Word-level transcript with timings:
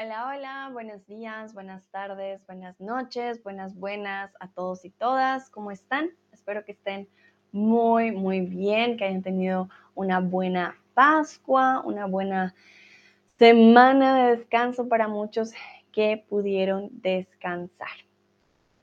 Hola, 0.00 0.28
hola, 0.28 0.70
buenos 0.72 1.04
días, 1.08 1.54
buenas 1.54 1.84
tardes, 1.90 2.40
buenas 2.46 2.80
noches, 2.80 3.42
buenas, 3.42 3.74
buenas 3.74 4.30
a 4.38 4.46
todos 4.46 4.84
y 4.84 4.90
todas. 4.90 5.50
¿Cómo 5.50 5.72
están? 5.72 6.10
Espero 6.32 6.64
que 6.64 6.70
estén 6.70 7.08
muy, 7.50 8.12
muy 8.12 8.42
bien, 8.42 8.96
que 8.96 9.06
hayan 9.06 9.22
tenido 9.22 9.68
una 9.96 10.20
buena 10.20 10.78
Pascua, 10.94 11.82
una 11.84 12.06
buena 12.06 12.54
semana 13.40 14.14
de 14.14 14.36
descanso 14.36 14.88
para 14.88 15.08
muchos 15.08 15.52
que 15.90 16.24
pudieron 16.28 16.90
descansar. 16.92 17.88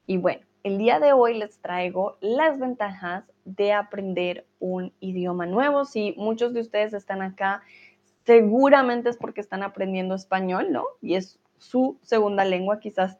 Y 0.05 0.18
bueno, 0.18 0.41
el 0.63 0.77
día 0.77 1.00
de 1.00 1.13
hoy 1.13 1.38
les 1.38 1.62
traigo 1.62 2.18
las 2.20 2.59
ventajas 2.59 3.23
de 3.45 3.72
aprender 3.72 4.45
un 4.59 4.91
idioma 5.00 5.45
nuevo. 5.45 5.86
Si 5.86 6.13
muchos 6.18 6.54
de 6.54 6.59
ustedes 6.59 6.94
están 6.94 7.22
acá 7.22 7.62
seguramente 8.26 9.10
es 9.10 9.18
porque 9.18 9.42
están 9.42 9.64
aprendiendo 9.64 10.16
español, 10.16 10.72
¿no? 10.72 10.86
Y 11.02 11.16
es 11.16 11.40
su 11.58 12.00
segunda 12.02 12.44
lengua, 12.44 12.80
quizás 12.80 13.20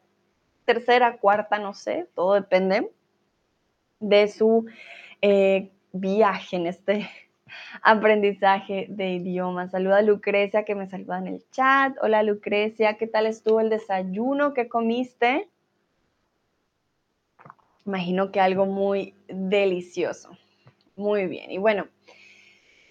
tercera, 0.64 1.18
cuarta, 1.18 1.58
no 1.58 1.74
sé, 1.74 2.08
todo 2.14 2.34
depende 2.34 2.90
de 4.00 4.28
su 4.28 4.66
eh, 5.22 5.70
viaje 5.92 6.56
en 6.56 6.66
este 6.66 7.08
aprendizaje 7.82 8.86
de 8.88 9.12
idiomas. 9.12 9.70
Saluda 9.70 9.98
a 9.98 10.02
Lucrecia 10.02 10.64
que 10.64 10.74
me 10.74 10.88
saluda 10.88 11.18
en 11.18 11.28
el 11.28 11.50
chat. 11.50 11.96
Hola 12.02 12.22
Lucrecia, 12.22 12.94
¿qué 12.94 13.06
tal 13.06 13.26
estuvo 13.26 13.60
el 13.60 13.70
desayuno? 13.70 14.54
¿Qué 14.54 14.68
comiste? 14.68 15.48
Imagino 17.86 18.32
que 18.32 18.40
algo 18.40 18.66
muy 18.66 19.14
delicioso. 19.28 20.30
Muy 20.96 21.26
bien. 21.26 21.52
Y 21.52 21.58
bueno, 21.58 21.86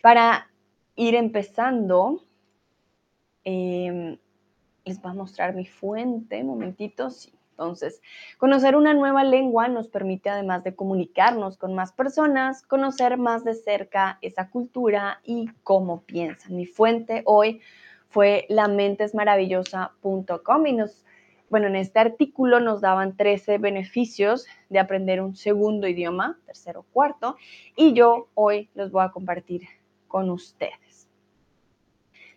para 0.01 0.47
ir 0.95 1.15
empezando, 1.15 2.23
em, 3.43 4.17
les 4.85 5.01
voy 5.01 5.11
a 5.11 5.15
mostrar 5.15 5.53
mi 5.55 5.65
fuente, 5.65 6.43
momentitos. 6.43 7.31
Entonces, 7.51 8.01
conocer 8.37 8.75
una 8.75 8.93
nueva 8.93 9.23
lengua 9.23 9.69
nos 9.69 9.87
permite, 9.87 10.29
además 10.29 10.63
de 10.65 10.75
comunicarnos 10.75 11.57
con 11.57 11.73
más 11.73 11.93
personas, 11.93 12.61
conocer 12.63 13.17
más 13.17 13.45
de 13.45 13.55
cerca 13.55 14.19
esa 14.21 14.49
cultura 14.49 15.21
y 15.23 15.47
cómo 15.63 16.01
piensan. 16.01 16.57
Mi 16.57 16.65
fuente 16.65 17.21
hoy 17.25 17.61
fue 18.09 18.45
lamentesmaravillosa.com 18.49 20.67
y 20.67 20.73
nos, 20.73 21.05
bueno, 21.49 21.67
en 21.67 21.77
este 21.77 21.99
artículo 21.99 22.59
nos 22.59 22.81
daban 22.81 23.15
13 23.15 23.57
beneficios 23.57 24.45
de 24.69 24.79
aprender 24.79 25.21
un 25.21 25.37
segundo 25.37 25.87
idioma, 25.87 26.37
tercero 26.45 26.85
cuarto, 26.91 27.37
y 27.77 27.93
yo 27.93 28.27
hoy 28.33 28.69
los 28.75 28.91
voy 28.91 29.05
a 29.05 29.11
compartir 29.11 29.61
con 30.09 30.29
ustedes. 30.29 30.84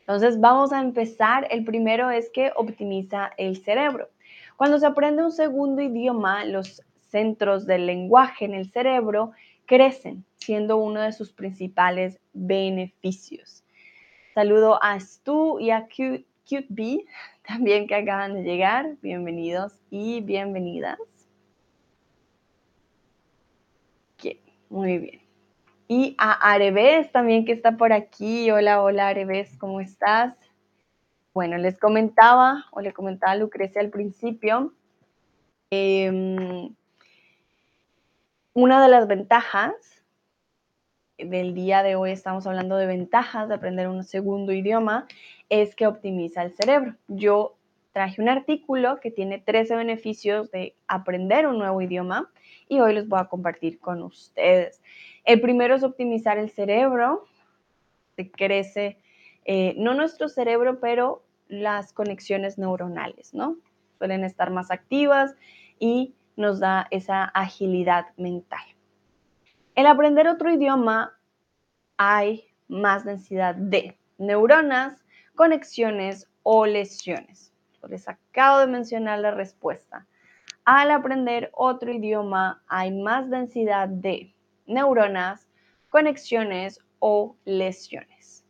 Entonces 0.09 0.41
vamos 0.41 0.73
a 0.73 0.81
empezar. 0.81 1.47
El 1.51 1.65
primero 1.65 2.11
es 2.11 2.31
que 2.31 2.51
optimiza 2.57 3.31
el 3.37 3.59
cerebro. 3.59 4.09
Cuando 4.57 4.79
se 4.79 4.87
aprende 4.87 5.23
un 5.23 5.33
segundo 5.33 5.83
idioma, 5.83 6.47
los 6.47 6.83
centros 7.11 7.67
del 7.67 7.85
lenguaje 7.85 8.47
en 8.47 8.55
el 8.55 8.71
cerebro 8.71 9.33
crecen, 9.67 10.25
siendo 10.39 10.79
uno 10.79 11.03
de 11.03 11.13
sus 11.13 11.31
principales 11.35 12.19
beneficios. 12.33 13.65
Saludo 14.33 14.83
a 14.83 14.99
Stu 14.99 15.61
y 15.61 15.73
a 15.73 15.83
Cute, 15.83 16.25
Cute 16.49 17.05
también 17.47 17.87
que 17.87 17.95
acaban 17.95 18.33
de 18.33 18.45
llegar. 18.45 18.97
Bienvenidos 19.03 19.75
y 19.91 20.23
bienvenidas. 20.23 20.99
muy 24.71 24.97
bien. 24.97 25.28
Y 25.91 26.15
a 26.19 26.33
Areves 26.53 27.11
también 27.13 27.47
que 27.47 27.53
está 27.53 27.79
por 27.79 27.95
aquí. 27.95 28.51
Hola, 28.51 28.83
hola 28.83 29.09
Areves, 29.09 29.57
¿cómo 29.57 29.81
estás? 29.81 30.35
Bueno, 31.33 31.57
les 31.57 31.79
comentaba 31.79 32.67
o 32.73 32.83
le 32.83 32.93
comentaba 32.93 33.33
a 33.33 33.37
Lucrecia 33.37 33.81
al 33.81 33.89
principio, 33.89 34.75
em, 35.71 36.75
una 38.53 38.83
de 38.83 38.89
las 38.89 39.09
ventajas 39.09 40.05
del 41.17 41.55
día 41.55 41.83
de 41.83 41.97
hoy, 41.97 42.11
estamos 42.11 42.47
hablando 42.47 42.77
de 42.77 42.87
ventajas 42.87 43.49
de 43.49 43.55
aprender 43.55 43.89
un 43.89 44.05
segundo 44.05 44.53
idioma, 44.53 45.07
es 45.49 45.75
que 45.75 45.87
optimiza 45.87 46.43
el 46.43 46.53
cerebro. 46.53 46.97
Yo 47.09 47.58
traje 47.93 48.21
un 48.21 48.29
artículo 48.29 49.01
que 49.01 49.11
tiene 49.11 49.39
13 49.39 49.77
beneficios 49.77 50.51
de 50.51 50.77
aprender 50.87 51.47
un 51.47 51.59
nuevo 51.59 51.81
idioma 51.81 52.31
y 52.69 52.81
hoy 52.81 52.95
los 52.95 53.09
voy 53.09 53.21
a 53.21 53.27
compartir 53.27 53.79
con 53.79 54.03
ustedes. 54.03 54.83
El 55.25 55.41
primero 55.41 55.75
es 55.75 55.83
optimizar 55.83 56.39
el 56.39 56.51
cerebro, 56.51 57.27
se 58.17 58.31
crece, 58.31 58.99
eh, 59.45 59.75
no 59.77 59.95
nuestro 59.95 60.29
cerebro, 60.29 60.81
pero 60.81 61.23
las 61.49 61.93
conexiones 61.93 62.59
neuronales, 62.59 63.33
¿no? 63.35 63.57
Suelen 63.99 64.25
estar 64.25 64.51
más 64.51 64.71
activas 64.71 65.35
y 65.79 66.15
nos 66.37 66.61
da 66.61 66.87
esa 66.91 67.25
agilidad 67.25 68.07
mental. 68.17 68.63
El 69.75 69.87
aprender 69.87 70.29
otro 70.29 70.53
idioma 70.53 71.19
hay 71.97 72.45
más 72.69 73.05
densidad 73.05 73.55
de 73.55 73.99
neuronas, 74.19 75.05
conexiones 75.35 76.29
o 76.43 76.67
lesiones. 76.67 77.48
Les 77.87 78.09
acabo 78.09 78.61
de 78.61 78.67
mencionar 78.67 79.19
la 79.21 79.31
respuesta. 79.31 80.07
Al 80.65 80.91
aprender 80.91 81.51
otro 81.55 81.93
idioma 81.93 82.63
hay 82.69 82.91
más 82.91 83.31
densidad 83.31 83.89
de 83.89 84.35
neuronas, 84.67 85.49
conexiones 85.89 86.81
o 86.99 87.37
lesiones. 87.45 88.45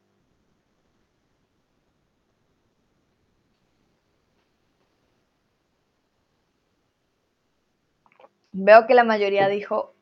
Veo 8.52 8.86
que 8.88 8.94
la 8.94 9.04
mayoría 9.04 9.46
dijo 9.46 9.94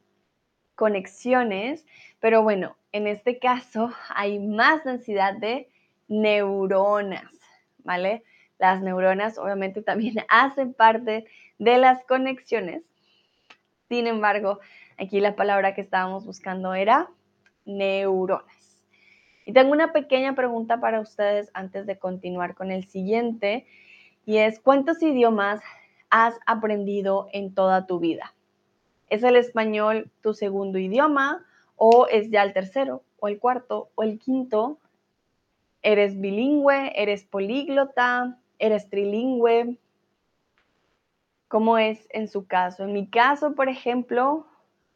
conexiones, 0.74 1.84
pero 2.20 2.42
bueno, 2.42 2.76
en 2.92 3.06
este 3.06 3.38
caso 3.38 3.92
hay 4.08 4.38
más 4.38 4.82
densidad 4.84 5.34
de 5.34 5.68
neuronas, 6.08 7.30
¿vale? 7.84 8.24
Las 8.58 8.82
neuronas 8.82 9.38
obviamente 9.38 9.82
también 9.82 10.16
hacen 10.28 10.74
parte 10.74 11.26
de 11.58 11.78
las 11.78 12.04
conexiones. 12.04 12.82
Sin 13.88 14.06
embargo, 14.06 14.60
Aquí 14.98 15.20
la 15.20 15.36
palabra 15.36 15.74
que 15.74 15.82
estábamos 15.82 16.24
buscando 16.24 16.72
era 16.74 17.10
neuronas. 17.66 18.80
Y 19.44 19.52
tengo 19.52 19.72
una 19.72 19.92
pequeña 19.92 20.34
pregunta 20.34 20.80
para 20.80 21.00
ustedes 21.00 21.50
antes 21.52 21.86
de 21.86 21.98
continuar 21.98 22.54
con 22.54 22.70
el 22.70 22.84
siguiente, 22.84 23.66
y 24.24 24.38
es, 24.38 24.58
¿cuántos 24.58 25.02
idiomas 25.02 25.60
has 26.08 26.34
aprendido 26.46 27.28
en 27.32 27.54
toda 27.54 27.86
tu 27.86 28.00
vida? 28.00 28.34
¿Es 29.08 29.22
el 29.22 29.36
español 29.36 30.10
tu 30.22 30.32
segundo 30.32 30.78
idioma 30.78 31.44
o 31.76 32.06
es 32.10 32.30
ya 32.30 32.42
el 32.42 32.54
tercero 32.54 33.04
o 33.18 33.28
el 33.28 33.38
cuarto 33.38 33.90
o 33.94 34.02
el 34.02 34.18
quinto? 34.18 34.78
¿Eres 35.82 36.18
bilingüe? 36.18 36.92
¿Eres 36.96 37.24
políglota? 37.24 38.38
¿Eres 38.58 38.88
trilingüe? 38.88 39.76
¿Cómo 41.48 41.78
es 41.78 42.08
en 42.10 42.28
su 42.28 42.46
caso? 42.46 42.84
En 42.84 42.92
mi 42.92 43.06
caso, 43.06 43.54
por 43.54 43.68
ejemplo, 43.68 44.46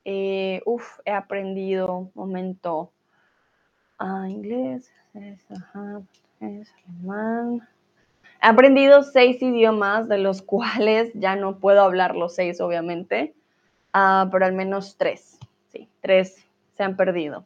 eh, 0.05 0.63
he 1.05 1.13
aprendido, 1.13 2.11
momento, 2.15 2.91
ah, 3.99 4.27
inglés, 4.29 4.91
es, 5.15 5.47
alemán. 6.41 7.69
He 8.43 8.47
aprendido 8.47 9.03
seis 9.03 9.41
idiomas, 9.43 10.09
de 10.09 10.19
los 10.19 10.43
cuales 10.43 11.13
ya 11.15 11.37
no 11.37 11.59
puedo 11.59 11.83
hablar 11.83 12.17
los 12.17 12.35
seis, 12.35 12.61
obviamente, 12.61 13.35
ah, 13.93 14.29
pero 14.33 14.47
al 14.47 14.55
menos 14.55 14.97
tres, 14.97 15.39
sí, 15.69 15.89
tres 16.01 16.47
se 16.77 16.83
han 16.83 16.97
perdido. 16.97 17.45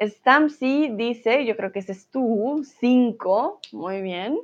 Stampsy 0.00 0.90
dice, 0.94 1.44
yo 1.44 1.56
creo 1.56 1.72
que 1.72 1.80
ese 1.80 1.92
es 1.92 2.08
tú, 2.08 2.64
cinco, 2.78 3.60
muy 3.72 4.00
bien. 4.00 4.38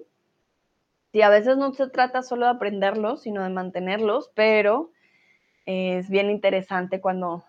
Sí, 1.12 1.22
a 1.22 1.28
veces 1.28 1.56
no 1.56 1.72
se 1.72 1.88
trata 1.88 2.22
solo 2.22 2.46
de 2.46 2.52
aprenderlos, 2.52 3.22
sino 3.22 3.42
de 3.42 3.50
mantenerlos, 3.50 4.30
pero 4.34 4.90
es 5.66 6.10
bien 6.10 6.30
interesante 6.30 7.00
cuando 7.00 7.44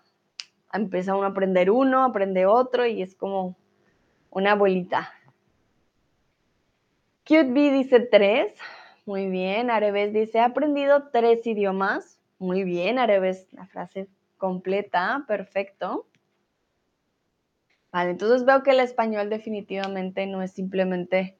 empieza 0.72 1.16
uno 1.16 1.26
a 1.26 1.30
aprender 1.30 1.70
uno, 1.70 2.04
aprende 2.04 2.46
otro 2.46 2.86
y 2.86 3.02
es 3.02 3.14
como 3.14 3.56
una 4.30 4.52
abuelita. 4.52 5.12
Cute 7.26 7.44
dice 7.44 8.00
tres. 8.00 8.54
Muy 9.04 9.26
bien. 9.26 9.70
Areves 9.70 10.12
dice, 10.12 10.38
he 10.38 10.42
aprendido 10.42 11.08
tres 11.12 11.46
idiomas. 11.46 12.20
Muy 12.38 12.64
bien, 12.64 12.98
Areves, 12.98 13.52
la 13.52 13.66
frase 13.66 14.08
completa. 14.36 15.24
Perfecto. 15.26 16.06
Entonces 18.04 18.44
veo 18.44 18.62
que 18.62 18.72
el 18.72 18.80
español 18.80 19.30
definitivamente 19.30 20.26
no 20.26 20.42
es 20.42 20.52
simplemente 20.52 21.36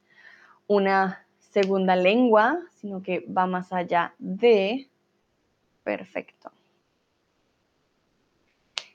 una 0.67 1.27
segunda 1.39 1.97
lengua, 1.97 2.61
sino 2.75 3.03
que 3.03 3.27
va 3.27 3.47
más 3.47 3.73
allá 3.73 4.15
de... 4.19 4.89
Perfecto. 5.85 6.51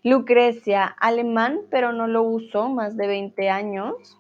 Lucrecia, 0.04 0.86
alemán, 0.86 1.62
pero 1.70 1.94
no 1.94 2.08
lo 2.08 2.24
uso 2.24 2.70
más 2.70 2.98
de 2.98 3.08
20 3.08 3.50
años. 3.50 4.18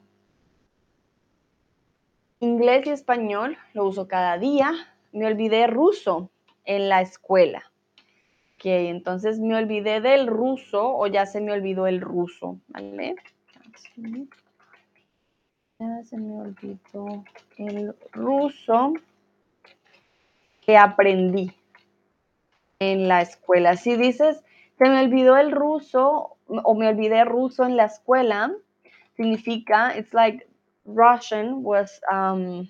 inglés 2.39 2.87
y 2.87 2.91
español 2.91 3.57
lo 3.73 3.85
uso 3.85 4.07
cada 4.07 4.37
día. 4.37 4.71
Me 5.11 5.25
olvidé 5.25 5.67
ruso 5.67 6.29
en 6.65 6.89
la 6.89 7.01
escuela. 7.01 7.71
Ok, 8.55 8.65
entonces 8.65 9.39
me 9.39 9.55
olvidé 9.55 10.01
del 10.01 10.27
ruso 10.27 10.95
o 10.95 11.07
ya 11.07 11.25
se 11.25 11.41
me 11.41 11.51
olvidó 11.51 11.87
el 11.87 11.99
ruso, 11.99 12.59
¿vale? 12.67 13.15
Ya 15.79 16.03
se 16.03 16.17
me 16.17 16.41
olvidó 16.41 17.23
el 17.57 17.95
ruso 18.11 18.93
que 20.61 20.77
aprendí 20.77 21.51
en 22.79 23.07
la 23.07 23.21
escuela. 23.21 23.75
Si 23.77 23.95
dices, 23.95 24.43
se 24.77 24.89
me 24.89 24.99
olvidó 25.03 25.37
el 25.37 25.51
ruso 25.51 26.37
o 26.47 26.75
me 26.75 26.87
olvidé 26.87 27.25
ruso 27.25 27.63
en 27.63 27.77
la 27.77 27.85
escuela, 27.85 28.51
significa, 29.15 29.97
it's 29.97 30.13
like 30.13 30.47
Russian 30.85 31.63
was 31.63 31.99
um, 32.11 32.67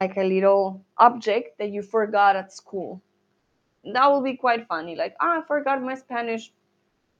like 0.00 0.16
a 0.16 0.24
little 0.24 0.84
object 0.96 1.58
that 1.58 1.70
you 1.70 1.82
forgot 1.82 2.36
at 2.36 2.52
school. 2.52 3.00
That 3.84 4.10
will 4.10 4.22
be 4.22 4.36
quite 4.36 4.66
funny. 4.66 4.96
Like, 4.96 5.14
oh, 5.20 5.40
I 5.40 5.42
forgot 5.46 5.82
my 5.82 5.94
Spanish 5.94 6.52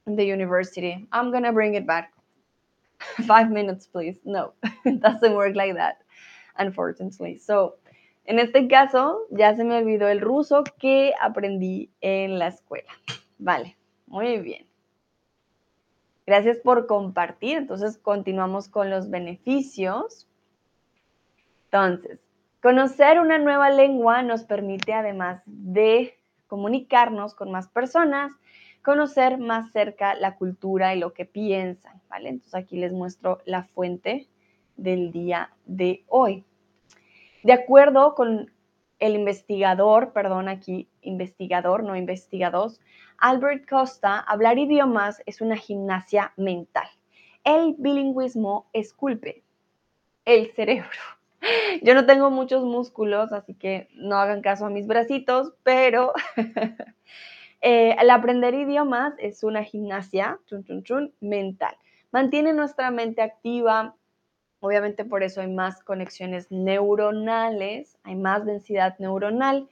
in 0.07 0.15
the 0.15 0.25
university. 0.25 1.07
I'm 1.11 1.31
going 1.31 1.43
to 1.43 1.51
bring 1.51 1.75
it 1.75 1.85
back. 1.85 2.13
Five 3.27 3.49
minutes, 3.49 3.87
please. 3.87 4.19
No, 4.23 4.53
it 4.85 4.99
doesn't 4.99 5.35
work 5.35 5.55
like 5.55 5.75
that, 5.75 5.97
unfortunately. 6.57 7.39
So, 7.39 7.77
en 8.25 8.39
este 8.39 8.67
caso, 8.67 9.27
ya 9.31 9.55
se 9.55 9.63
me 9.63 9.77
olvidó 9.77 10.07
el 10.07 10.21
ruso 10.21 10.63
que 10.79 11.13
aprendí 11.21 11.89
en 12.01 12.39
la 12.39 12.47
escuela. 12.47 12.91
Vale, 13.37 13.75
muy 14.07 14.39
bien. 14.39 14.65
Gracias 16.25 16.57
por 16.57 16.87
compartir. 16.87 17.57
Entonces, 17.57 17.97
continuamos 17.97 18.69
con 18.69 18.89
los 18.89 19.09
beneficios. 19.09 20.27
Entonces, 21.65 22.19
conocer 22.61 23.19
una 23.19 23.37
nueva 23.37 23.69
lengua 23.69 24.21
nos 24.21 24.43
permite, 24.43 24.93
además 24.93 25.41
de 25.45 26.17
comunicarnos 26.47 27.35
con 27.35 27.51
más 27.51 27.67
personas, 27.67 28.31
conocer 28.83 29.37
más 29.37 29.71
cerca 29.71 30.13
la 30.15 30.35
cultura 30.35 30.93
y 30.93 30.99
lo 30.99 31.13
que 31.13 31.25
piensan, 31.25 32.01
¿vale? 32.09 32.29
Entonces, 32.29 32.55
aquí 32.55 32.77
les 32.77 32.91
muestro 32.91 33.39
la 33.45 33.63
fuente 33.63 34.27
del 34.77 35.11
día 35.11 35.51
de 35.65 36.03
hoy. 36.07 36.43
De 37.43 37.53
acuerdo 37.53 38.15
con 38.15 38.51
el 38.99 39.15
investigador, 39.15 40.13
perdón, 40.13 40.47
aquí 40.47 40.87
investigador, 41.01 41.83
no 41.83 41.95
investigados, 41.95 42.79
Albert 43.17 43.67
Costa, 43.67 44.19
hablar 44.19 44.57
idiomas 44.57 45.21
es 45.25 45.41
una 45.41 45.57
gimnasia 45.57 46.33
mental. 46.37 46.87
El 47.43 47.75
bilingüismo 47.77 48.69
esculpe 48.73 49.43
el 50.25 50.51
cerebro. 50.53 50.89
Yo 51.83 51.93
no 51.93 52.05
tengo 52.05 52.29
muchos 52.31 52.63
músculos, 52.63 53.33
así 53.33 53.53
que 53.53 53.89
no 53.93 54.17
hagan 54.17 54.41
caso 54.41 54.65
a 54.65 54.69
mis 54.69 54.87
bracitos, 54.87 55.53
pero 55.63 56.13
eh, 57.63 57.95
el 57.99 58.09
aprender 58.11 58.53
idiomas 58.53 59.15
es 59.17 59.43
una 59.43 59.63
gimnasia 59.63 60.39
mental. 61.19 61.75
Mantiene 62.11 62.53
nuestra 62.53 62.91
mente 62.91 63.23
activa, 63.23 63.95
Obviamente 64.63 65.03
por 65.03 65.23
eso 65.23 65.41
hay 65.41 65.49
más 65.49 65.83
conexiones 65.83 66.49
neuronales, 66.49 67.97
hay 68.03 68.15
más 68.15 68.45
densidad 68.45 68.97
neuronal 68.97 69.67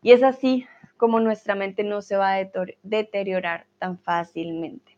y 0.00 0.12
es 0.12 0.22
así 0.22 0.66
como 0.96 1.20
nuestra 1.20 1.54
mente 1.54 1.84
no 1.84 2.00
se 2.00 2.16
va 2.16 2.32
a 2.32 2.50
deteriorar 2.82 3.66
tan 3.78 3.98
fácilmente. 3.98 4.96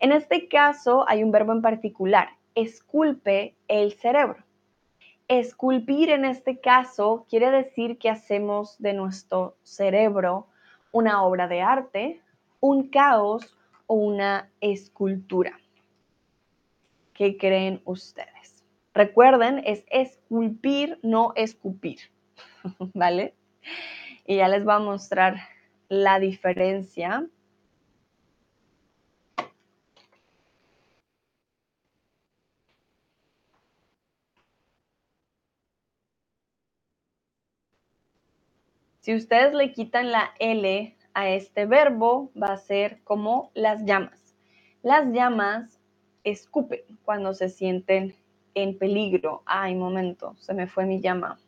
En 0.00 0.12
este 0.12 0.48
caso 0.48 1.04
hay 1.06 1.22
un 1.22 1.30
verbo 1.30 1.52
en 1.52 1.60
particular, 1.60 2.30
esculpe 2.54 3.54
el 3.68 3.92
cerebro. 3.92 4.42
Esculpir 5.28 6.08
en 6.08 6.24
este 6.24 6.58
caso 6.58 7.26
quiere 7.28 7.50
decir 7.50 7.98
que 7.98 8.08
hacemos 8.08 8.78
de 8.78 8.94
nuestro 8.94 9.58
cerebro 9.62 10.46
una 10.94 11.24
obra 11.24 11.48
de 11.48 11.60
arte, 11.60 12.22
un 12.60 12.88
caos 12.88 13.58
o 13.88 13.96
una 13.96 14.48
escultura. 14.60 15.58
¿Qué 17.12 17.36
creen 17.36 17.82
ustedes? 17.84 18.64
Recuerden, 18.94 19.60
es 19.66 19.84
esculpir, 19.90 21.00
no 21.02 21.32
escupir, 21.34 21.98
¿vale? 22.94 23.34
Y 24.24 24.36
ya 24.36 24.46
les 24.46 24.64
voy 24.64 24.74
a 24.74 24.78
mostrar 24.78 25.36
la 25.88 26.20
diferencia. 26.20 27.26
Si 39.04 39.14
ustedes 39.14 39.52
le 39.52 39.70
quitan 39.70 40.12
la 40.12 40.32
L 40.38 40.96
a 41.12 41.28
este 41.28 41.66
verbo, 41.66 42.30
va 42.42 42.54
a 42.54 42.56
ser 42.56 43.02
como 43.04 43.50
las 43.52 43.84
llamas. 43.84 44.34
Las 44.82 45.12
llamas 45.12 45.78
escupen 46.24 46.80
cuando 47.04 47.34
se 47.34 47.50
sienten 47.50 48.16
en 48.54 48.78
peligro. 48.78 49.42
Ay, 49.44 49.74
momento, 49.74 50.34
se 50.38 50.54
me 50.54 50.66
fue 50.66 50.86
mi 50.86 51.02
llama. 51.02 51.38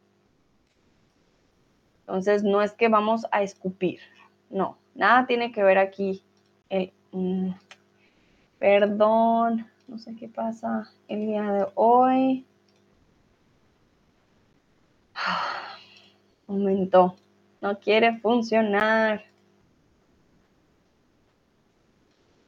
Entonces, 2.01 2.45
no 2.45 2.61
es 2.61 2.75
que 2.75 2.89
vamos 2.89 3.25
a 3.31 3.43
escupir. 3.43 4.01
No, 4.51 4.77
nada 4.95 5.27
tiene 5.27 5.51
que 5.51 5.63
ver 5.63 5.79
aquí. 5.79 6.23
Mm, 7.13 7.53
perdón, 8.59 9.67
no 9.89 9.97
sé 9.97 10.15
qué 10.15 10.29
pasa 10.29 10.93
el 11.09 11.27
día 11.27 11.51
de 11.53 11.67
hoy. 11.75 12.45
Momento, 16.47 17.17
no 17.61 17.79
quiere 17.79 18.19
funcionar. 18.21 19.25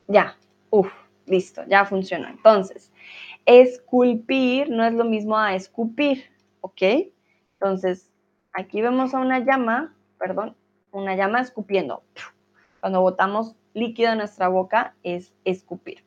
Ya, 0.06 0.36
uff, 0.70 0.90
listo, 1.26 1.62
ya 1.66 1.84
funciona. 1.84 2.30
Entonces, 2.30 2.90
Esculpir 3.48 4.68
no 4.68 4.84
es 4.84 4.92
lo 4.92 5.06
mismo 5.06 5.38
a 5.38 5.54
escupir, 5.54 6.24
¿ok? 6.60 6.82
Entonces, 7.54 8.12
aquí 8.52 8.82
vemos 8.82 9.14
a 9.14 9.20
una 9.20 9.38
llama, 9.38 9.96
perdón, 10.18 10.54
una 10.92 11.16
llama 11.16 11.40
escupiendo. 11.40 12.02
Cuando 12.80 13.00
botamos 13.00 13.56
líquido 13.72 14.12
en 14.12 14.18
nuestra 14.18 14.48
boca 14.48 14.94
es 15.02 15.32
escupir. 15.46 16.04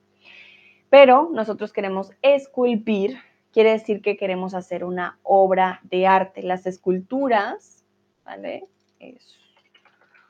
Pero 0.92 1.32
nosotros 1.34 1.74
queremos 1.74 2.12
esculpir, 2.22 3.18
quiere 3.52 3.72
decir 3.72 4.04
que 4.04 4.18
queremos 4.18 4.54
hacer 4.54 4.84
una 4.84 5.18
obra 5.24 5.80
de 5.82 6.06
arte. 6.06 6.44
Las 6.44 6.68
esculturas, 6.68 7.84
¿vale? 8.24 8.68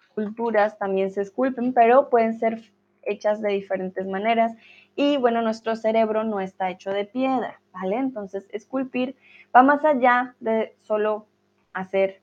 Esculturas 0.10 0.78
también 0.78 1.12
se 1.12 1.22
esculpen, 1.22 1.74
pero 1.74 2.10
pueden 2.10 2.38
ser 2.38 2.62
hechas 3.04 3.42
de 3.42 3.50
diferentes 3.50 4.06
maneras 4.08 4.54
y 4.96 5.18
bueno, 5.18 5.42
nuestro 5.42 5.76
cerebro 5.76 6.24
no 6.24 6.40
está 6.40 6.70
hecho 6.70 6.92
de 6.92 7.06
piedra, 7.06 7.62
¿vale? 7.72 7.98
Entonces, 7.98 8.48
esculpir 8.52 9.16
va 9.56 9.64
más 9.64 9.86
allá 9.86 10.36
de 10.40 10.76
solo 10.82 11.28
hacer, 11.74 12.22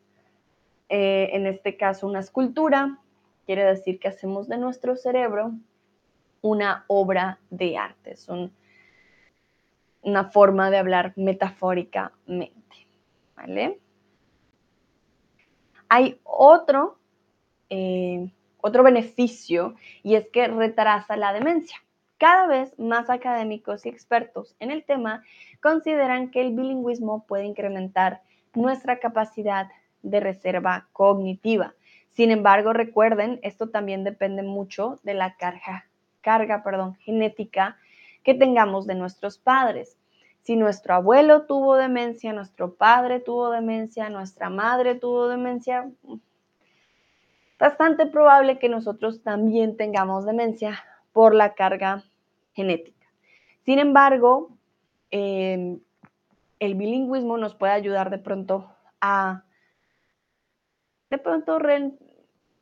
eh, 0.88 1.30
en 1.32 1.46
este 1.46 1.76
caso, 1.76 2.06
una 2.06 2.20
escultura. 2.20 2.98
Quiere 3.46 3.64
decir 3.64 3.98
que 3.98 4.08
hacemos 4.08 4.48
de 4.48 4.58
nuestro 4.58 4.96
cerebro 4.96 5.52
una 6.42 6.84
obra 6.88 7.38
de 7.50 7.78
arte. 7.78 8.12
Es 8.12 8.28
una 10.02 10.24
forma 10.30 10.70
de 10.70 10.78
hablar 10.78 11.14
metafóricamente, 11.16 12.86
¿vale? 13.34 13.78
Hay 15.88 16.20
otro, 16.24 16.98
eh, 17.70 18.30
otro 18.60 18.82
beneficio 18.82 19.74
y 20.02 20.14
es 20.14 20.28
que 20.28 20.48
retrasa 20.48 21.16
la 21.16 21.32
demencia. 21.32 21.78
Cada 22.18 22.46
vez 22.46 22.78
más 22.78 23.10
académicos 23.10 23.86
y 23.86 23.88
expertos 23.88 24.56
en 24.58 24.70
el 24.70 24.84
tema 24.84 25.22
consideran 25.62 26.30
que 26.30 26.40
el 26.40 26.54
bilingüismo 26.54 27.24
puede 27.26 27.44
incrementar 27.44 28.22
nuestra 28.54 28.98
capacidad 28.98 29.68
de 30.02 30.20
reserva 30.20 30.88
cognitiva. 30.92 31.74
Sin 32.10 32.32
embargo, 32.32 32.72
recuerden, 32.72 33.38
esto 33.42 33.68
también 33.68 34.02
depende 34.02 34.42
mucho 34.42 34.98
de 35.04 35.14
la 35.14 35.36
carga, 35.36 35.86
carga 36.20 36.64
perdón, 36.64 36.96
genética 36.96 37.78
que 38.24 38.34
tengamos 38.34 38.86
de 38.86 38.96
nuestros 38.96 39.38
padres. 39.38 39.96
Si 40.48 40.56
nuestro 40.56 40.94
abuelo 40.94 41.42
tuvo 41.42 41.76
demencia, 41.76 42.32
nuestro 42.32 42.72
padre 42.74 43.20
tuvo 43.20 43.50
demencia, 43.50 44.08
nuestra 44.08 44.48
madre 44.48 44.94
tuvo 44.94 45.28
demencia, 45.28 45.90
bastante 47.58 48.06
probable 48.06 48.58
que 48.58 48.70
nosotros 48.70 49.22
también 49.22 49.76
tengamos 49.76 50.24
demencia 50.24 50.82
por 51.12 51.34
la 51.34 51.52
carga 51.52 52.02
genética. 52.54 53.06
Sin 53.66 53.78
embargo, 53.78 54.56
em, 55.10 55.80
el 56.60 56.74
bilingüismo 56.76 57.36
nos 57.36 57.54
puede 57.54 57.74
ayudar 57.74 58.08
de 58.08 58.16
pronto 58.16 58.74
a 59.02 59.44
de 61.10 61.18
pronto 61.18 61.58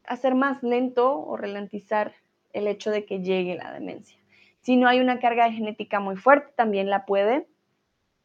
hacer 0.06 0.34
más 0.34 0.60
lento 0.64 1.20
o 1.20 1.36
ralentizar 1.36 2.14
el 2.52 2.66
hecho 2.66 2.90
de 2.90 3.04
que 3.04 3.22
llegue 3.22 3.54
la 3.54 3.72
demencia. 3.72 4.18
Si 4.62 4.76
no 4.76 4.88
hay 4.88 4.98
una 4.98 5.20
carga 5.20 5.52
genética 5.52 6.00
muy 6.00 6.16
fuerte, 6.16 6.52
también 6.56 6.90
la 6.90 7.06
puede 7.06 7.46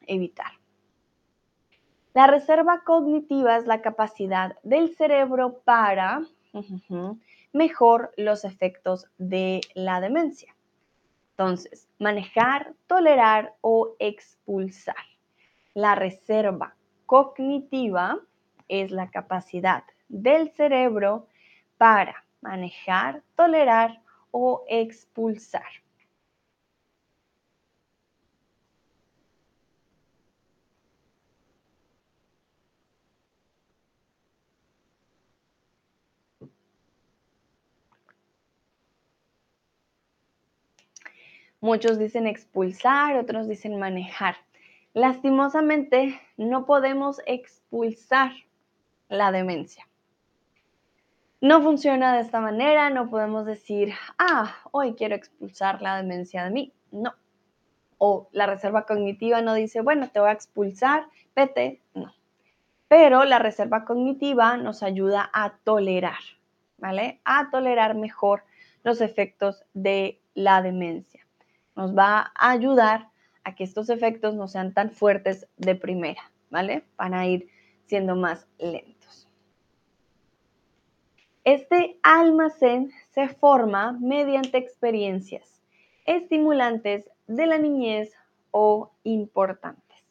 evitar. 0.08 0.52
La 2.14 2.28
reserva 2.28 2.82
cognitiva 2.84 3.58
es 3.58 3.66
la 3.66 3.82
capacidad 3.82 4.58
del 4.64 4.96
cerebro 4.96 5.62
para 5.64 6.22
mejor 7.54 8.12
los 8.18 8.44
efectos 8.44 9.08
de 9.18 9.62
la 9.76 10.02
demencia. 10.02 10.54
Entonces, 11.32 11.88
manejar, 12.00 12.74
tolerar 12.88 13.56
o 13.62 13.96
expulsar. 14.00 15.06
La 15.74 15.96
reserva 15.96 16.76
cognitiva 17.06 18.20
es 18.68 18.92
la 18.92 19.10
capacidad 19.10 19.84
del 20.10 20.52
cerebro 20.52 21.28
para 21.78 22.26
manejar, 22.42 23.24
tolerar 23.36 24.02
o 24.32 24.66
expulsar. 24.68 25.81
Muchos 41.64 42.00
dicen 42.00 42.26
expulsar, 42.26 43.18
otros 43.18 43.48
dicen 43.48 43.78
manejar. 43.78 44.36
Lastimosamente, 44.96 46.20
no 46.36 46.66
podemos 46.66 47.22
expulsar 47.28 48.32
la 49.10 49.32
demencia. 49.32 49.88
No 51.40 51.62
funciona 51.62 52.16
de 52.16 52.22
esta 52.22 52.42
manera, 52.42 52.90
no 52.90 53.12
podemos 53.12 53.46
decir, 53.46 53.94
ah, 54.18 54.56
hoy 54.72 54.96
quiero 54.96 55.14
expulsar 55.14 55.84
la 55.84 55.98
demencia 55.98 56.44
de 56.44 56.50
mí. 56.50 56.74
No. 56.90 57.14
O 58.00 58.28
la 58.32 58.48
reserva 58.48 58.88
cognitiva 58.88 59.44
no 59.44 59.54
dice, 59.54 59.82
bueno, 59.82 60.10
te 60.10 60.20
voy 60.20 60.30
a 60.30 60.34
expulsar, 60.34 61.06
vete. 61.36 61.80
No. 61.94 62.12
Pero 62.88 63.24
la 63.24 63.38
reserva 63.38 63.86
cognitiva 63.86 64.58
nos 64.58 64.82
ayuda 64.82 65.30
a 65.32 65.58
tolerar, 65.64 66.22
¿vale? 66.80 67.22
A 67.24 67.52
tolerar 67.52 67.94
mejor 67.94 68.46
los 68.84 69.00
efectos 69.00 69.64
de 69.76 70.20
la 70.34 70.64
demencia 70.64 71.21
nos 71.82 71.98
va 71.98 72.32
a 72.36 72.52
ayudar 72.52 73.10
a 73.44 73.56
que 73.56 73.64
estos 73.64 73.90
efectos 73.90 74.36
no 74.36 74.48
sean 74.48 74.72
tan 74.72 74.92
fuertes 74.92 75.48
de 75.58 75.74
primera, 75.74 76.32
¿vale? 76.52 76.84
Van 76.96 77.16
a 77.16 77.26
ir 77.26 77.50
siendo 77.86 78.16
más 78.16 78.48
lentos. 78.60 79.28
Este 81.44 81.98
almacén 82.04 82.92
se 83.10 83.30
forma 83.30 83.94
mediante 83.94 84.60
experiencias 84.60 85.64
estimulantes 86.06 87.10
de 87.26 87.48
la 87.48 87.58
niñez 87.58 88.14
o 88.52 88.92
importantes. 89.04 90.06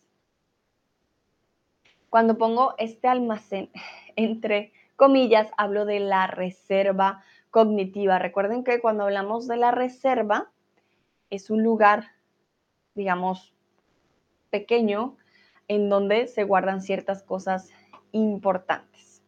Cuando 2.09 2.37
pongo 2.37 2.75
este 2.79 3.07
almacén 3.07 3.71
entre 4.17 4.73
comillas, 4.97 5.49
hablo 5.57 5.85
de 5.85 6.01
la 6.01 6.27
reserva 6.27 7.23
cognitiva. 7.53 8.19
Recuerden 8.19 8.65
que 8.65 8.81
cuando 8.81 9.05
hablamos 9.05 9.47
de 9.47 9.57
la 9.57 9.71
reserva, 9.71 10.51
es 11.31 11.49
un 11.51 11.63
lugar, 11.63 12.09
digamos, 12.95 13.55
pequeño 14.51 15.17
en 15.69 15.89
donde 15.89 16.27
se 16.27 16.45
guardan 16.45 16.83
ciertas 16.83 17.23
cosas 17.23 17.71
importantes. 18.13 19.23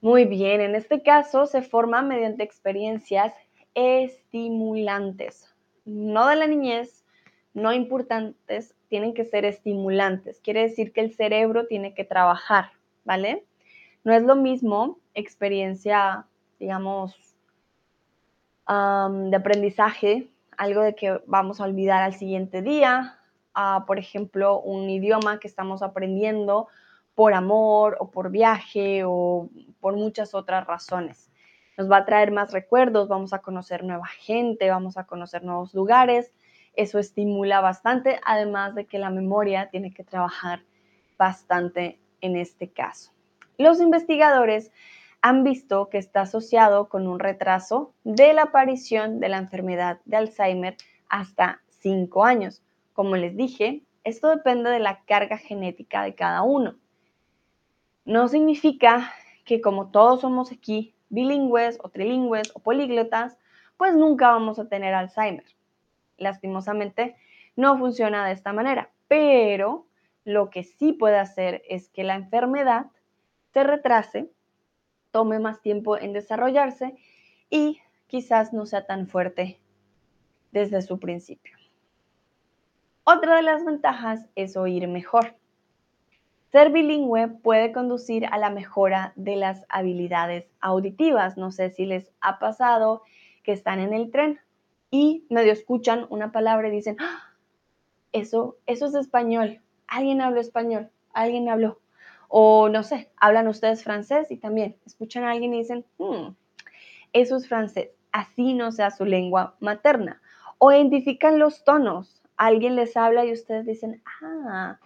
Muy 0.00 0.26
bien, 0.26 0.60
en 0.60 0.74
este 0.74 1.02
caso 1.02 1.46
se 1.46 1.62
forma 1.62 2.02
mediante 2.02 2.44
experiencias 2.44 3.32
estimulantes, 3.72 5.56
no 5.86 6.28
de 6.28 6.36
la 6.36 6.46
niñez, 6.46 7.06
no 7.54 7.72
importantes, 7.72 8.76
tienen 8.94 9.12
que 9.12 9.24
ser 9.24 9.44
estimulantes. 9.44 10.38
Quiere 10.38 10.62
decir 10.62 10.92
que 10.92 11.00
el 11.00 11.12
cerebro 11.16 11.66
tiene 11.66 11.94
que 11.94 12.04
trabajar, 12.04 12.70
¿vale? 13.04 13.44
No 14.04 14.12
es 14.12 14.22
lo 14.22 14.36
mismo 14.36 15.00
experiencia, 15.14 16.26
digamos, 16.60 17.16
de 18.68 19.36
aprendizaje, 19.36 20.28
algo 20.56 20.82
de 20.82 20.94
que 20.94 21.20
vamos 21.26 21.60
a 21.60 21.64
olvidar 21.64 22.04
al 22.04 22.14
siguiente 22.14 22.62
día, 22.62 23.18
por 23.84 23.98
ejemplo, 23.98 24.60
un 24.60 24.88
idioma 24.88 25.40
que 25.40 25.48
estamos 25.48 25.82
aprendiendo 25.82 26.68
por 27.16 27.34
amor 27.34 27.96
o 27.98 28.12
por 28.12 28.30
viaje 28.30 29.02
o 29.04 29.48
por 29.80 29.96
muchas 29.96 30.36
otras 30.36 30.68
razones. 30.68 31.32
Nos 31.76 31.90
va 31.90 31.96
a 31.96 32.04
traer 32.04 32.30
más 32.30 32.52
recuerdos, 32.52 33.08
vamos 33.08 33.32
a 33.32 33.40
conocer 33.40 33.82
nueva 33.82 34.06
gente, 34.06 34.70
vamos 34.70 34.96
a 34.98 35.04
conocer 35.04 35.42
nuevos 35.42 35.74
lugares, 35.74 36.32
eso 36.76 36.98
estimula 36.98 37.60
bastante, 37.60 38.20
además 38.24 38.74
de 38.74 38.86
que 38.86 38.98
la 38.98 39.10
memoria 39.10 39.68
tiene 39.70 39.92
que 39.92 40.04
trabajar 40.04 40.62
bastante 41.18 41.98
en 42.20 42.36
este 42.36 42.70
caso. 42.70 43.12
Los 43.58 43.80
investigadores 43.80 44.72
han 45.22 45.44
visto 45.44 45.88
que 45.88 45.98
está 45.98 46.22
asociado 46.22 46.88
con 46.88 47.06
un 47.06 47.18
retraso 47.18 47.92
de 48.04 48.32
la 48.34 48.42
aparición 48.42 49.20
de 49.20 49.28
la 49.28 49.38
enfermedad 49.38 50.00
de 50.04 50.16
Alzheimer 50.16 50.76
hasta 51.08 51.60
5 51.80 52.24
años. 52.24 52.62
Como 52.92 53.16
les 53.16 53.36
dije, 53.36 53.82
esto 54.02 54.28
depende 54.28 54.70
de 54.70 54.80
la 54.80 55.00
carga 55.04 55.38
genética 55.38 56.02
de 56.02 56.14
cada 56.14 56.42
uno. 56.42 56.76
No 58.04 58.28
significa 58.28 59.12
que 59.44 59.60
como 59.60 59.90
todos 59.90 60.20
somos 60.20 60.52
aquí 60.52 60.94
bilingües 61.08 61.78
o 61.82 61.88
trilingües 61.88 62.50
o 62.54 62.58
políglotas, 62.58 63.38
pues 63.76 63.94
nunca 63.94 64.28
vamos 64.28 64.58
a 64.58 64.68
tener 64.68 64.94
Alzheimer 64.94 65.44
lastimosamente 66.16 67.16
no 67.56 67.78
funciona 67.78 68.26
de 68.26 68.32
esta 68.32 68.52
manera, 68.52 68.90
pero 69.08 69.86
lo 70.24 70.50
que 70.50 70.64
sí 70.64 70.92
puede 70.92 71.18
hacer 71.18 71.62
es 71.68 71.88
que 71.88 72.04
la 72.04 72.14
enfermedad 72.14 72.86
se 73.52 73.62
retrase, 73.62 74.30
tome 75.10 75.38
más 75.38 75.60
tiempo 75.60 75.96
en 75.96 76.12
desarrollarse 76.12 76.96
y 77.50 77.80
quizás 78.06 78.52
no 78.52 78.66
sea 78.66 78.86
tan 78.86 79.06
fuerte 79.06 79.60
desde 80.50 80.82
su 80.82 80.98
principio. 80.98 81.56
Otra 83.04 83.36
de 83.36 83.42
las 83.42 83.64
ventajas 83.64 84.26
es 84.34 84.56
oír 84.56 84.88
mejor. 84.88 85.36
Ser 86.50 86.70
bilingüe 86.70 87.28
puede 87.28 87.72
conducir 87.72 88.26
a 88.26 88.38
la 88.38 88.48
mejora 88.48 89.12
de 89.16 89.36
las 89.36 89.66
habilidades 89.68 90.48
auditivas. 90.60 91.36
No 91.36 91.50
sé 91.50 91.70
si 91.70 91.84
les 91.84 92.10
ha 92.20 92.38
pasado 92.38 93.02
que 93.42 93.52
están 93.52 93.80
en 93.80 93.92
el 93.92 94.10
tren 94.10 94.40
y 94.94 95.26
medio 95.28 95.52
escuchan 95.52 96.06
una 96.08 96.30
palabra 96.30 96.68
y 96.68 96.70
dicen, 96.70 96.96
¡Ah! 97.00 97.34
eso, 98.12 98.58
eso 98.66 98.86
es 98.86 98.94
español, 98.94 99.60
alguien 99.88 100.20
habló 100.20 100.40
español, 100.40 100.88
alguien 101.12 101.48
habló. 101.48 101.80
O 102.28 102.68
no 102.68 102.84
sé, 102.84 103.10
hablan 103.16 103.48
ustedes 103.48 103.82
francés 103.82 104.30
y 104.30 104.36
también 104.36 104.76
escuchan 104.86 105.24
a 105.24 105.32
alguien 105.32 105.52
y 105.52 105.58
dicen, 105.58 105.84
hmm, 105.98 106.28
eso 107.12 107.36
es 107.36 107.48
francés, 107.48 107.90
así 108.12 108.54
no 108.54 108.70
sea 108.70 108.92
su 108.92 109.04
lengua 109.04 109.56
materna. 109.58 110.22
O 110.58 110.70
identifican 110.70 111.40
los 111.40 111.64
tonos, 111.64 112.22
alguien 112.36 112.76
les 112.76 112.96
habla 112.96 113.24
y 113.24 113.32
ustedes 113.32 113.66
dicen, 113.66 114.00
ah, 114.22 114.78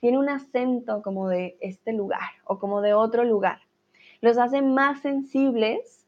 tiene 0.00 0.16
un 0.16 0.30
acento 0.30 1.02
como 1.02 1.28
de 1.28 1.58
este 1.60 1.92
lugar 1.92 2.30
o 2.44 2.58
como 2.58 2.80
de 2.80 2.94
otro 2.94 3.24
lugar. 3.24 3.60
Los 4.22 4.38
hace 4.38 4.62
más 4.62 5.02
sensibles 5.02 6.06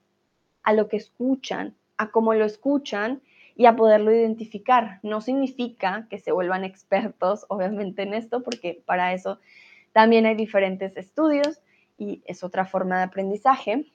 a 0.62 0.72
lo 0.72 0.88
que 0.88 0.96
escuchan, 0.96 1.76
a 1.98 2.10
cómo 2.10 2.32
lo 2.32 2.46
escuchan 2.46 3.20
y 3.56 3.66
a 3.66 3.76
poderlo 3.76 4.12
identificar. 4.12 5.00
No 5.02 5.20
significa 5.20 6.06
que 6.08 6.18
se 6.18 6.32
vuelvan 6.32 6.64
expertos, 6.64 7.46
obviamente, 7.48 8.02
en 8.02 8.14
esto, 8.14 8.42
porque 8.42 8.82
para 8.84 9.12
eso 9.12 9.38
también 9.92 10.26
hay 10.26 10.34
diferentes 10.34 10.96
estudios 10.96 11.60
y 11.98 12.22
es 12.24 12.42
otra 12.42 12.64
forma 12.64 12.98
de 12.98 13.04
aprendizaje, 13.04 13.86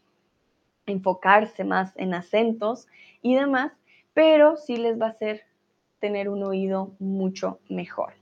enfocarse 0.85 1.63
más 1.63 1.93
en 1.97 2.13
acentos 2.13 2.87
y 3.21 3.35
demás, 3.35 3.73
pero 4.13 4.57
sí 4.57 4.77
les 4.77 4.99
va 4.99 5.07
a 5.07 5.09
hacer 5.09 5.43
tener 5.99 6.29
un 6.29 6.43
oído 6.43 6.91
mucho 6.99 7.59
mejor. 7.69 8.13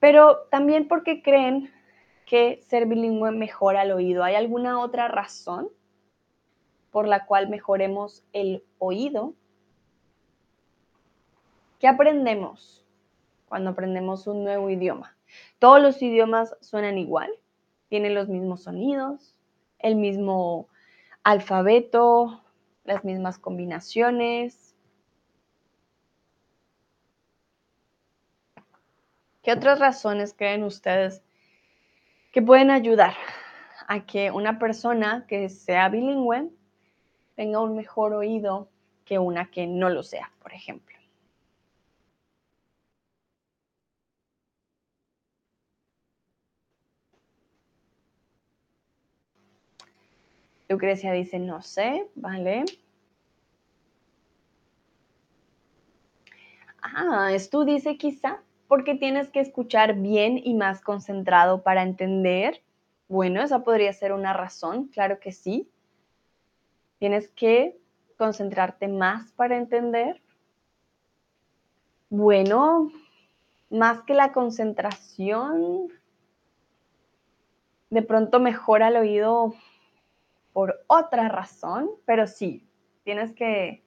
Pero 0.00 0.46
también 0.50 0.88
porque 0.88 1.22
creen 1.22 1.70
que 2.26 2.60
ser 2.62 2.86
bilingüe 2.86 3.30
mejora 3.30 3.82
el 3.82 3.92
oído. 3.92 4.24
¿Hay 4.24 4.34
alguna 4.34 4.80
otra 4.80 5.08
razón? 5.08 5.68
Por 6.94 7.08
la 7.08 7.26
cual 7.26 7.48
mejoremos 7.48 8.22
el 8.32 8.62
oído. 8.78 9.34
¿Qué 11.80 11.88
aprendemos 11.88 12.86
cuando 13.48 13.70
aprendemos 13.70 14.28
un 14.28 14.44
nuevo 14.44 14.70
idioma? 14.70 15.16
Todos 15.58 15.82
los 15.82 16.00
idiomas 16.00 16.56
suenan 16.60 16.96
igual, 16.96 17.32
tienen 17.88 18.14
los 18.14 18.28
mismos 18.28 18.62
sonidos, 18.62 19.34
el 19.80 19.96
mismo 19.96 20.68
alfabeto, 21.24 22.44
las 22.84 23.04
mismas 23.04 23.40
combinaciones. 23.40 24.76
¿Qué 29.42 29.50
otras 29.50 29.80
razones 29.80 30.32
creen 30.32 30.62
ustedes 30.62 31.24
que 32.30 32.40
pueden 32.40 32.70
ayudar 32.70 33.14
a 33.88 34.06
que 34.06 34.30
una 34.30 34.60
persona 34.60 35.24
que 35.26 35.48
sea 35.48 35.88
bilingüe 35.88 36.52
tenga 37.34 37.60
un 37.60 37.76
mejor 37.76 38.12
oído 38.12 38.68
que 39.04 39.18
una 39.18 39.50
que 39.50 39.66
no 39.66 39.90
lo 39.90 40.02
sea, 40.02 40.30
por 40.42 40.52
ejemplo. 40.52 40.94
Lucrecia 50.68 51.12
dice, 51.12 51.38
no 51.38 51.60
sé, 51.62 52.08
¿vale? 52.14 52.64
Ah, 56.82 57.30
tú 57.50 57.64
dice 57.64 57.96
quizá 57.96 58.42
porque 58.68 58.94
tienes 58.94 59.30
que 59.30 59.40
escuchar 59.40 59.94
bien 59.94 60.40
y 60.42 60.54
más 60.54 60.80
concentrado 60.80 61.62
para 61.62 61.82
entender. 61.82 62.62
Bueno, 63.08 63.42
esa 63.42 63.62
podría 63.62 63.92
ser 63.92 64.12
una 64.12 64.32
razón, 64.32 64.88
claro 64.88 65.20
que 65.20 65.32
sí. 65.32 65.68
Tienes 67.04 67.28
que 67.28 67.78
concentrarte 68.16 68.88
más 68.88 69.30
para 69.32 69.58
entender. 69.58 70.22
Bueno, 72.08 72.90
más 73.68 74.00
que 74.04 74.14
la 74.14 74.32
concentración, 74.32 75.88
de 77.90 78.00
pronto 78.00 78.40
mejora 78.40 78.88
el 78.88 78.96
oído 78.96 79.52
por 80.54 80.82
otra 80.86 81.28
razón, 81.28 81.90
pero 82.06 82.26
sí, 82.26 82.66
tienes 83.02 83.34
que, 83.34 83.84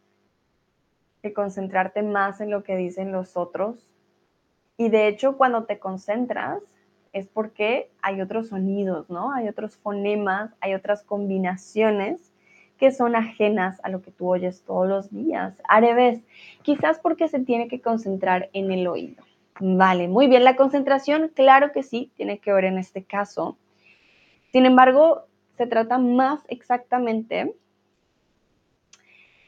concentrarte 1.33 2.03
más 2.03 2.39
en 2.39 2.51
lo 2.51 2.61
que 2.63 2.75
dicen 2.75 3.11
los 3.11 3.35
otros. 3.35 3.89
Y 4.77 4.89
de 4.89 5.07
hecho, 5.07 5.37
cuando 5.37 5.65
te 5.65 5.79
concentras, 5.79 6.61
es 7.13 7.27
porque 7.27 7.91
hay 8.03 8.21
otros 8.21 8.49
sonidos, 8.49 9.09
¿no? 9.09 9.33
Hay 9.33 9.47
otros 9.47 9.75
fonemas, 9.75 10.53
hay 10.59 10.75
otras 10.75 11.01
combinaciones 11.01 12.26
que 12.77 12.91
son 12.91 13.15
ajenas 13.15 13.79
a 13.83 13.89
lo 13.89 14.01
que 14.01 14.11
tú 14.11 14.29
oyes 14.29 14.63
todos 14.63 14.87
los 14.87 15.11
días. 15.11 15.61
Al 15.67 15.83
revés, 15.83 16.21
quizás 16.61 16.99
porque 16.99 17.27
se 17.27 17.39
tiene 17.39 17.67
que 17.67 17.81
concentrar 17.81 18.49
en 18.53 18.71
el 18.71 18.87
oído. 18.87 19.23
Vale, 19.59 20.07
muy 20.07 20.27
bien, 20.27 20.43
la 20.43 20.55
concentración, 20.55 21.31
claro 21.33 21.71
que 21.71 21.83
sí, 21.83 22.11
tiene 22.15 22.39
que 22.39 22.53
ver 22.53 22.65
en 22.65 22.77
este 22.77 23.03
caso. 23.03 23.57
Sin 24.51 24.65
embargo, 24.65 25.25
se 25.57 25.65
trata 25.65 25.97
más 25.97 26.41
exactamente 26.47 27.55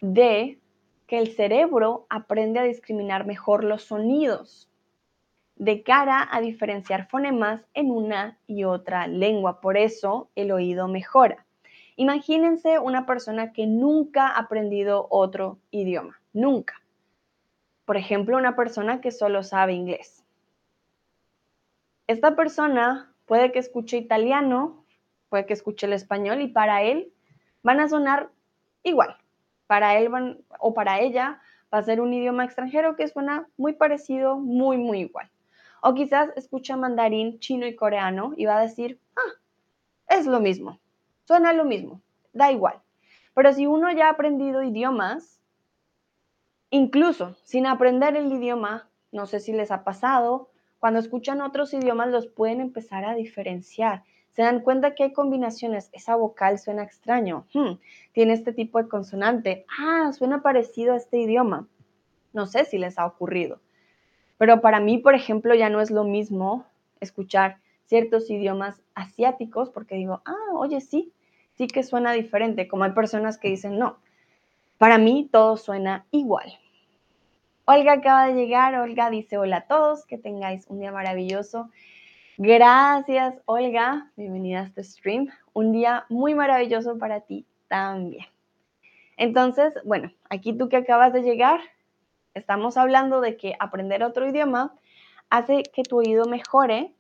de 0.02 0.58
que 1.06 1.20
el 1.20 1.36
cerebro 1.36 2.06
aprende 2.10 2.60
a 2.60 2.64
discriminar 2.64 3.26
mejor 3.26 3.64
los 3.64 3.84
sonidos 3.84 4.70
de 5.60 5.84
cara 5.84 6.28
a 6.32 6.40
diferenciar 6.40 7.08
fonemas 7.10 7.62
en 7.74 7.92
una 7.92 8.40
y 8.48 8.64
otra 8.64 9.08
lengua. 9.08 9.60
Por 9.60 9.78
eso 9.78 10.30
el 10.36 10.52
oído 10.52 10.88
mejora. 10.88 11.46
Imagínense 12.00 12.80
una 12.80 13.06
persona 13.06 13.52
que 13.52 13.68
nunca 13.68 14.30
ha 14.30 14.40
aprendido 14.40 15.08
otro 15.10 15.60
idioma, 15.70 16.22
nunca. 16.32 16.82
Por 17.84 17.98
ejemplo, 17.98 18.38
una 18.38 18.56
persona 18.56 19.02
que 19.02 19.12
solo 19.12 19.44
sabe 19.44 19.74
inglés. 19.74 20.24
Esta 22.08 22.38
persona 22.38 23.14
puede 23.26 23.52
que 23.52 23.60
escuche 23.60 23.98
italiano 23.98 24.86
puede 25.28 25.46
que 25.46 25.52
escuche 25.52 25.88
el 25.88 25.92
español 25.92 26.42
y 26.42 26.48
para 26.48 26.84
él 26.84 27.12
van 27.64 27.82
a 27.82 27.90
sonar 27.90 28.30
igual. 28.82 29.18
Para 29.68 29.98
él 29.98 30.08
van, 30.08 30.40
o 30.58 30.74
para 30.74 31.02
ella 31.02 31.42
va 31.74 31.80
a 31.80 31.84
ser 31.84 32.00
un 32.00 32.14
idioma 32.14 32.46
extranjero 32.46 32.96
que 32.96 33.10
suena 33.10 33.46
muy 33.58 33.74
parecido, 33.74 34.38
muy, 34.38 34.78
muy 34.78 35.02
igual. 35.02 35.30
O 35.82 35.94
quizás 35.96 36.30
escucha 36.38 36.78
mandarín, 36.78 37.40
chino 37.40 37.68
y 37.68 37.76
coreano 37.76 38.32
y 38.38 38.46
va 38.46 38.58
a 38.58 38.62
decir, 38.62 39.02
ah, 39.18 40.16
es 40.18 40.28
lo 40.28 40.40
mismo, 40.40 40.80
suena 41.30 41.54
lo 41.54 41.64
mismo, 41.64 42.02
da 42.34 42.52
igual. 42.52 42.82
Pero 43.36 43.54
si 43.54 43.68
uno 43.68 43.92
ya 43.92 44.08
ha 44.08 44.12
aprendido 44.14 44.64
idiomas, 44.64 45.40
incluso 46.72 47.36
sin 47.44 47.68
aprender 47.68 48.16
el 48.16 48.34
idioma, 48.34 48.90
no 49.12 49.28
sé 49.28 49.40
si 49.40 49.54
les 49.54 49.70
ha 49.70 49.84
pasado, 49.84 50.50
cuando 50.80 51.00
escuchan 51.00 51.42
otros 51.42 51.72
idiomas 51.76 52.08
los 52.10 52.26
pueden 52.26 52.62
empezar 52.62 53.06
a 53.06 53.14
diferenciar 53.14 54.04
se 54.32 54.42
dan 54.44 54.62
cuenta 54.62 54.96
que 54.96 55.04
hay 55.04 55.14
combinaciones. 55.14 55.90
Esa 55.92 56.16
vocal 56.16 56.58
suena 56.60 56.84
extraño. 56.84 57.46
Hmm, 57.54 57.74
tiene 58.14 58.34
este 58.34 58.54
tipo 58.54 58.82
de 58.82 58.88
consonante. 58.88 59.66
Ah, 59.78 60.12
suena 60.18 60.42
parecido 60.42 60.94
a 60.94 60.98
este 60.98 61.20
idioma. 61.20 61.68
No 62.34 62.46
sé 62.46 62.66
si 62.66 62.78
les 62.78 62.98
ha 62.98 63.06
ocurrido. 63.06 63.60
Pero 64.38 64.62
para 64.62 64.80
mí, 64.80 64.98
por 64.98 65.14
ejemplo, 65.14 65.54
ya 65.56 65.70
no 65.70 65.82
es 65.82 65.92
lo 65.92 66.06
mismo 66.06 66.66
escuchar 67.02 67.58
ciertos 67.86 68.30
idiomas 68.30 68.82
asiáticos 68.96 69.70
porque 69.70 69.96
digo, 69.96 70.22
ah, 70.26 70.54
oye, 70.54 70.80
sí, 70.80 71.12
sí 71.60 71.68
que 71.68 71.84
suena 71.84 72.14
diferente. 72.14 72.70
Como 72.70 72.86
hay 72.86 72.92
personas 72.92 73.38
que 73.38 73.50
dicen, 73.50 73.78
no, 73.78 73.98
para 74.78 74.98
mí 74.98 75.28
todo 75.30 75.58
suena 75.58 76.06
igual. 76.10 76.58
Olga 77.66 77.94
acaba 77.94 78.28
de 78.28 78.34
llegar. 78.34 78.76
Olga 78.76 79.10
dice, 79.10 79.38
hola 79.38 79.58
a 79.58 79.68
todos, 79.68 80.06
que 80.06 80.18
tengáis 80.18 80.66
un 80.68 80.80
día 80.80 80.94
maravilloso. 80.94 81.70
Gracias, 82.38 83.36
Olga. 83.44 84.10
Bienvenida 84.16 84.62
a 84.62 84.64
este 84.64 84.86
stream. 84.86 85.28
Un 85.52 85.74
día 85.74 86.06
muy 86.08 86.34
maravilloso 86.34 86.98
para 86.98 87.20
ti 87.20 87.46
también. 87.68 88.26
Entonces, 89.18 89.74
bueno, 89.84 90.14
aquí 90.30 90.54
tú 90.54 90.70
que 90.70 90.78
acabas 90.78 91.12
de 91.12 91.24
llegar, 91.24 91.60
estamos 92.36 92.78
hablando 92.78 93.20
de 93.20 93.36
que 93.36 93.56
aprender 93.60 94.02
otro 94.06 94.30
idioma 94.30 94.74
hace 95.30 95.64
que 95.64 95.84
tu 95.84 95.98
oído 95.98 96.24
mejore, 96.24 96.94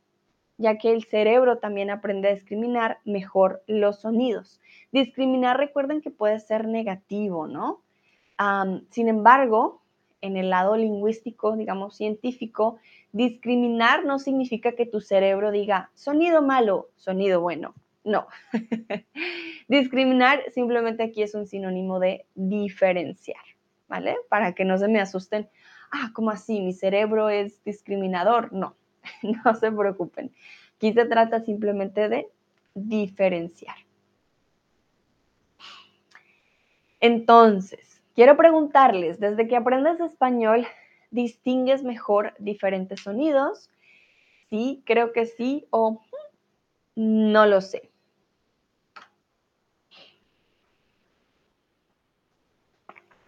ya 0.60 0.78
que 0.78 0.92
el 0.92 1.06
cerebro 1.06 1.58
también 1.58 1.90
aprende 1.90 2.28
a 2.28 2.34
discriminar 2.34 3.00
mejor 3.06 3.64
los 3.66 4.02
sonidos. 4.02 4.60
Discriminar, 4.92 5.58
recuerden 5.58 6.02
que 6.02 6.12
puede 6.12 6.40
ser 6.40 6.68
negativo, 6.68 7.48
¿no? 7.48 7.82
sin 8.92 9.10
embargo, 9.10 9.82
en 10.22 10.38
el 10.38 10.50
lado 10.50 10.78
lingüístico, 10.78 11.58
digamos, 11.58 11.98
científico, 11.98 12.78
discriminar 13.12 14.06
no 14.06 14.18
significa 14.18 14.72
que 14.72 14.86
tu 14.86 15.02
cerebro 15.02 15.52
diga 15.52 15.92
sonido 15.94 16.42
malo, 16.42 16.88
sonido 16.96 17.42
bueno. 17.42 17.74
No. 18.06 18.28
discriminar 19.68 20.42
simplemente 20.52 21.04
aquí 21.04 21.22
es 21.22 21.36
un 21.36 21.48
sinónimo 21.48 22.00
de 22.00 22.26
diferenciar, 22.34 23.44
¿vale? 23.90 24.16
Para 24.30 24.54
que 24.54 24.64
no 24.64 24.78
se 24.78 24.88
me 24.88 25.02
asusten. 25.02 25.50
Ah, 25.92 26.12
¿cómo 26.14 26.30
así? 26.30 26.62
¿Mi 26.62 26.72
cerebro 26.72 27.28
es 27.28 27.62
discriminador? 27.66 28.54
No, 28.54 28.78
no 29.46 29.56
se 29.56 29.72
preocupen. 29.72 30.32
Aquí 30.78 30.94
se 30.94 31.06
trata 31.06 31.42
simplemente 31.42 32.10
de 32.10 32.28
diferenciar. 32.74 33.76
Entonces, 37.02 37.90
Quiero 38.20 38.36
preguntarles, 38.36 39.18
desde 39.22 39.48
que 39.48 39.56
aprendes 39.56 39.98
español, 40.02 40.68
¿distingues 41.10 41.84
mejor 41.84 42.34
diferentes 42.38 43.00
sonidos? 43.00 43.70
Sí, 44.50 44.84
creo 44.86 45.14
que 45.14 45.26
sí 45.26 45.66
o 45.70 46.02
no 46.96 47.46
lo 47.46 47.62
sé. 47.62 47.90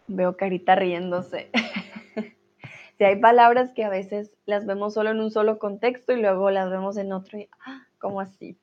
Veo 0.07 0.36
carita 0.36 0.75
riéndose. 0.75 1.49
si 3.02 3.06
hay 3.06 3.16
palabras 3.16 3.74
que 3.74 3.84
a 3.84 3.90
veces 3.90 4.30
las 4.46 4.68
vemos 4.68 4.94
solo 4.94 5.10
en 5.10 5.22
un 5.22 5.32
solo 5.32 5.58
contexto 5.58 6.14
y 6.14 6.22
luego 6.22 6.52
las 6.52 6.70
vemos 6.70 6.98
en 6.98 7.14
otro 7.14 7.40
y, 7.40 7.50
ah, 7.66 7.88
¿cómo 7.98 8.22
así? 8.22 8.60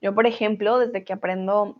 Yo, 0.00 0.14
por 0.14 0.26
ejemplo, 0.26 0.78
desde 0.78 1.04
que 1.04 1.12
aprendo 1.12 1.76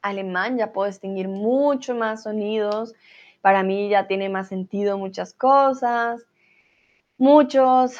alemán 0.00 0.56
ya 0.56 0.72
puedo 0.72 0.88
distinguir 0.88 1.28
mucho 1.28 1.94
más 1.94 2.22
sonidos. 2.22 2.94
Para 3.42 3.62
mí 3.62 3.90
ya 3.90 4.06
tiene 4.06 4.30
más 4.30 4.48
sentido 4.48 4.96
muchas 4.96 5.34
cosas. 5.34 6.24
Muchos, 7.18 7.96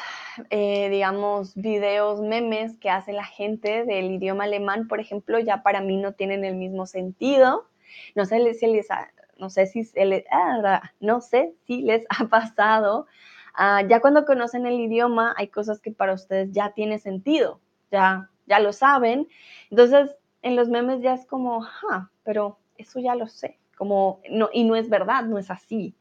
eh, 0.51 0.89
digamos, 0.89 1.55
videos, 1.55 2.21
memes 2.21 2.77
que 2.77 2.89
hace 2.89 3.13
la 3.13 3.25
gente 3.25 3.83
del 3.85 4.11
idioma 4.11 4.43
alemán, 4.43 4.87
por 4.87 4.99
ejemplo, 4.99 5.39
ya 5.39 5.63
para 5.63 5.81
mí 5.81 5.97
no 5.97 6.13
tienen 6.13 6.45
el 6.45 6.55
mismo 6.55 6.85
sentido. 6.85 7.67
No 8.15 8.25
sé 8.25 8.53
si 8.53 8.67
les 8.67 8.91
ha, 8.91 9.09
no 9.37 9.49
sé 9.49 9.65
si 9.65 9.83
les, 9.95 10.23
ah, 10.31 10.81
no 10.99 11.21
sé 11.21 11.55
si 11.65 11.81
les 11.81 12.05
ha 12.09 12.25
pasado. 12.27 13.07
Ah, 13.55 13.81
ya 13.87 14.01
cuando 14.01 14.25
conocen 14.25 14.65
el 14.67 14.79
idioma, 14.79 15.33
hay 15.37 15.47
cosas 15.47 15.81
que 15.81 15.91
para 15.91 16.13
ustedes 16.13 16.51
ya 16.51 16.73
tiene 16.73 16.99
sentido. 16.99 17.59
Ya 17.91 18.29
ya 18.47 18.59
lo 18.59 18.73
saben. 18.73 19.27
Entonces, 19.69 20.15
en 20.41 20.55
los 20.55 20.69
memes 20.69 21.01
ya 21.01 21.13
es 21.13 21.25
como, 21.25 21.65
ah, 21.91 22.09
pero 22.23 22.57
eso 22.77 22.99
ya 22.99 23.15
lo 23.15 23.27
sé, 23.27 23.59
como, 23.77 24.21
no, 24.29 24.49
y 24.51 24.63
no 24.63 24.75
es 24.75 24.89
verdad, 24.89 25.23
no 25.25 25.37
es 25.37 25.51
así. 25.51 25.95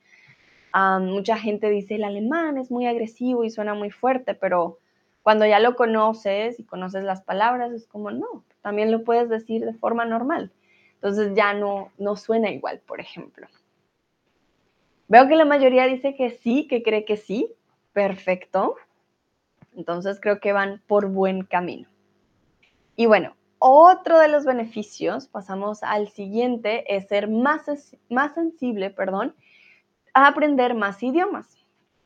Mucha 0.75 1.37
gente 1.39 1.71
dice, 1.71 1.95
el 1.95 2.05
alemán 2.05 2.59
es 2.59 2.71
muy 2.71 2.87
agresivo 2.87 3.45
y 3.45 3.51
suena 3.51 3.75
muy 3.75 3.91
fuerte, 3.91 4.35
pero 4.35 4.79
cuando 5.23 5.47
ya 5.47 5.59
lo 5.59 5.75
conoces 5.75 6.61
y 6.61 6.65
conoces 6.65 7.03
las 7.03 7.23
palabras, 7.23 7.73
es 7.73 7.87
como, 7.87 8.11
no, 8.11 8.45
también 8.63 8.93
lo 8.93 9.05
puedes 9.05 9.29
decir 9.29 9.65
de 9.65 9.75
forma 9.75 10.05
normal. 10.05 10.53
Entonces 10.95 11.35
ya 11.35 11.55
no, 11.55 11.91
no 11.99 12.17
suena 12.17 12.51
igual, 12.51 12.81
por 12.87 13.01
ejemplo. 13.01 13.47
Veo 15.09 15.29
que 15.29 15.37
la 15.37 15.45
mayoría 15.45 15.87
dice 15.87 16.15
que 16.15 16.31
sí, 16.31 16.67
que 16.69 16.83
cree 16.83 17.05
que 17.05 17.17
sí. 17.17 17.53
Perfecto. 17.93 18.77
Entonces 19.77 20.21
creo 20.21 20.41
que 20.41 20.53
van 20.53 20.83
por 20.87 21.09
buen 21.09 21.45
camino. 21.45 21.89
Y 22.97 23.07
bueno, 23.07 23.37
otro 23.59 24.19
de 24.19 24.29
los 24.29 24.45
beneficios, 24.45 25.29
pasamos 25.29 25.83
al 25.83 26.09
siguiente, 26.09 26.95
es 26.95 27.09
ser 27.09 27.29
más, 27.29 27.97
más 28.11 28.35
sensible, 28.35 28.91
perdón, 28.91 29.35
a 30.17 30.29
aprender 30.29 30.75
más 30.75 31.03
idiomas. 31.03 31.59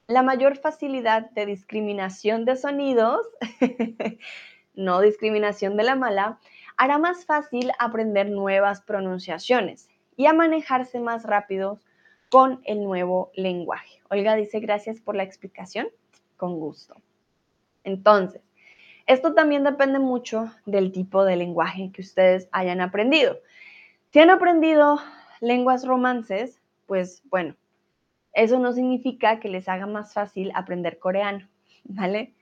La 0.09 0.25
mayor 0.25 0.57
facilidad 0.57 1.31
de 1.31 1.47
discriminación 1.47 2.45
de 2.45 2.57
sonidos, 2.57 3.25
no 4.75 5.01
discriminación 5.01 5.77
de 5.77 5.85
la 5.85 5.95
mala, 5.95 6.41
hará 6.77 6.99
más 6.99 7.25
fácil 7.25 7.71
aprender 7.79 8.29
nuevas 8.29 8.81
pronunciaciones 8.81 9.89
y 10.17 10.27
a 10.27 10.33
manejarse 10.33 10.99
más 10.99 11.23
rápido 11.23 11.79
con 12.33 12.61
el 12.65 12.83
nuevo 12.83 13.31
lenguaje. 13.37 14.01
Olga 14.11 14.35
dice 14.35 14.59
gracias 14.59 15.01
por 15.01 15.15
la 15.15 15.23
explicación, 15.23 15.87
con 16.37 16.59
gusto. 16.59 16.97
Entonces, 17.85 18.43
esto 19.07 19.35
también 19.35 19.63
depende 19.63 20.01
mucho 20.01 20.53
del 20.67 20.91
tipo 20.91 21.25
de 21.25 21.37
lenguaje 21.37 21.93
que 21.93 22.03
ustedes 22.03 22.49
hayan 22.51 22.81
aprendido. 22.81 23.39
Si 24.13 24.19
han 24.19 24.31
aprendido 24.31 24.99
lenguas 25.41 25.87
romances, 25.87 26.61
pues 26.87 27.23
bueno, 27.31 27.55
eso 28.33 28.59
no 28.59 28.73
significa 28.73 29.41
que 29.41 29.49
les 29.49 29.69
haga 29.69 29.87
más 29.87 30.15
fácil 30.15 30.53
aprender 30.55 30.99
coreano, 30.99 31.49
¿vale? 31.85 32.35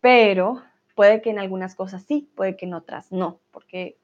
Pero 0.00 0.62
Puede 1.00 1.22
que 1.22 1.30
en 1.30 1.38
algunas 1.38 1.74
cosas 1.74 2.02
sí, 2.02 2.30
puede 2.34 2.58
que 2.58 2.66
en 2.66 2.74
otras 2.74 3.10
no, 3.10 3.40
porque 3.52 3.96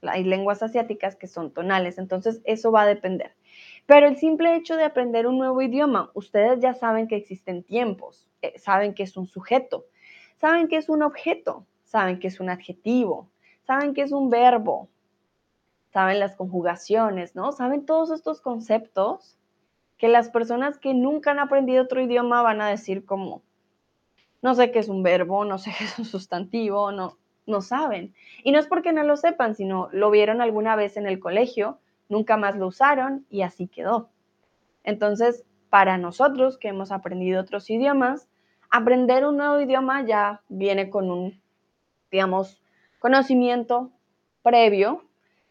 hay 0.00 0.24
lenguas 0.24 0.62
asiáticas 0.62 1.16
que 1.16 1.26
son 1.26 1.52
tonales, 1.52 1.98
entonces 1.98 2.40
eso 2.44 2.72
va 2.72 2.80
a 2.80 2.86
depender. 2.86 3.34
Pero 3.84 4.06
el 4.06 4.16
simple 4.16 4.56
hecho 4.56 4.76
de 4.76 4.84
aprender 4.84 5.26
un 5.26 5.36
nuevo 5.36 5.60
idioma, 5.60 6.10
ustedes 6.14 6.60
ya 6.60 6.72
saben 6.72 7.08
que 7.08 7.16
existen 7.16 7.62
tiempos, 7.62 8.26
eh, 8.40 8.58
saben 8.58 8.94
que 8.94 9.02
es 9.02 9.18
un 9.18 9.26
sujeto, 9.26 9.84
saben 10.36 10.68
que 10.68 10.76
es 10.76 10.88
un 10.88 11.02
objeto, 11.02 11.66
saben 11.84 12.18
que 12.18 12.28
es 12.28 12.40
un 12.40 12.48
adjetivo, 12.48 13.28
saben 13.66 13.92
que 13.92 14.00
es 14.00 14.10
un 14.10 14.30
verbo, 14.30 14.88
saben 15.92 16.20
las 16.20 16.36
conjugaciones, 16.36 17.36
¿no? 17.36 17.52
Saben 17.52 17.84
todos 17.84 18.10
estos 18.10 18.40
conceptos 18.40 19.36
que 20.04 20.08
las 20.08 20.28
personas 20.28 20.76
que 20.76 20.92
nunca 20.92 21.30
han 21.30 21.38
aprendido 21.38 21.82
otro 21.82 21.98
idioma 21.98 22.42
van 22.42 22.60
a 22.60 22.68
decir 22.68 23.06
como, 23.06 23.40
no 24.42 24.54
sé 24.54 24.70
qué 24.70 24.80
es 24.80 24.90
un 24.90 25.02
verbo, 25.02 25.46
no 25.46 25.56
sé 25.56 25.72
qué 25.78 25.84
es 25.84 25.98
un 25.98 26.04
sustantivo, 26.04 26.92
no, 26.92 27.16
no 27.46 27.62
saben. 27.62 28.14
Y 28.42 28.52
no 28.52 28.58
es 28.58 28.66
porque 28.66 28.92
no 28.92 29.02
lo 29.02 29.16
sepan, 29.16 29.54
sino 29.54 29.88
lo 29.92 30.10
vieron 30.10 30.42
alguna 30.42 30.76
vez 30.76 30.98
en 30.98 31.06
el 31.06 31.20
colegio, 31.20 31.78
nunca 32.10 32.36
más 32.36 32.54
lo 32.54 32.66
usaron 32.66 33.24
y 33.30 33.40
así 33.40 33.66
quedó. 33.66 34.10
Entonces, 34.82 35.46
para 35.70 35.96
nosotros 35.96 36.58
que 36.58 36.68
hemos 36.68 36.92
aprendido 36.92 37.40
otros 37.40 37.70
idiomas, 37.70 38.28
aprender 38.70 39.24
un 39.24 39.38
nuevo 39.38 39.58
idioma 39.58 40.04
ya 40.04 40.42
viene 40.50 40.90
con 40.90 41.10
un, 41.10 41.40
digamos, 42.10 42.62
conocimiento 42.98 43.90
previo 44.42 45.02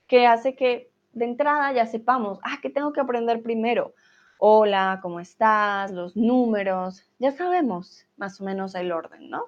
que 0.06 0.28
hace 0.28 0.56
que 0.56 0.92
de 1.14 1.26
entrada 1.26 1.74
ya 1.74 1.88
sepamos, 1.88 2.38
ah, 2.44 2.60
¿qué 2.62 2.70
tengo 2.70 2.94
que 2.94 3.02
aprender 3.02 3.42
primero? 3.42 3.96
Hola, 4.38 5.00
¿cómo 5.02 5.20
estás? 5.20 5.92
Los 5.92 6.16
números, 6.16 7.06
ya 7.20 7.32
sabemos 7.32 8.06
más 8.18 8.40
o 8.42 8.44
menos 8.44 8.76
el 8.76 8.92
orden, 8.92 9.30
¿no? 9.30 9.46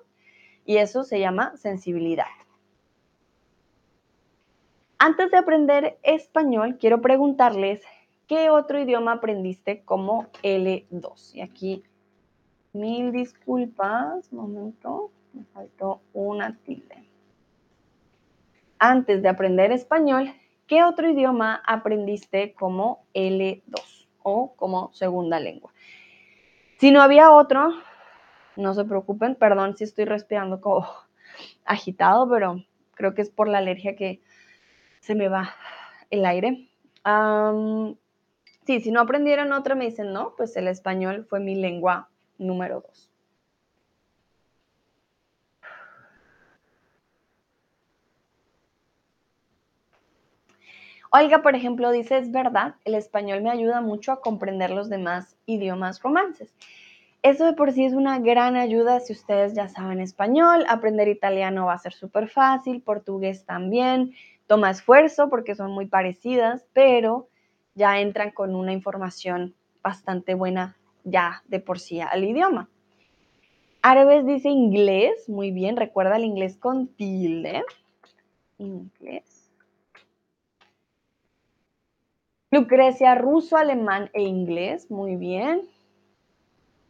Y 0.65 0.78
eso 0.78 1.04
se 1.04 1.19
llama 1.19 1.56
sensibilidad. 1.58 2.26
Antes 4.98 5.30
de 5.32 5.38
aprender 5.38 5.98
español, 6.04 6.78
quiero 6.80 7.02
preguntarles 7.02 7.82
qué 8.28 8.50
otro 8.50 8.80
idioma 8.80 9.13
aprendiste 9.13 9.84
como 9.84 10.28
L2. 10.41 11.36
Y 11.36 11.41
aquí, 11.41 11.84
mil 12.74 13.12
disculpas, 13.12 14.32
momento, 14.32 15.12
me 15.34 15.43
faltó 15.45 16.02
una 16.13 16.58
tilde. 16.63 17.04
Antes 18.80 19.21
de 19.21 19.30
aprender 19.30 19.71
español, 19.71 20.34
¿qué 20.67 20.84
otro 20.84 21.10
idioma 21.10 21.62
aprendiste 21.65 22.54
como 22.54 23.06
L2? 23.13 24.05
O 24.26 24.56
como 24.56 24.92
segunda 24.92 25.40
lengua. 25.40 25.72
Si 26.80 26.90
no 26.90 27.02
había 27.02 27.32
otro, 27.32 27.70
no 28.56 28.74
se 28.74 28.84
preocupen, 28.84 29.36
perdón 29.36 29.78
si 29.78 29.84
estoy 29.84 30.06
respirando 30.06 30.60
como 30.60 30.88
agitado, 31.66 32.28
pero 32.28 32.64
creo 32.96 33.14
que 33.14 33.22
es 33.22 33.30
por 33.30 33.48
la 33.48 33.60
alergia 33.60 33.96
que 33.96 34.22
se 35.00 35.14
me 35.14 35.30
va 35.30 35.54
el 36.10 36.26
aire. 36.26 36.68
sí, 38.66 38.80
si 38.80 38.92
no 38.92 39.00
aprendieron 39.00 39.54
otra, 39.54 39.76
me 39.76 39.86
dicen, 39.86 40.12
no, 40.12 40.34
pues 40.36 40.58
el 40.58 40.68
español 40.68 41.26
fue 41.30 41.40
mi 41.40 41.54
lengua 41.54 42.10
número 42.40 42.82
dos. 42.82 43.12
Olga, 51.17 51.41
por 51.41 51.56
ejemplo, 51.56 51.91
dice, 51.91 52.17
es 52.17 52.30
verdad, 52.30 52.75
el 52.84 52.93
español 52.93 53.41
me 53.41 53.49
ayuda 53.49 53.80
mucho 53.80 54.12
a 54.12 54.19
comprender 54.19 54.71
los 54.71 54.89
demás 54.89 55.38
idiomas 55.45 56.01
romances. 56.01 56.54
Eso 57.23 57.45
de 57.45 57.54
por 57.54 57.71
sí 57.71 57.86
es 57.86 57.93
una 57.93 58.19
gran 58.19 58.58
ayuda 58.58 58.99
si 58.99 59.13
ustedes 59.13 59.54
ya 59.54 59.69
saben 59.69 60.01
español, 60.01 60.65
aprender 60.67 61.08
italiano 61.08 61.67
va 61.67 61.73
a 61.73 61.78
ser 61.78 61.93
súper 61.93 62.28
fácil, 62.28 62.82
portugués 62.82 63.45
también, 63.45 64.13
toma 64.45 64.71
esfuerzo 64.71 65.30
porque 65.30 65.56
son 65.56 65.71
muy 65.71 65.86
parecidas, 65.86 66.65
pero 66.73 67.30
ya 67.75 68.01
entran 68.01 68.32
con 68.32 68.54
una 68.54 68.73
información 68.73 69.56
bastante 69.82 70.34
buena 70.34 70.75
ya 71.06 71.43
de 71.47 71.62
por 71.62 71.80
sí 71.80 72.01
al 72.01 72.25
idioma. 72.25 72.67
Árabes 73.82 74.25
dice 74.25 74.49
inglés, 74.49 75.30
muy 75.30 75.51
bien, 75.51 75.78
recuerda 75.78 76.17
el 76.17 76.25
inglés 76.25 76.58
con 76.58 76.88
tilde. 76.89 77.63
Inglés. 78.58 79.35
Lucrecia, 82.56 83.15
ruso, 83.15 83.58
alemán 83.58 84.10
e 84.13 84.22
inglés. 84.22 84.89
Muy 84.89 85.18
bien. 85.18 85.68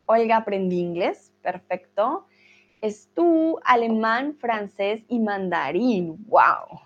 Olga, 0.06 0.38
aprendí 0.38 0.80
inglés. 0.80 1.34
Perfecto. 1.42 2.28
Es 2.82 3.10
tú, 3.16 3.60
alemán, 3.64 4.36
francés 4.36 5.04
y 5.08 5.18
mandarín. 5.18 6.24
¡Wow! 6.28 6.82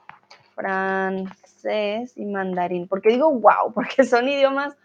Francés 0.56 2.14
y 2.16 2.24
mandarín. 2.24 2.88
¿Por 2.88 3.02
qué 3.02 3.10
digo 3.10 3.30
wow? 3.34 3.74
Porque 3.76 4.06
son 4.06 4.30
idiomas 4.30 4.78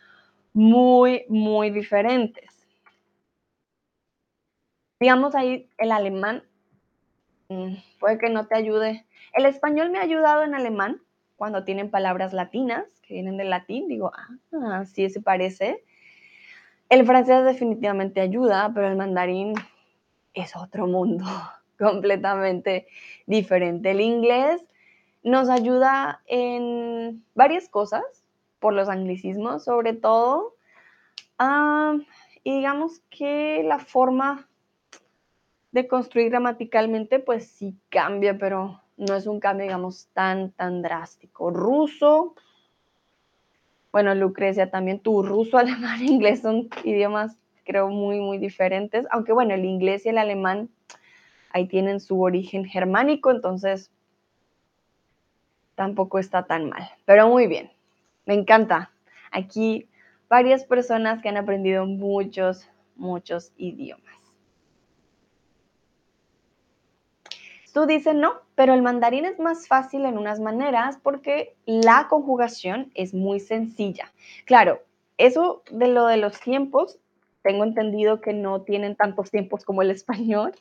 muy, 0.52 1.24
muy 1.28 1.70
diferentes. 1.70 2.66
Digamos 4.98 5.36
ahí 5.36 5.70
el 5.78 5.92
alemán, 5.92 6.42
mm, 7.48 7.74
puede 8.00 8.18
que 8.18 8.28
no 8.28 8.48
te 8.48 8.56
ayude. 8.56 9.06
El 9.34 9.46
español 9.46 9.90
me 9.90 9.98
ha 9.98 10.02
ayudado 10.02 10.42
en 10.42 10.56
alemán 10.56 11.00
cuando 11.36 11.62
tienen 11.62 11.92
palabras 11.92 12.32
latinas 12.32 12.93
que 13.06 13.14
vienen 13.14 13.36
del 13.36 13.50
latín, 13.50 13.88
digo, 13.88 14.12
ah, 14.52 14.84
sí 14.86 15.08
se 15.10 15.20
parece. 15.20 15.84
El 16.88 17.06
francés 17.06 17.44
definitivamente 17.44 18.20
ayuda, 18.20 18.70
pero 18.74 18.88
el 18.88 18.96
mandarín 18.96 19.54
es 20.34 20.56
otro 20.56 20.86
mundo 20.86 21.24
completamente 21.78 22.86
diferente. 23.26 23.90
El 23.90 24.00
inglés 24.00 24.64
nos 25.22 25.48
ayuda 25.48 26.22
en 26.26 27.24
varias 27.34 27.68
cosas, 27.68 28.02
por 28.64 28.72
los 28.72 28.88
anglicismos 28.88 29.62
sobre 29.62 29.92
todo. 29.92 30.56
Ah, 31.38 31.98
y 32.44 32.56
digamos 32.56 33.02
que 33.10 33.62
la 33.62 33.78
forma 33.78 34.48
de 35.70 35.86
construir 35.86 36.30
gramaticalmente, 36.30 37.18
pues 37.18 37.46
sí 37.46 37.76
cambia, 37.90 38.38
pero 38.38 38.80
no 38.96 39.16
es 39.16 39.26
un 39.26 39.38
cambio, 39.38 39.66
digamos, 39.66 40.08
tan, 40.14 40.52
tan 40.52 40.80
drástico. 40.80 41.50
Ruso, 41.50 42.36
bueno, 43.94 44.12
Lucrecia, 44.16 44.72
también 44.72 44.98
tu 44.98 45.22
ruso, 45.22 45.56
alemán 45.58 46.02
inglés 46.02 46.40
son 46.40 46.68
idiomas, 46.82 47.36
creo, 47.62 47.88
muy, 47.90 48.18
muy 48.18 48.38
diferentes, 48.38 49.06
aunque 49.12 49.32
bueno, 49.32 49.54
el 49.54 49.64
inglés 49.64 50.04
y 50.04 50.08
el 50.08 50.18
alemán 50.18 50.68
ahí 51.50 51.68
tienen 51.68 52.00
su 52.00 52.20
origen 52.20 52.64
germánico, 52.64 53.30
entonces 53.30 53.92
tampoco 55.76 56.18
está 56.18 56.44
tan 56.44 56.68
mal, 56.68 56.90
pero 57.04 57.28
muy 57.28 57.46
bien, 57.46 57.70
me 58.26 58.34
encanta. 58.34 58.90
Aquí 59.30 59.88
varias 60.28 60.64
personas 60.64 61.22
que 61.22 61.28
han 61.28 61.36
aprendido 61.36 61.86
muchos, 61.86 62.68
muchos 62.96 63.52
idiomas. 63.56 64.16
Tú 67.72 67.86
dices 67.86 68.16
no, 68.16 68.40
pero 68.54 68.74
el 68.74 68.82
mandarín 68.82 69.24
es 69.24 69.38
más 69.38 69.66
fácil 69.66 70.04
en 70.04 70.18
unas 70.18 70.40
maneras 70.40 70.98
porque 71.02 71.56
la 71.66 72.06
conjugación 72.08 72.90
es 72.94 73.14
muy 73.14 73.40
sencilla. 73.40 74.12
Claro, 74.44 74.82
eso 75.18 75.62
de 75.70 75.88
lo 75.88 76.06
de 76.06 76.16
los 76.16 76.40
tiempos, 76.40 76.98
tengo 77.42 77.64
entendido 77.64 78.20
que 78.20 78.32
no 78.32 78.62
tienen 78.62 78.96
tantos 78.96 79.30
tiempos 79.30 79.64
como 79.64 79.82
el 79.82 79.90
español 79.92 80.52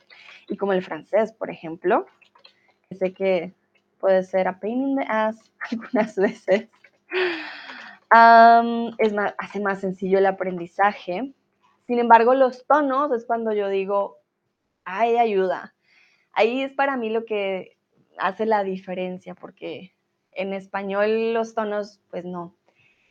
y 0.48 0.58
como 0.58 0.74
el 0.74 0.84
francés, 0.84 1.32
por 1.32 1.50
ejemplo. 1.50 2.06
Sé 2.92 3.14
que 3.14 3.54
puede 4.00 4.24
ser 4.24 4.48
a 4.48 4.60
pain 4.60 4.90
in 4.90 4.96
the 4.98 5.06
ass 5.08 5.38
algunas 5.72 6.16
veces. 6.16 6.68
es 8.98 9.14
más, 9.14 9.36
hace 9.38 9.60
más 9.60 9.80
sencillo 9.80 10.18
el 10.18 10.26
aprendizaje. 10.26 11.32
Sin 11.88 12.00
embargo, 12.00 12.34
los 12.34 12.66
tonos 12.66 13.12
es 13.12 13.26
cuando 13.26 13.54
yo 13.54 13.70
digo, 13.70 14.18
ay, 14.84 15.18
ayuda. 15.18 15.74
Ahí 16.34 16.64
es 16.64 16.74
para 16.74 16.98
mí 16.98 17.10
lo 17.10 17.26
que 17.26 17.78
hace 18.18 18.46
la 18.46 18.64
diferencia, 18.64 19.36
porque 19.36 19.94
en 20.32 20.54
español 20.54 21.34
los 21.34 21.54
tonos, 21.54 22.00
pues 22.10 22.26
no, 22.26 22.56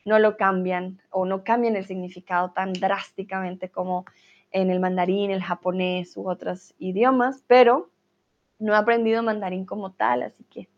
no 0.04 0.18
lo 0.18 0.36
cambian 0.36 1.00
o 1.10 1.24
no 1.26 1.44
cambian 1.44 1.76
el 1.76 1.86
significado 1.86 2.50
tan 2.50 2.72
drásticamente 2.72 3.70
como 3.70 4.04
en 4.50 4.70
el 4.70 4.80
mandarín, 4.80 5.30
el 5.30 5.42
japonés 5.42 6.16
u 6.16 6.28
otros 6.28 6.74
idiomas, 6.78 7.42
pero 7.46 7.90
no 8.58 8.74
he 8.74 8.76
aprendido 8.76 9.22
mandarín 9.22 9.64
como 9.64 9.92
tal, 9.92 10.22
así 10.22 10.44
que 10.44 10.68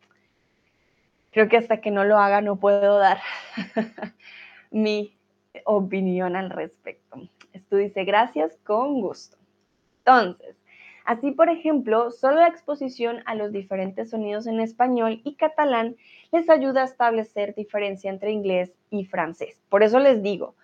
creo 1.31 1.49
que 1.49 1.57
hasta 1.57 1.81
que 1.81 1.91
no 1.91 2.05
lo 2.05 2.19
haga 2.19 2.41
no 2.41 2.57
puedo 2.57 2.99
dar 2.99 3.21
mi 4.71 5.17
opinión 5.65 6.37
al 6.37 6.51
respecto. 6.51 7.29
Esto 7.53 7.77
dice 7.77 8.05
gracias 8.05 8.57
con 8.65 9.01
gusto. 9.01 9.37
Entonces, 9.99 10.54
Así, 11.05 11.33
por 11.33 11.51
ejemplo, 11.51 12.11
solo 12.11 12.37
la 12.37 12.49
exposición 12.49 13.23
a 13.27 13.35
los 13.35 13.53
diferentes 13.53 14.11
sonidos 14.11 14.47
en 14.47 14.61
español 14.61 15.21
y 15.23 15.35
catalán 15.35 15.97
les 16.33 16.49
ayuda 16.49 16.81
a 16.81 16.87
establecer 16.87 17.55
diferencia 17.55 18.11
entre 18.11 18.33
inglés 18.33 18.73
y 18.91 19.05
francés. 19.05 19.63
Por 19.69 19.83
eso 19.83 19.99
les 19.99 20.23
digo, 20.23 20.55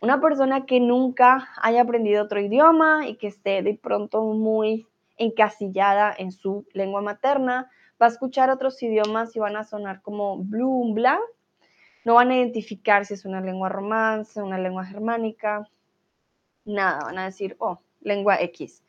una 0.00 0.18
persona 0.18 0.64
que 0.64 0.80
nunca 0.80 1.48
haya 1.60 1.82
aprendido 1.82 2.24
otro 2.24 2.40
idioma 2.40 3.06
y 3.06 3.16
que 3.16 3.26
esté 3.26 3.62
de 3.62 3.74
pronto 3.74 4.22
muy 4.22 4.86
encasillada 5.18 6.14
en 6.16 6.32
su 6.32 6.66
lengua 6.72 7.02
materna, 7.02 7.70
va 8.00 8.06
a 8.06 8.10
escuchar 8.10 8.50
otros 8.50 8.82
idiomas 8.82 9.36
y 9.36 9.40
van 9.40 9.56
a 9.56 9.64
sonar 9.64 10.00
como 10.00 10.38
blue, 10.38 10.94
bla. 10.94 11.20
No 12.04 12.14
van 12.14 12.30
a 12.30 12.36
identificar 12.36 13.04
si 13.04 13.14
es 13.14 13.26
una 13.26 13.40
lengua 13.42 13.68
romance, 13.68 14.40
una 14.40 14.58
lengua 14.58 14.84
germánica, 14.86 15.68
nada, 16.64 17.04
van 17.04 17.18
a 17.18 17.24
decir, 17.24 17.56
oh, 17.58 17.80
lengua 18.00 18.40
X. 18.40 18.82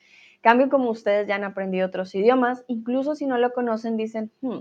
Cambio 0.48 0.70
como 0.70 0.90
ustedes 0.92 1.28
ya 1.28 1.36
han 1.36 1.44
aprendido 1.44 1.86
otros 1.86 2.16
idiomas, 2.16 2.64
incluso 2.70 3.16
si 3.16 3.26
no 3.26 3.38
lo 3.38 3.52
conocen, 3.52 3.98
dicen, 3.98 4.32
hmm, 4.40 4.60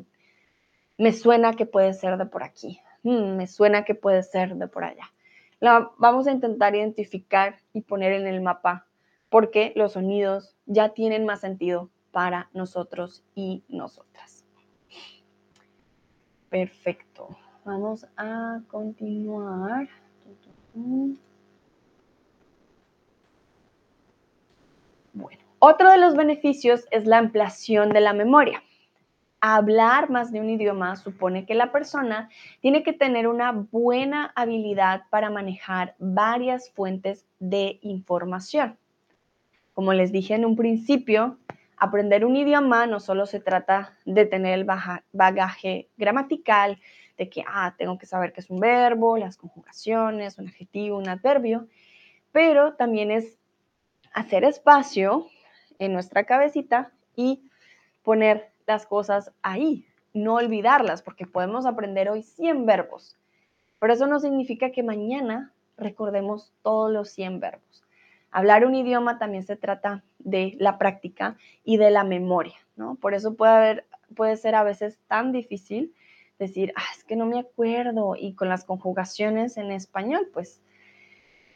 me 0.99 1.13
suena 1.13 1.53
que 1.53 1.65
puede 1.65 1.95
ser 1.95 2.17
de 2.17 2.27
por 2.27 2.43
aquí, 2.43 2.81
hmm, 3.05 3.37
me 3.37 3.47
suena 3.47 3.85
que 3.85 3.95
puede 3.95 4.25
ser 4.25 4.57
de 4.57 4.67
por 4.67 4.83
allá. 4.83 5.13
La 5.61 5.93
vamos 5.97 6.27
a 6.27 6.33
intentar 6.33 6.75
identificar 6.75 7.59
y 7.73 7.83
poner 7.83 8.15
en 8.15 8.27
el 8.27 8.41
mapa 8.41 8.89
porque 9.29 9.73
los 9.77 9.93
sonidos 9.93 10.57
ya 10.67 10.89
tienen 10.89 11.25
más 11.25 11.43
sentido 11.43 11.89
para 12.11 12.51
nosotros 12.53 13.23
y 13.37 13.63
nosotras. 13.69 14.45
Perfecto. 16.51 17.29
Vamos 17.65 18.09
a 18.17 18.59
continuar. 18.67 19.89
Bueno, 25.13 25.46
otro 25.69 25.91
de 25.91 25.99
los 25.99 26.15
beneficios 26.15 26.87
es 26.93 27.07
la 27.07 27.19
ampliación 27.19 27.89
de 27.89 28.01
la 28.01 28.13
memoria. 28.13 28.63
Hablar 29.41 30.11
más 30.11 30.31
de 30.31 30.41
un 30.41 30.49
idioma 30.49 30.95
supone 30.95 31.45
que 31.45 31.57
la 31.57 31.73
persona 31.73 32.31
tiene 32.61 32.85
que 32.85 32.93
tener 32.93 33.27
una 33.27 33.51
buena 33.51 34.33
habilidad 34.37 35.03
para 35.11 35.29
manejar 35.29 35.97
varias 35.99 36.71
fuentes 36.71 37.27
de 37.41 37.81
información. 37.83 38.79
Como 39.75 39.93
les 39.93 40.13
dije 40.13 40.35
en 40.35 40.45
un 40.45 40.55
principio, 40.55 41.37
aprender 41.77 42.25
un 42.25 42.37
idioma 42.37 42.87
no 42.87 43.01
solo 43.01 43.27
se 43.27 43.41
trata 43.41 43.93
de 44.05 44.25
tener 44.25 44.61
el 44.61 44.69
bagaje 45.13 45.89
gramatical, 45.97 46.79
de 47.19 47.29
que, 47.29 47.43
ah, 47.45 47.75
tengo 47.77 47.99
que 47.99 48.07
saber 48.07 48.33
qué 48.33 48.41
es 48.41 48.51
un 48.51 48.61
verbo, 48.61 49.17
las 49.17 49.37
conjugaciones, 49.37 50.39
un 50.39 50.47
adjetivo, 50.47 50.97
un 50.97 51.09
adverbio, 51.09 51.67
pero 52.31 52.75
también 52.75 53.11
es 53.11 53.37
hacer 54.15 54.45
espacio 54.45 55.27
en 55.79 55.93
nuestra 55.93 56.25
cabecita 56.25 56.93
y 57.15 57.49
poner 58.03 58.51
las 58.67 58.87
cosas 58.87 59.33
ahí, 59.43 59.87
no 60.13 60.35
olvidarlas, 60.35 61.03
porque 61.03 61.27
podemos 61.27 61.67
aprender 61.67 62.09
hoy 62.09 62.23
100 62.23 62.67
verbos, 62.67 63.17
pero 63.79 63.93
eso 63.93 64.07
no 64.07 64.21
significa 64.21 64.71
que 64.71 64.83
mañana 64.83 65.53
recordemos 65.77 66.53
todos 66.63 66.91
los 66.91 67.11
100 67.11 67.41
verbos. 67.41 67.85
Hablar 68.31 68.67
un 68.67 68.75
idioma 68.75 69.19
también 69.19 69.45
se 69.45 69.57
trata 69.57 70.05
de 70.19 70.57
la 70.59 70.79
práctica 70.79 71.37
y 71.65 71.77
de 71.77 71.91
la 71.91 72.05
memoria, 72.05 72.57
¿no? 72.77 72.97
Por 72.97 73.15
eso 73.15 73.35
puede, 73.35 73.53
haber, 73.53 73.87
puede 74.15 74.37
ser 74.37 74.55
a 74.55 74.63
veces 74.63 74.99
tan 75.07 75.33
difícil 75.33 75.95
decir, 76.39 76.73
ah, 76.77 76.83
es 76.97 77.05
que 77.05 77.17
no 77.17 77.27
me 77.27 77.39
acuerdo, 77.39 78.15
y 78.17 78.35
con 78.35 78.49
las 78.49 78.65
conjugaciones 78.65 79.57
en 79.57 79.71
español, 79.71 80.29
pues 80.33 80.61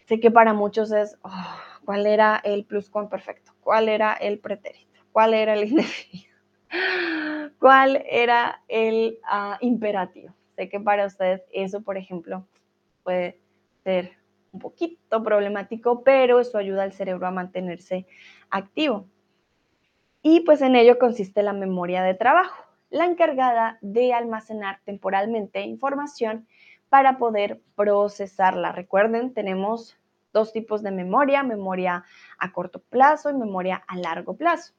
sé 0.06 0.20
que 0.20 0.30
para 0.30 0.54
muchos 0.54 0.90
es, 0.92 1.18
oh, 1.22 1.56
¿cuál 1.84 2.06
era 2.06 2.40
el 2.42 2.64
pluscuamperfecto? 2.64 3.49
Cuál 3.60 3.88
era 3.88 4.12
el 4.14 4.38
pretérito, 4.38 5.00
cuál 5.12 5.34
era 5.34 5.54
el 5.54 5.64
indefinido, 5.68 6.34
cuál 7.58 8.04
era 8.08 8.62
el 8.68 9.18
ah, 9.24 9.58
imperativo. 9.60 10.34
Sé 10.56 10.68
que 10.68 10.80
para 10.80 11.06
ustedes 11.06 11.42
eso, 11.52 11.82
por 11.82 11.96
ejemplo, 11.96 12.46
puede 13.02 13.38
ser 13.84 14.12
un 14.52 14.60
poquito 14.60 15.22
problemático, 15.22 16.02
pero 16.02 16.40
eso 16.40 16.58
ayuda 16.58 16.82
al 16.82 16.92
cerebro 16.92 17.26
a 17.26 17.30
mantenerse 17.30 18.06
activo. 18.50 19.06
Y 20.22 20.40
pues 20.40 20.60
en 20.60 20.76
ello 20.76 20.98
consiste 20.98 21.42
la 21.42 21.52
memoria 21.52 22.02
de 22.02 22.14
trabajo, 22.14 22.64
la 22.90 23.06
encargada 23.06 23.78
de 23.80 24.12
almacenar 24.12 24.80
temporalmente 24.84 25.62
información 25.62 26.46
para 26.88 27.18
poder 27.18 27.60
procesarla. 27.76 28.72
Recuerden, 28.72 29.32
tenemos 29.32 29.96
dos 30.32 30.52
tipos 30.52 30.82
de 30.82 30.90
memoria, 30.90 31.42
memoria 31.42 32.04
a 32.38 32.52
corto 32.52 32.80
plazo 32.80 33.30
y 33.30 33.34
memoria 33.34 33.82
a 33.86 33.96
largo 33.96 34.36
plazo. 34.36 34.74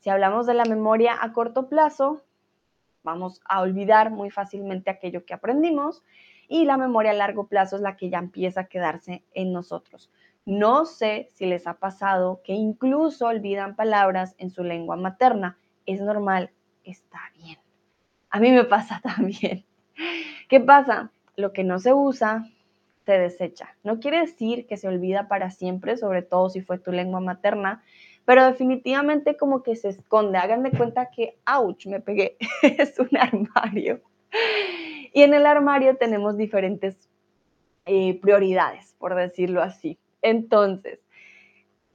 Si 0.00 0.10
hablamos 0.10 0.46
de 0.46 0.54
la 0.54 0.64
memoria 0.64 1.16
a 1.20 1.32
corto 1.32 1.68
plazo, 1.68 2.22
vamos 3.02 3.40
a 3.44 3.60
olvidar 3.60 4.10
muy 4.10 4.30
fácilmente 4.30 4.90
aquello 4.90 5.24
que 5.24 5.34
aprendimos 5.34 6.04
y 6.48 6.64
la 6.64 6.76
memoria 6.76 7.10
a 7.10 7.14
largo 7.14 7.46
plazo 7.46 7.76
es 7.76 7.82
la 7.82 7.96
que 7.96 8.10
ya 8.10 8.18
empieza 8.18 8.62
a 8.62 8.68
quedarse 8.68 9.24
en 9.34 9.52
nosotros. 9.52 10.10
No 10.46 10.86
sé 10.86 11.28
si 11.34 11.44
les 11.44 11.66
ha 11.66 11.74
pasado 11.74 12.40
que 12.42 12.54
incluso 12.54 13.26
olvidan 13.26 13.76
palabras 13.76 14.34
en 14.38 14.50
su 14.50 14.64
lengua 14.64 14.96
materna. 14.96 15.58
Es 15.84 16.00
normal, 16.00 16.52
está 16.84 17.20
bien. 17.36 17.58
A 18.30 18.40
mí 18.40 18.50
me 18.50 18.64
pasa 18.64 19.00
también. 19.16 19.66
¿Qué 20.48 20.60
pasa? 20.60 21.12
Lo 21.36 21.52
que 21.52 21.64
no 21.64 21.78
se 21.78 21.92
usa 21.92 22.46
se 23.08 23.18
desecha. 23.18 23.74
No 23.84 24.00
quiere 24.00 24.20
decir 24.20 24.66
que 24.66 24.76
se 24.76 24.86
olvida 24.86 25.28
para 25.28 25.50
siempre, 25.50 25.96
sobre 25.96 26.20
todo 26.20 26.50
si 26.50 26.60
fue 26.60 26.78
tu 26.78 26.92
lengua 26.92 27.20
materna, 27.20 27.82
pero 28.26 28.44
definitivamente 28.44 29.38
como 29.38 29.62
que 29.62 29.76
se 29.76 29.88
esconde. 29.88 30.36
Hagan 30.36 30.62
de 30.62 30.72
cuenta 30.72 31.08
que, 31.10 31.38
ouch, 31.46 31.86
me 31.86 32.00
pegué, 32.00 32.36
es 32.62 32.98
un 32.98 33.08
armario. 33.16 34.02
Y 35.14 35.22
en 35.22 35.32
el 35.32 35.46
armario 35.46 35.96
tenemos 35.96 36.36
diferentes 36.36 37.08
eh, 37.86 38.20
prioridades, 38.20 38.94
por 38.98 39.14
decirlo 39.14 39.62
así. 39.62 39.98
Entonces, 40.20 41.00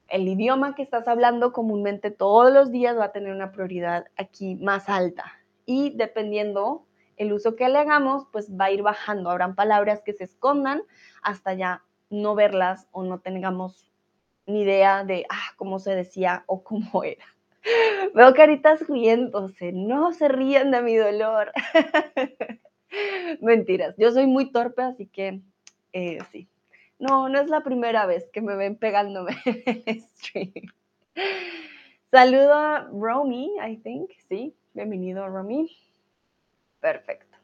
el 0.08 0.28
idioma 0.28 0.73
que 0.73 0.82
estás 0.82 1.08
hablando 1.08 1.54
comúnmente 1.54 2.10
todos 2.10 2.52
los 2.52 2.71
días 2.71 2.97
va 2.97 3.06
a 3.06 3.12
tener 3.12 3.32
una 3.32 3.52
prioridad 3.52 4.08
aquí 4.17 4.56
más 4.56 4.89
alta. 4.89 5.26
Y 5.67 5.95
dependiendo 5.95 6.88
el 7.17 7.34
uso 7.34 7.56
que 7.56 7.69
le 7.69 7.80
hagamos, 7.80 8.26
pues 8.32 8.52
va 8.52 8.65
a 8.65 8.71
ir 8.71 8.82
bajando. 8.82 9.30
Habrán 9.30 9.56
palabras 9.56 10.02
que 10.04 10.13
se 10.13 10.26
escondan 10.26 10.84
hasta 11.21 11.54
ya 11.54 11.84
no 12.10 12.36
verlas 12.36 12.88
o 12.91 13.04
no 13.04 13.19
tengamos 13.19 13.89
ni 14.45 14.62
idea 14.62 15.04
de 15.04 15.26
ah, 15.30 15.54
cómo 15.56 15.80
se 15.80 15.95
decía 15.95 16.43
o 16.47 16.63
cómo 16.63 17.04
era. 17.04 17.26
Veo 18.13 18.34
caritas 18.34 18.88
riéndose, 18.88 19.71
no 19.71 20.12
se 20.13 20.28
rían 20.28 20.71
de 20.71 20.82
mi 20.82 20.95
dolor. 20.95 21.52
Mentiras, 23.41 23.95
yo 23.97 24.12
soy 24.12 24.28
muy 24.28 24.52
torpe, 24.52 24.84
así 24.84 25.08
que 25.08 25.41
eh, 25.93 26.19
sí. 26.32 26.47
No, 26.99 27.28
no 27.28 27.39
es 27.41 27.49
la 27.49 27.62
primera 27.62 28.06
vez 28.06 28.30
que 28.32 28.41
me 28.41 28.56
ven 28.56 28.78
pegándome 28.78 29.36
en 29.45 29.84
el 29.86 30.02
stream. 30.02 30.52
Saludo 32.12 32.54
a 32.54 32.88
Romy, 32.91 33.52
I 33.65 33.78
think, 33.78 34.12
sí. 34.30 34.56
Bienvenido, 34.73 35.28
Romy. 35.28 35.69
Perfecto. 36.83 37.37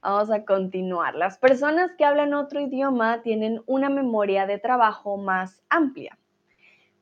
Vamos 0.00 0.30
a 0.30 0.44
continuar. 0.44 1.16
Las 1.16 1.38
personas 1.38 1.90
que 1.98 2.04
hablan 2.04 2.34
otro 2.34 2.60
idioma 2.60 3.20
tienen 3.22 3.64
una 3.66 3.90
memoria 3.90 4.46
de 4.46 4.60
trabajo 4.60 5.16
más 5.16 5.60
amplia. 5.68 6.16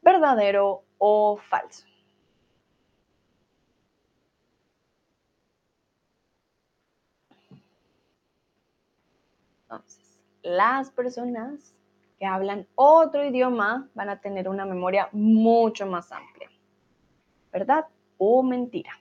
¿Verdadero 0.00 0.82
o 0.96 1.36
falso? 1.36 1.84
Entonces, 9.64 10.22
las 10.42 10.90
personas 10.90 11.74
que 12.18 12.24
hablan 12.24 12.66
otro 12.76 13.26
idioma 13.26 13.90
van 13.92 14.08
a 14.08 14.22
tener 14.22 14.48
una 14.48 14.64
memoria 14.64 15.10
mucho 15.12 15.84
más 15.84 16.12
amplia. 16.12 16.48
¿Verdad 17.52 17.84
o 18.16 18.42
mentira? 18.42 18.92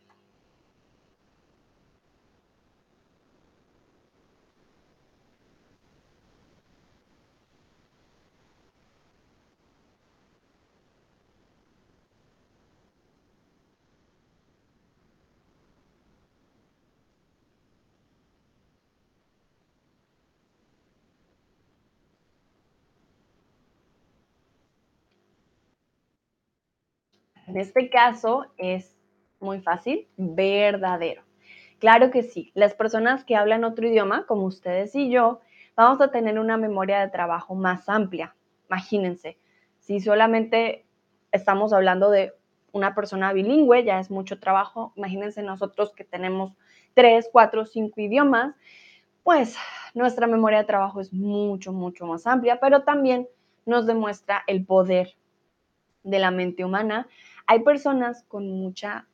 En 27.49 27.57
este 27.57 27.89
caso 27.89 28.45
es 28.57 28.95
muy 29.39 29.59
fácil, 29.59 30.07
verdadero. 30.17 31.23
Claro 31.79 32.11
que 32.11 32.21
sí, 32.21 32.51
las 32.53 32.75
personas 32.75 33.23
que 33.23 33.35
hablan 33.35 33.63
otro 33.63 33.87
idioma, 33.87 34.27
como 34.27 34.43
ustedes 34.43 34.93
y 34.93 35.09
yo, 35.09 35.39
vamos 35.75 35.99
a 35.99 36.11
tener 36.11 36.37
una 36.37 36.57
memoria 36.57 36.99
de 36.99 37.07
trabajo 37.07 37.55
más 37.55 37.89
amplia. 37.89 38.35
Imagínense, 38.69 39.39
si 39.79 39.99
solamente 39.99 40.85
estamos 41.31 41.73
hablando 41.73 42.11
de 42.11 42.33
una 42.71 42.93
persona 42.93 43.33
bilingüe, 43.33 43.83
ya 43.83 43.99
es 43.99 44.11
mucho 44.11 44.39
trabajo. 44.39 44.93
Imagínense 44.95 45.41
nosotros 45.41 45.91
que 45.95 46.03
tenemos 46.03 46.53
tres, 46.93 47.29
cuatro, 47.31 47.65
cinco 47.65 47.99
idiomas, 47.99 48.53
pues 49.23 49.57
nuestra 49.95 50.27
memoria 50.27 50.59
de 50.59 50.65
trabajo 50.65 51.01
es 51.01 51.11
mucho, 51.11 51.73
mucho 51.73 52.05
más 52.05 52.27
amplia, 52.27 52.59
pero 52.59 52.83
también 52.83 53.27
nos 53.65 53.87
demuestra 53.87 54.43
el 54.45 54.67
poder 54.67 55.15
de 56.03 56.19
la 56.19 56.31
mente 56.31 56.63
humana. 56.63 57.07
Hay 57.49 57.61
personas 57.61 58.21
con 58.27 58.47
mucha 58.47 59.07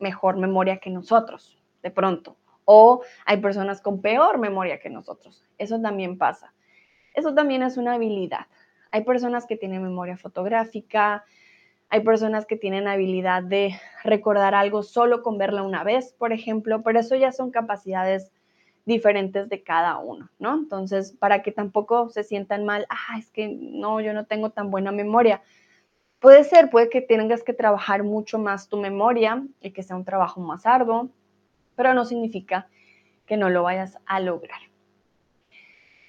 mejor 0.00 0.36
memoria 0.36 0.78
que 0.78 0.90
nosotros, 0.90 1.56
de 1.80 1.92
pronto, 1.92 2.36
o 2.64 3.02
hay 3.24 3.36
personas 3.36 3.80
con 3.80 4.02
peor 4.02 4.38
memoria 4.38 4.80
que 4.80 4.90
nosotros. 4.90 5.44
Eso 5.58 5.80
también 5.80 6.18
pasa. 6.18 6.52
Eso 7.14 7.34
también 7.34 7.62
es 7.62 7.76
una 7.76 7.94
habilidad. 7.94 8.48
Hay 8.90 9.04
personas 9.04 9.46
que 9.46 9.56
tienen 9.56 9.84
memoria 9.84 10.16
fotográfica, 10.16 11.24
hay 11.88 12.00
personas 12.00 12.46
que 12.46 12.56
tienen 12.56 12.88
habilidad 12.88 13.44
de 13.44 13.78
recordar 14.02 14.56
algo 14.56 14.82
solo 14.82 15.22
con 15.22 15.38
verla 15.38 15.62
una 15.62 15.84
vez, 15.84 16.12
por 16.18 16.32
ejemplo, 16.32 16.82
pero 16.82 16.98
eso 16.98 17.14
ya 17.14 17.30
son 17.30 17.52
capacidades 17.52 18.32
diferentes 18.86 19.48
de 19.48 19.62
cada 19.62 19.98
uno, 19.98 20.30
¿no? 20.40 20.52
Entonces, 20.54 21.12
para 21.12 21.42
que 21.42 21.52
tampoco 21.52 22.08
se 22.08 22.24
sientan 22.24 22.64
mal, 22.64 22.86
ah, 22.90 23.18
es 23.20 23.30
que 23.30 23.46
no, 23.48 24.00
yo 24.00 24.14
no 24.14 24.26
tengo 24.26 24.50
tan 24.50 24.72
buena 24.72 24.90
memoria. 24.90 25.42
Puede 26.20 26.42
ser, 26.42 26.68
puede 26.68 26.88
que 26.88 27.00
tengas 27.00 27.44
que 27.44 27.52
trabajar 27.52 28.02
mucho 28.02 28.38
más 28.38 28.68
tu 28.68 28.76
memoria 28.76 29.46
y 29.60 29.70
que 29.70 29.84
sea 29.84 29.96
un 29.96 30.04
trabajo 30.04 30.40
más 30.40 30.66
arduo, 30.66 31.10
pero 31.76 31.94
no 31.94 32.04
significa 32.04 32.68
que 33.24 33.36
no 33.36 33.50
lo 33.50 33.62
vayas 33.62 33.98
a 34.04 34.18
lograr. 34.18 34.58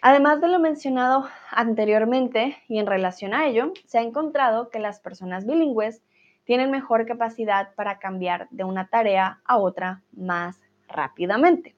Además 0.02 0.42
de 0.42 0.48
lo 0.48 0.60
mencionado 0.60 1.28
anteriormente 1.52 2.58
y 2.68 2.80
en 2.80 2.88
relación 2.88 3.34
a 3.34 3.46
ello, 3.46 3.74
se 3.86 4.00
ha 4.00 4.02
encontrado 4.02 4.70
que 4.70 4.80
las 4.80 5.00
personas 5.00 5.46
bilingües 5.46 6.02
tienen 6.46 6.72
mejor 6.72 7.06
capacidad 7.06 7.76
para 7.76 8.00
cambiar 8.00 8.48
de 8.50 8.64
una 8.64 8.88
tarea 8.88 9.42
a 9.46 9.58
otra 9.58 10.02
más 10.14 10.60
rápidamente. 10.88 11.76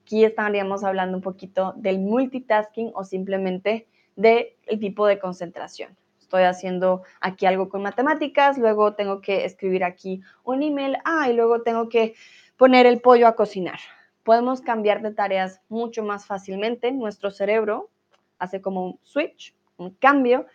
Aquí 0.00 0.24
estaríamos 0.24 0.82
hablando 0.82 1.16
un 1.16 1.22
poquito 1.22 1.74
del 1.76 2.00
multitasking 2.00 2.90
o 2.94 3.04
simplemente 3.04 3.86
del 4.16 4.56
tipo 4.80 5.06
de 5.06 5.20
concentración. 5.20 5.96
Estoy 6.32 6.44
haciendo 6.44 7.02
aquí 7.20 7.44
algo 7.44 7.68
con 7.68 7.82
matemáticas, 7.82 8.56
luego 8.56 8.94
tengo 8.94 9.20
que 9.20 9.44
escribir 9.44 9.84
aquí 9.84 10.22
un 10.44 10.62
email, 10.62 10.96
ah, 11.04 11.28
y 11.28 11.34
luego 11.34 11.60
tengo 11.60 11.90
que 11.90 12.14
poner 12.56 12.86
el 12.86 13.02
pollo 13.02 13.28
a 13.28 13.36
cocinar 13.36 13.78
podemos 14.22 14.60
cambiar 14.60 15.02
de 15.02 15.12
tareas 15.12 15.60
mucho 15.68 16.02
más 16.02 16.26
fácilmente. 16.26 16.92
Nuestro 16.92 17.30
cerebro 17.30 17.90
hace 18.38 18.60
como 18.60 18.86
un 18.86 18.98
switch, 19.02 19.54
un 19.76 19.90
cambio, 19.90 20.46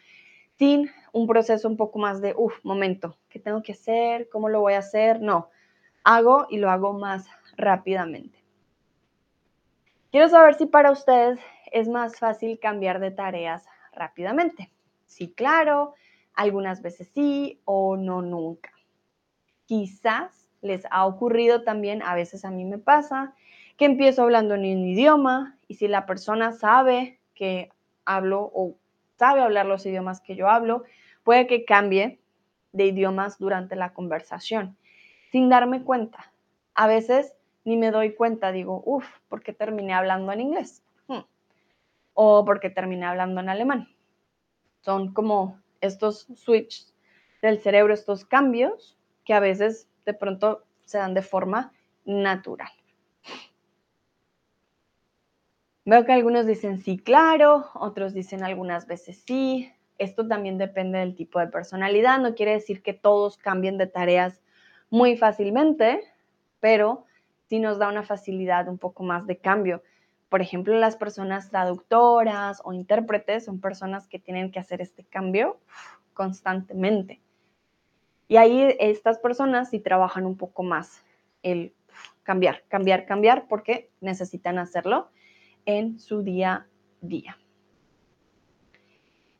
sin 0.57 0.89
un 1.11 1.27
proceso 1.27 1.67
un 1.67 1.77
poco 1.77 1.99
más 1.99 2.21
de, 2.21 2.33
uff, 2.35 2.63
momento, 2.63 3.17
¿qué 3.29 3.39
tengo 3.39 3.61
que 3.61 3.73
hacer? 3.73 4.29
¿Cómo 4.29 4.49
lo 4.49 4.61
voy 4.61 4.73
a 4.73 4.79
hacer? 4.79 5.21
No, 5.21 5.49
hago 6.03 6.47
y 6.49 6.57
lo 6.57 6.69
hago 6.69 6.93
más 6.93 7.27
rápidamente. 7.55 8.43
Quiero 10.11 10.29
saber 10.29 10.55
si 10.55 10.65
para 10.65 10.91
ustedes 10.91 11.39
es 11.71 11.87
más 11.87 12.17
fácil 12.17 12.59
cambiar 12.59 12.99
de 12.99 13.11
tareas 13.11 13.65
rápidamente. 13.93 14.71
Sí, 15.07 15.33
claro, 15.33 15.95
algunas 16.33 16.81
veces 16.81 17.09
sí 17.13 17.59
o 17.65 17.97
no 17.97 18.21
nunca. 18.21 18.71
Quizás 19.65 20.47
les 20.61 20.85
ha 20.91 21.05
ocurrido 21.05 21.63
también, 21.63 22.01
a 22.03 22.13
veces 22.15 22.45
a 22.45 22.51
mí 22.51 22.65
me 22.65 22.77
pasa, 22.77 23.33
que 23.77 23.85
empiezo 23.85 24.23
hablando 24.23 24.55
en 24.55 24.61
un 24.61 24.87
idioma 24.87 25.57
y 25.67 25.75
si 25.75 25.87
la 25.87 26.05
persona 26.05 26.51
sabe 26.51 27.19
que 27.33 27.69
hablo 28.05 28.51
o 28.53 28.75
sabe 29.17 29.41
hablar 29.41 29.65
los 29.65 29.85
idiomas 29.85 30.21
que 30.21 30.35
yo 30.35 30.49
hablo, 30.49 30.83
puede 31.23 31.47
que 31.47 31.65
cambie 31.65 32.19
de 32.71 32.85
idiomas 32.85 33.39
durante 33.39 33.75
la 33.75 33.93
conversación 33.93 34.77
sin 35.31 35.49
darme 35.49 35.83
cuenta. 35.83 36.31
A 36.75 36.87
veces 36.87 37.33
ni 37.65 37.77
me 37.77 37.91
doy 37.91 38.13
cuenta, 38.13 38.51
digo, 38.51 38.81
uff, 38.85 39.05
¿por 39.27 39.43
qué 39.43 39.53
terminé 39.53 39.93
hablando 39.93 40.31
en 40.31 40.41
inglés? 40.41 40.83
Hmm. 41.07 41.25
O 42.13 42.45
porque 42.45 42.69
terminé 42.69 43.05
hablando 43.05 43.41
en 43.41 43.49
alemán. 43.49 43.89
Son 44.81 45.13
como 45.13 45.61
estos 45.81 46.27
switches 46.35 46.93
del 47.41 47.59
cerebro, 47.59 47.93
estos 47.93 48.25
cambios 48.25 48.97
que 49.25 49.33
a 49.33 49.39
veces 49.39 49.89
de 50.05 50.13
pronto 50.13 50.63
se 50.85 50.97
dan 50.97 51.13
de 51.13 51.21
forma 51.21 51.73
natural. 52.05 52.71
Veo 55.85 56.05
que 56.05 56.11
algunos 56.11 56.45
dicen 56.45 56.79
sí, 56.79 56.97
claro, 56.97 57.67
otros 57.73 58.13
dicen 58.13 58.43
algunas 58.43 58.87
veces 58.87 59.23
sí. 59.25 59.71
Esto 59.97 60.27
también 60.27 60.57
depende 60.57 60.99
del 60.99 61.15
tipo 61.15 61.39
de 61.39 61.47
personalidad. 61.47 62.19
No 62.19 62.35
quiere 62.35 62.51
decir 62.51 62.83
que 62.83 62.93
todos 62.93 63.37
cambien 63.37 63.77
de 63.77 63.87
tareas 63.87 64.41
muy 64.89 65.15
fácilmente, 65.15 66.01
pero 66.59 67.05
sí 67.49 67.59
nos 67.59 67.79
da 67.79 67.87
una 67.87 68.03
facilidad 68.03 68.67
un 68.67 68.77
poco 68.77 69.03
más 69.03 69.25
de 69.27 69.37
cambio. 69.37 69.81
Por 70.29 70.41
ejemplo, 70.41 70.77
las 70.77 70.97
personas 70.97 71.49
traductoras 71.49 72.61
o 72.65 72.73
intérpretes 72.73 73.45
son 73.45 73.61
personas 73.61 74.07
que 74.07 74.19
tienen 74.19 74.51
que 74.51 74.59
hacer 74.59 74.81
este 74.81 75.05
cambio 75.05 75.59
constantemente. 76.13 77.21
Y 78.27 78.37
ahí 78.37 78.75
estas 78.79 79.19
personas 79.19 79.69
sí 79.69 79.79
trabajan 79.79 80.25
un 80.25 80.35
poco 80.35 80.63
más 80.63 81.05
el 81.43 81.73
cambiar, 82.23 82.63
cambiar, 82.67 83.05
cambiar, 83.05 83.47
porque 83.47 83.89
necesitan 84.01 84.59
hacerlo 84.59 85.09
en 85.65 85.99
su 85.99 86.23
día 86.23 86.53
a 86.53 86.65
día. 87.01 87.37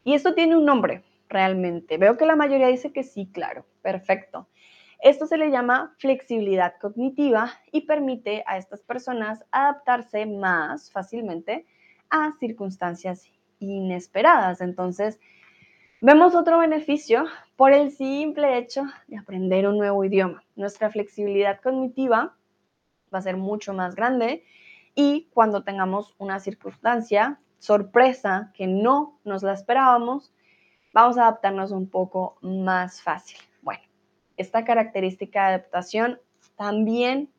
Y 0.04 0.14
esto 0.14 0.34
tiene 0.34 0.56
un 0.56 0.64
nombre 0.64 1.04
realmente. 1.28 1.98
Veo 1.98 2.16
que 2.16 2.26
la 2.26 2.38
mayoría 2.38 2.68
dice 2.68 2.94
que 2.94 3.04
sí, 3.04 3.30
claro, 3.34 3.66
perfecto. 3.82 4.48
Esto 5.00 5.28
se 5.28 5.38
le 5.38 5.52
llama 5.52 5.96
flexibilidad 6.00 6.74
cognitiva 6.82 7.52
y 7.72 7.82
permite 7.82 8.44
a 8.48 8.58
estas 8.58 8.82
personas 8.82 9.44
adaptarse 9.52 10.26
más 10.26 10.92
fácilmente 10.92 11.66
a 12.10 12.34
circunstancias 12.40 13.30
inesperadas. 13.60 14.62
Entonces, 14.62 15.20
vemos 16.02 16.34
otro 16.36 16.60
beneficio 16.60 17.26
por 17.56 17.74
el 17.74 17.92
simple 17.92 18.58
hecho 18.58 18.84
de 19.08 19.18
aprender 19.18 19.68
un 19.68 19.78
nuevo 19.78 20.04
idioma. 20.04 20.44
Nuestra 20.56 20.90
flexibilidad 20.90 21.62
cognitiva 21.62 22.36
va 23.14 23.20
a 23.20 23.22
ser 23.22 23.38
mucho 23.38 23.74
más 23.74 23.96
grande 23.96 24.44
y 24.96 25.30
cuando 25.34 25.64
tengamos 25.64 26.16
una 26.18 26.40
circunstancia, 26.40 27.40
sorpresa, 27.60 28.52
que 28.56 28.66
no 28.66 29.20
nos 29.24 29.44
la 29.44 29.54
esperábamos, 29.54 30.34
vamos 30.92 31.18
a 31.18 31.24
adaptarnos 31.24 31.72
un 31.72 31.88
poco 31.88 32.38
más 32.42 33.02
fácil. 33.02 33.38
Esta 34.38 34.64
característica 34.64 35.42
de 35.42 35.56
adaptación 35.56 36.20
también 36.56 37.30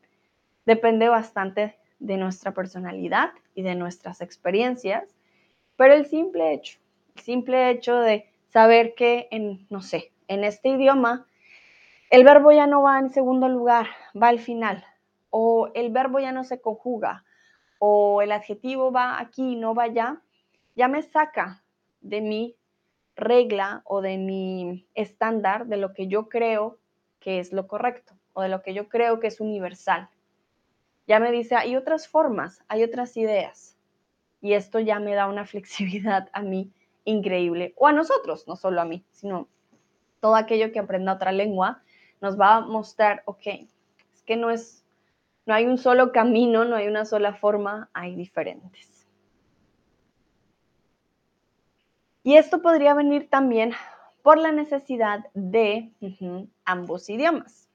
depende 0.65 1.09
bastante 1.09 1.77
de 1.99 2.17
nuestra 2.17 2.53
personalidad 2.53 3.31
y 3.55 3.61
de 3.61 3.75
nuestras 3.75 4.21
experiencias, 4.21 5.15
pero 5.75 5.93
el 5.93 6.05
simple 6.05 6.53
hecho, 6.53 6.79
el 7.15 7.23
simple 7.23 7.69
hecho 7.69 7.95
de 7.95 8.29
saber 8.47 8.95
que 8.95 9.27
en, 9.31 9.65
no 9.69 9.81
sé, 9.81 10.11
en 10.27 10.43
este 10.43 10.69
idioma, 10.69 11.25
el 12.09 12.23
verbo 12.23 12.51
ya 12.51 12.67
no 12.67 12.81
va 12.81 12.99
en 12.99 13.09
segundo 13.09 13.47
lugar, 13.47 13.87
va 14.21 14.27
al 14.27 14.39
final, 14.39 14.83
o 15.29 15.69
el 15.75 15.91
verbo 15.91 16.19
ya 16.19 16.31
no 16.31 16.43
se 16.43 16.59
conjuga, 16.59 17.23
o 17.79 18.21
el 18.21 18.31
adjetivo 18.31 18.91
va 18.91 19.19
aquí 19.19 19.53
y 19.53 19.55
no 19.55 19.73
va 19.73 19.83
allá, 19.83 20.21
ya 20.75 20.87
me 20.87 21.01
saca 21.01 21.63
de 22.01 22.21
mi 22.21 22.55
regla 23.15 23.81
o 23.85 24.01
de 24.01 24.17
mi 24.17 24.87
estándar 24.95 25.67
de 25.67 25.77
lo 25.77 25.93
que 25.93 26.07
yo 26.07 26.29
creo 26.29 26.77
que 27.19 27.39
es 27.39 27.51
lo 27.53 27.67
correcto 27.67 28.13
o 28.33 28.41
de 28.41 28.49
lo 28.49 28.61
que 28.61 28.73
yo 28.73 28.87
creo 28.87 29.19
que 29.19 29.27
es 29.27 29.39
universal. 29.39 30.09
Ya 31.07 31.19
me 31.19 31.31
dice, 31.31 31.55
hay 31.55 31.75
otras 31.75 32.07
formas, 32.07 32.63
hay 32.67 32.83
otras 32.83 33.17
ideas. 33.17 33.77
Y 34.41 34.53
esto 34.53 34.79
ya 34.79 34.99
me 34.99 35.15
da 35.15 35.27
una 35.27 35.45
flexibilidad 35.47 36.29
a 36.33 36.41
mí 36.41 36.71
increíble, 37.05 37.73
o 37.77 37.87
a 37.87 37.91
nosotros, 37.91 38.47
no 38.47 38.55
solo 38.55 38.81
a 38.81 38.85
mí, 38.85 39.03
sino 39.11 39.47
todo 40.19 40.35
aquello 40.35 40.71
que 40.71 40.79
aprenda 40.79 41.13
otra 41.13 41.31
lengua 41.31 41.81
nos 42.21 42.39
va 42.39 42.55
a 42.55 42.61
mostrar, 42.61 43.23
ok, 43.25 43.47
es 44.13 44.21
que 44.25 44.35
no 44.35 44.51
es 44.51 44.85
no 45.45 45.55
hay 45.55 45.65
un 45.65 45.79
solo 45.79 46.11
camino, 46.11 46.63
no 46.63 46.75
hay 46.75 46.87
una 46.87 47.05
sola 47.05 47.33
forma, 47.33 47.89
hay 47.93 48.15
diferentes. 48.15 49.07
Y 52.21 52.35
esto 52.35 52.61
podría 52.61 52.93
venir 52.93 53.31
también 53.31 53.73
por 54.23 54.37
la 54.37 54.51
necesidad 54.51 55.25
de 55.33 55.91
ambos 56.65 57.09
idiomas. 57.09 57.69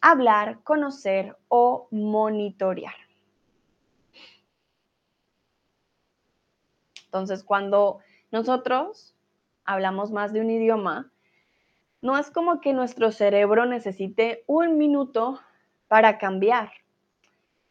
Hablar, 0.00 0.62
conocer 0.62 1.36
o 1.48 1.88
monitorear. 1.90 2.94
Entonces, 7.04 7.44
cuando 7.44 8.00
nosotros 8.30 9.14
hablamos 9.64 10.10
más 10.10 10.32
de 10.32 10.40
un 10.40 10.50
idioma, 10.50 11.10
no 12.02 12.18
es 12.18 12.30
como 12.30 12.60
que 12.60 12.72
nuestro 12.72 13.10
cerebro 13.10 13.64
necesite 13.64 14.44
un 14.46 14.76
minuto 14.76 15.40
para 15.88 16.18
cambiar. 16.18 16.70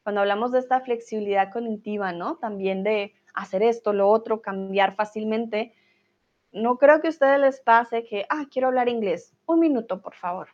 Cuando 0.03 0.21
hablamos 0.21 0.51
de 0.51 0.59
esta 0.59 0.81
flexibilidad 0.81 1.51
cognitiva, 1.51 2.11
¿no? 2.11 2.37
También 2.37 2.83
de 2.83 3.13
hacer 3.33 3.63
esto, 3.63 3.93
lo 3.93 4.09
otro, 4.09 4.41
cambiar 4.41 4.95
fácilmente, 4.95 5.73
no 6.55 6.77
creo 6.77 7.01
que 7.01 7.07
a 7.07 7.09
ustedes 7.09 7.39
les 7.39 7.59
pase 7.59 8.05
que, 8.05 8.25
ah, 8.29 8.45
quiero 8.49 8.69
hablar 8.69 8.87
inglés. 8.87 9.33
Un 9.45 9.59
minuto, 9.59 10.01
por 10.01 10.15
favor. 10.15 10.47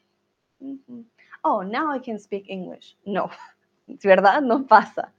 Oh, 1.43 1.64
now 1.64 1.95
I 1.95 1.99
can 2.02 2.20
speak 2.20 2.45
English. 2.47 2.97
No, 3.06 3.30
¿verdad? 4.04 4.41
No 4.41 4.66
pasa. 4.66 5.14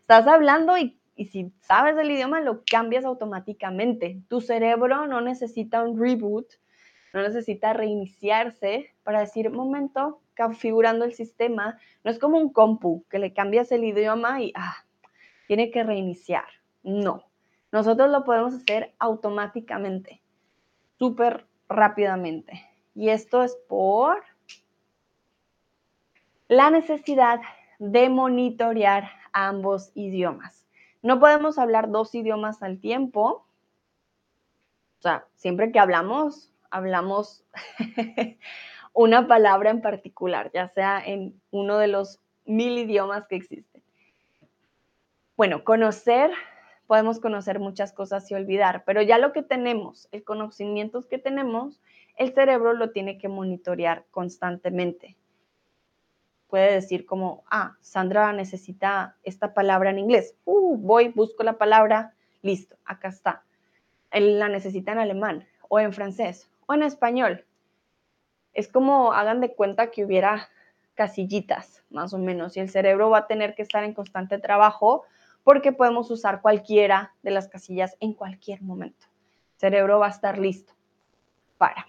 Estás 0.00 0.26
hablando 0.26 0.76
y, 0.76 0.98
y 1.16 1.26
si 1.26 1.52
sabes 1.60 1.96
el 1.98 2.10
idioma, 2.10 2.40
lo 2.40 2.62
cambias 2.70 3.04
automáticamente. 3.04 4.22
Tu 4.28 4.40
cerebro 4.40 5.06
no 5.06 5.20
necesita 5.20 5.82
un 5.82 6.00
reboot, 6.00 6.46
no 7.12 7.22
necesita 7.22 7.74
reiniciarse 7.74 8.90
para 9.04 9.20
decir, 9.20 9.50
momento, 9.50 10.20
configurando 10.34 11.04
el 11.04 11.12
sistema. 11.12 11.78
No 12.04 12.10
es 12.10 12.18
como 12.18 12.38
un 12.38 12.52
compu, 12.52 13.04
que 13.10 13.18
le 13.18 13.34
cambias 13.34 13.70
el 13.70 13.84
idioma 13.84 14.40
y, 14.40 14.52
ah, 14.56 14.76
tiene 15.46 15.70
que 15.70 15.82
reiniciar. 15.84 16.46
No, 16.82 17.24
nosotros 17.70 18.10
lo 18.10 18.24
podemos 18.24 18.54
hacer 18.54 18.94
automáticamente, 18.98 20.21
súper 21.02 21.48
rápidamente. 21.68 22.64
Y 22.94 23.08
esto 23.08 23.42
es 23.42 23.56
por 23.68 24.22
la 26.46 26.70
necesidad 26.70 27.40
de 27.80 28.08
monitorear 28.08 29.10
ambos 29.32 29.90
idiomas. 29.96 30.64
No 31.02 31.18
podemos 31.18 31.58
hablar 31.58 31.90
dos 31.90 32.14
idiomas 32.14 32.62
al 32.62 32.78
tiempo. 32.78 33.44
O 35.00 35.02
sea, 35.02 35.26
siempre 35.34 35.72
que 35.72 35.80
hablamos, 35.80 36.52
hablamos 36.70 37.44
una 38.92 39.26
palabra 39.26 39.70
en 39.70 39.82
particular, 39.82 40.52
ya 40.54 40.68
sea 40.68 41.02
en 41.04 41.34
uno 41.50 41.78
de 41.78 41.88
los 41.88 42.20
mil 42.44 42.78
idiomas 42.78 43.26
que 43.26 43.34
existen. 43.34 43.82
Bueno, 45.36 45.64
conocer, 45.64 46.30
podemos 46.86 47.20
conocer 47.20 47.58
muchas 47.58 47.92
cosas 47.92 48.30
y 48.30 48.34
olvidar, 48.34 48.84
pero 48.84 49.02
ya 49.02 49.18
lo 49.18 49.32
que 49.32 49.42
tenemos, 49.42 50.08
el 50.12 50.24
conocimiento 50.24 51.02
que 51.08 51.18
tenemos, 51.18 51.80
el 52.16 52.34
cerebro 52.34 52.74
lo 52.74 52.90
tiene 52.90 53.18
que 53.18 53.28
monitorear 53.28 54.04
constantemente 54.10 55.16
puede 56.52 56.74
decir 56.74 57.06
como, 57.06 57.44
ah, 57.50 57.78
Sandra 57.80 58.30
necesita 58.34 59.16
esta 59.22 59.54
palabra 59.54 59.88
en 59.88 59.98
inglés. 59.98 60.36
Uh, 60.44 60.76
voy, 60.76 61.08
busco 61.08 61.44
la 61.44 61.54
palabra, 61.54 62.12
listo, 62.42 62.76
acá 62.84 63.08
está. 63.08 63.42
Él 64.10 64.38
la 64.38 64.50
necesita 64.50 64.92
en 64.92 64.98
alemán 64.98 65.46
o 65.70 65.80
en 65.80 65.94
francés 65.94 66.50
o 66.66 66.74
en 66.74 66.82
español. 66.82 67.46
Es 68.52 68.68
como 68.68 69.14
hagan 69.14 69.40
de 69.40 69.54
cuenta 69.54 69.90
que 69.90 70.04
hubiera 70.04 70.50
casillitas, 70.94 71.82
más 71.88 72.12
o 72.12 72.18
menos, 72.18 72.54
y 72.58 72.60
el 72.60 72.68
cerebro 72.68 73.08
va 73.08 73.20
a 73.20 73.26
tener 73.26 73.54
que 73.54 73.62
estar 73.62 73.82
en 73.82 73.94
constante 73.94 74.36
trabajo 74.36 75.04
porque 75.44 75.72
podemos 75.72 76.10
usar 76.10 76.40
cualquiera 76.40 77.14
de 77.22 77.30
las 77.30 77.48
casillas 77.48 77.96
en 78.00 78.14
cualquier 78.14 78.62
momento. 78.62 79.06
El 79.54 79.60
cerebro 79.60 79.98
va 79.98 80.06
a 80.06 80.10
estar 80.10 80.38
listo 80.38 80.72
para. 81.58 81.86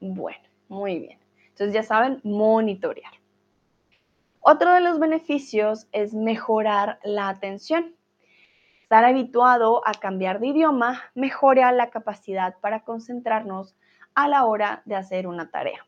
Bueno, 0.00 0.48
muy 0.68 0.98
bien. 0.98 1.18
Entonces 1.48 1.74
ya 1.74 1.82
saben, 1.82 2.20
monitorear. 2.24 3.12
Otro 4.40 4.72
de 4.72 4.80
los 4.80 4.98
beneficios 4.98 5.86
es 5.92 6.14
mejorar 6.14 6.98
la 7.04 7.28
atención. 7.28 7.94
Estar 8.82 9.04
habituado 9.04 9.86
a 9.86 9.92
cambiar 9.92 10.40
de 10.40 10.48
idioma 10.48 11.02
mejora 11.14 11.70
la 11.72 11.90
capacidad 11.90 12.56
para 12.60 12.82
concentrarnos 12.82 13.76
a 14.14 14.28
la 14.28 14.46
hora 14.46 14.82
de 14.86 14.96
hacer 14.96 15.26
una 15.26 15.50
tarea. 15.50 15.86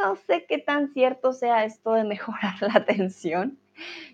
No 0.00 0.16
sé 0.16 0.46
qué 0.46 0.56
tan 0.56 0.94
cierto 0.94 1.34
sea 1.34 1.64
esto 1.64 1.92
de 1.92 2.04
mejorar 2.04 2.54
la 2.62 2.74
atención. 2.74 3.58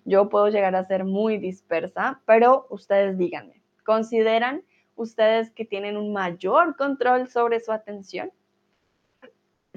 Yo 0.04 0.28
puedo 0.28 0.48
llegar 0.48 0.74
a 0.74 0.84
ser 0.84 1.04
muy 1.04 1.38
dispersa, 1.38 2.20
pero 2.26 2.66
ustedes 2.70 3.16
díganme, 3.18 3.62
¿consideran 3.84 4.64
ustedes 4.96 5.50
que 5.50 5.64
tienen 5.64 5.96
un 5.96 6.12
mayor 6.12 6.76
control 6.76 7.28
sobre 7.28 7.60
su 7.60 7.70
atención? 7.72 8.32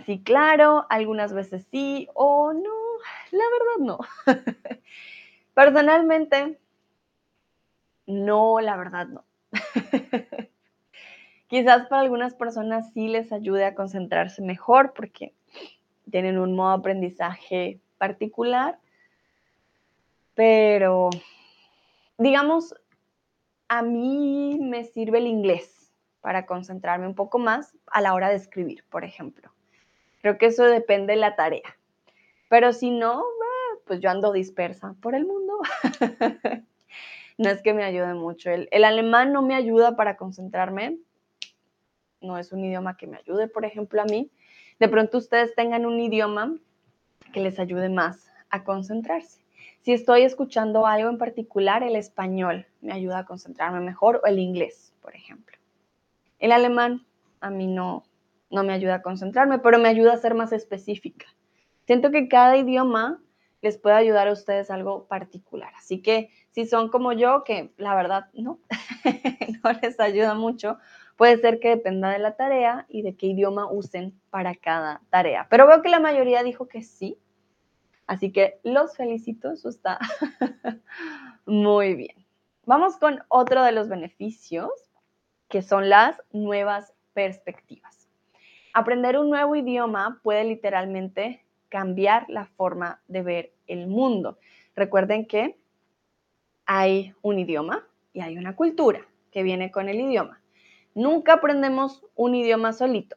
sí, 0.06 0.24
claro, 0.24 0.88
algunas 0.90 1.34
veces 1.34 1.68
sí 1.70 2.08
o 2.16 2.54
no, 2.54 2.98
la 3.32 3.44
verdad 3.52 3.80
no. 3.80 4.00
Personalmente, 5.54 6.60
no, 8.08 8.60
la 8.60 8.78
verdad 8.78 9.08
no. 9.08 9.26
Quizás 11.48 11.88
para 11.88 12.02
algunas 12.02 12.34
personas 12.34 12.92
sí 12.94 13.08
les 13.08 13.32
ayude 13.32 13.66
a 13.66 13.76
concentrarse 13.76 14.42
mejor 14.42 14.94
porque 14.94 15.34
tienen 16.10 16.38
un 16.40 16.56
modo 16.56 16.70
de 16.72 16.80
aprendizaje 16.80 17.80
particular, 17.98 18.80
pero 20.36 21.10
digamos, 22.18 22.76
a 23.68 23.82
mí 23.82 24.58
me 24.62 24.84
sirve 24.84 25.20
el 25.20 25.28
inglés 25.28 25.92
para 26.22 26.46
concentrarme 26.46 27.08
un 27.08 27.16
poco 27.16 27.40
más 27.40 27.78
a 27.88 28.02
la 28.02 28.14
hora 28.14 28.30
de 28.30 28.36
escribir, 28.36 28.84
por 28.90 29.04
ejemplo. 29.04 29.52
Creo 30.22 30.38
que 30.38 30.48
eso 30.48 30.66
depende 30.66 31.14
de 31.14 31.20
la 31.20 31.36
tarea. 31.36 31.78
Pero 32.50 32.74
si 32.74 32.90
no, 32.92 33.24
pues 33.86 34.02
yo 34.02 34.10
ando 34.10 34.32
dispersa 34.32 34.96
por 35.02 35.16
el 35.16 35.26
mundo. 35.26 35.60
no 37.38 37.50
es 37.50 37.62
que 37.62 37.74
me 37.74 37.84
ayude 37.84 38.14
mucho. 38.14 38.50
El, 38.50 38.68
el, 38.72 38.84
alemán 38.84 39.34
no 39.34 39.42
me 39.42 39.56
ayuda 39.56 39.96
para 39.96 40.18
concentrarme. 40.18 41.00
No 42.22 42.38
es 42.38 42.52
un 42.52 42.64
idioma 42.64 42.98
que 42.98 43.08
me 43.08 43.18
ayude, 43.18 43.48
por 43.48 43.66
ejemplo, 43.66 44.02
a 44.02 44.06
mí. 44.06 44.30
De 44.80 44.88
pronto 44.88 45.18
ustedes 45.18 45.54
tengan 45.56 45.86
un 45.86 46.00
idioma 46.00 46.56
que 47.34 47.42
les 47.42 47.60
ayude 47.60 47.90
más 47.90 48.32
a 48.50 48.64
concentrarse. 48.64 49.42
Si 49.82 49.92
estoy 49.92 50.22
escuchando 50.24 50.86
algo 50.88 51.10
en 51.10 51.18
particular, 51.18 51.84
el 51.84 51.96
español 51.96 52.66
me 52.82 52.94
ayuda 52.94 53.20
a 53.20 53.26
concentrarme 53.26 53.82
mejor 53.82 54.22
o 54.24 54.28
el 54.28 54.40
inglés, 54.40 54.94
por 55.02 55.16
ejemplo. 55.16 55.58
El 56.40 56.54
alemán 56.54 57.06
a 57.42 57.50
mí 57.50 57.68
no, 57.68 58.06
no 58.50 58.64
me 58.64 58.74
ayuda 58.74 58.96
a 58.96 59.02
concentrarme, 59.02 59.60
pero 59.60 59.80
me 59.80 59.90
ayuda 59.90 60.14
a 60.14 60.18
ser 60.18 60.34
más 60.34 60.54
específica. 60.54 61.28
Siento 61.86 62.12
que 62.12 62.30
cada 62.30 62.56
idioma 62.56 63.22
les 63.62 63.78
puede 63.78 63.98
ayudar 63.98 64.30
a 64.30 64.34
ustedes 64.34 64.72
algo 64.72 65.08
particular. 65.08 65.74
Así 65.78 66.02
que 66.02 66.30
si 66.52 66.66
son 66.66 66.90
como 66.90 67.12
yo, 67.12 67.44
que 67.44 67.74
la 67.78 67.96
verdad 67.96 68.30
no, 68.34 68.60
no 69.64 69.72
les 69.82 70.00
ayuda 70.00 70.36
mucho, 70.36 70.78
puede 71.20 71.38
ser 71.40 71.60
que 71.60 71.68
dependa 71.68 72.12
de 72.12 72.20
la 72.20 72.38
tarea 72.38 72.86
y 72.88 73.02
de 73.02 73.18
qué 73.18 73.28
idioma 73.28 73.70
usen 73.70 74.18
para 74.30 74.56
cada 74.56 75.02
tarea. 75.10 75.48
Pero 75.50 75.68
veo 75.68 75.82
que 75.82 75.90
la 75.90 76.00
mayoría 76.00 76.44
dijo 76.44 76.70
que 76.70 76.82
sí. 76.82 77.20
Así 78.08 78.32
que 78.32 78.62
los 78.64 78.96
felicito, 78.96 79.52
eso 79.52 79.68
está 79.68 80.00
muy 81.46 81.96
bien. 81.96 82.26
Vamos 82.64 82.96
con 82.96 83.22
otro 83.28 83.64
de 83.64 83.74
los 83.74 83.90
beneficios, 83.90 84.72
que 85.50 85.62
son 85.62 85.90
las 85.90 86.16
nuevas 86.32 86.94
perspectivas. 87.12 88.08
Aprender 88.74 89.20
un 89.20 89.30
nuevo 89.30 89.58
idioma 89.58 90.22
puede 90.24 90.46
literalmente 90.46 91.44
cambiar 91.68 92.30
la 92.30 92.46
forma 92.46 93.02
de 93.10 93.24
ver 93.24 93.54
el 93.68 93.88
mundo. 93.88 94.40
Recuerden 94.74 95.26
que 95.26 95.58
hay 96.66 97.14
un 97.22 97.40
idioma 97.40 97.86
y 98.14 98.22
hay 98.22 98.38
una 98.38 98.56
cultura 98.56 99.06
que 99.32 99.44
viene 99.44 99.70
con 99.70 99.90
el 99.90 100.00
idioma. 100.00 100.40
Nunca 101.00 101.34
aprendemos 101.34 102.06
un 102.16 102.36
idioma 102.36 102.74
solito. 102.74 103.16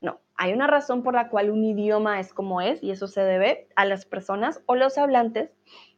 No, 0.00 0.20
hay 0.34 0.52
una 0.52 0.66
razón 0.66 1.02
por 1.02 1.14
la 1.14 1.28
cual 1.28 1.50
un 1.50 1.64
idioma 1.64 2.18
es 2.18 2.32
como 2.32 2.60
es 2.60 2.82
y 2.82 2.90
eso 2.90 3.06
se 3.06 3.22
debe 3.22 3.68
a 3.76 3.84
las 3.84 4.04
personas 4.04 4.60
o 4.66 4.74
los 4.74 4.98
hablantes 4.98 5.50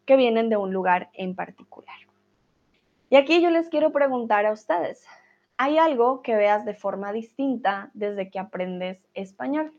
que 0.05 0.17
vienen 0.17 0.51
de 0.51 0.57
un 0.57 0.73
lugar 0.73 1.11
en 1.15 1.35
particular. 1.35 1.97
Y 3.09 3.17
aquí 3.17 3.41
yo 3.41 3.51
les 3.51 3.69
quiero 3.69 3.93
preguntar 3.93 4.45
a 4.45 4.53
ustedes, 4.53 5.07
¿Hay 5.65 5.79
algo 5.79 6.23
que 6.23 6.35
veas 6.35 6.65
de 6.65 6.75
forma 6.75 7.13
distinta 7.13 7.93
desde 7.95 8.31
que 8.31 8.41
aprendes 8.41 8.99
español? 9.15 9.73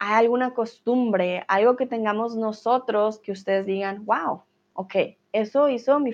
¿Hay 0.00 0.14
alguna 0.14 0.54
costumbre, 0.54 1.44
algo 1.46 1.76
que 1.76 1.86
tengamos 1.86 2.34
nosotros 2.34 3.20
que 3.20 3.30
ustedes 3.30 3.64
digan, 3.64 4.04
wow, 4.04 4.42
ok, 4.72 4.94
eso 5.32 5.68
hizo 5.68 6.00
mi, 6.00 6.10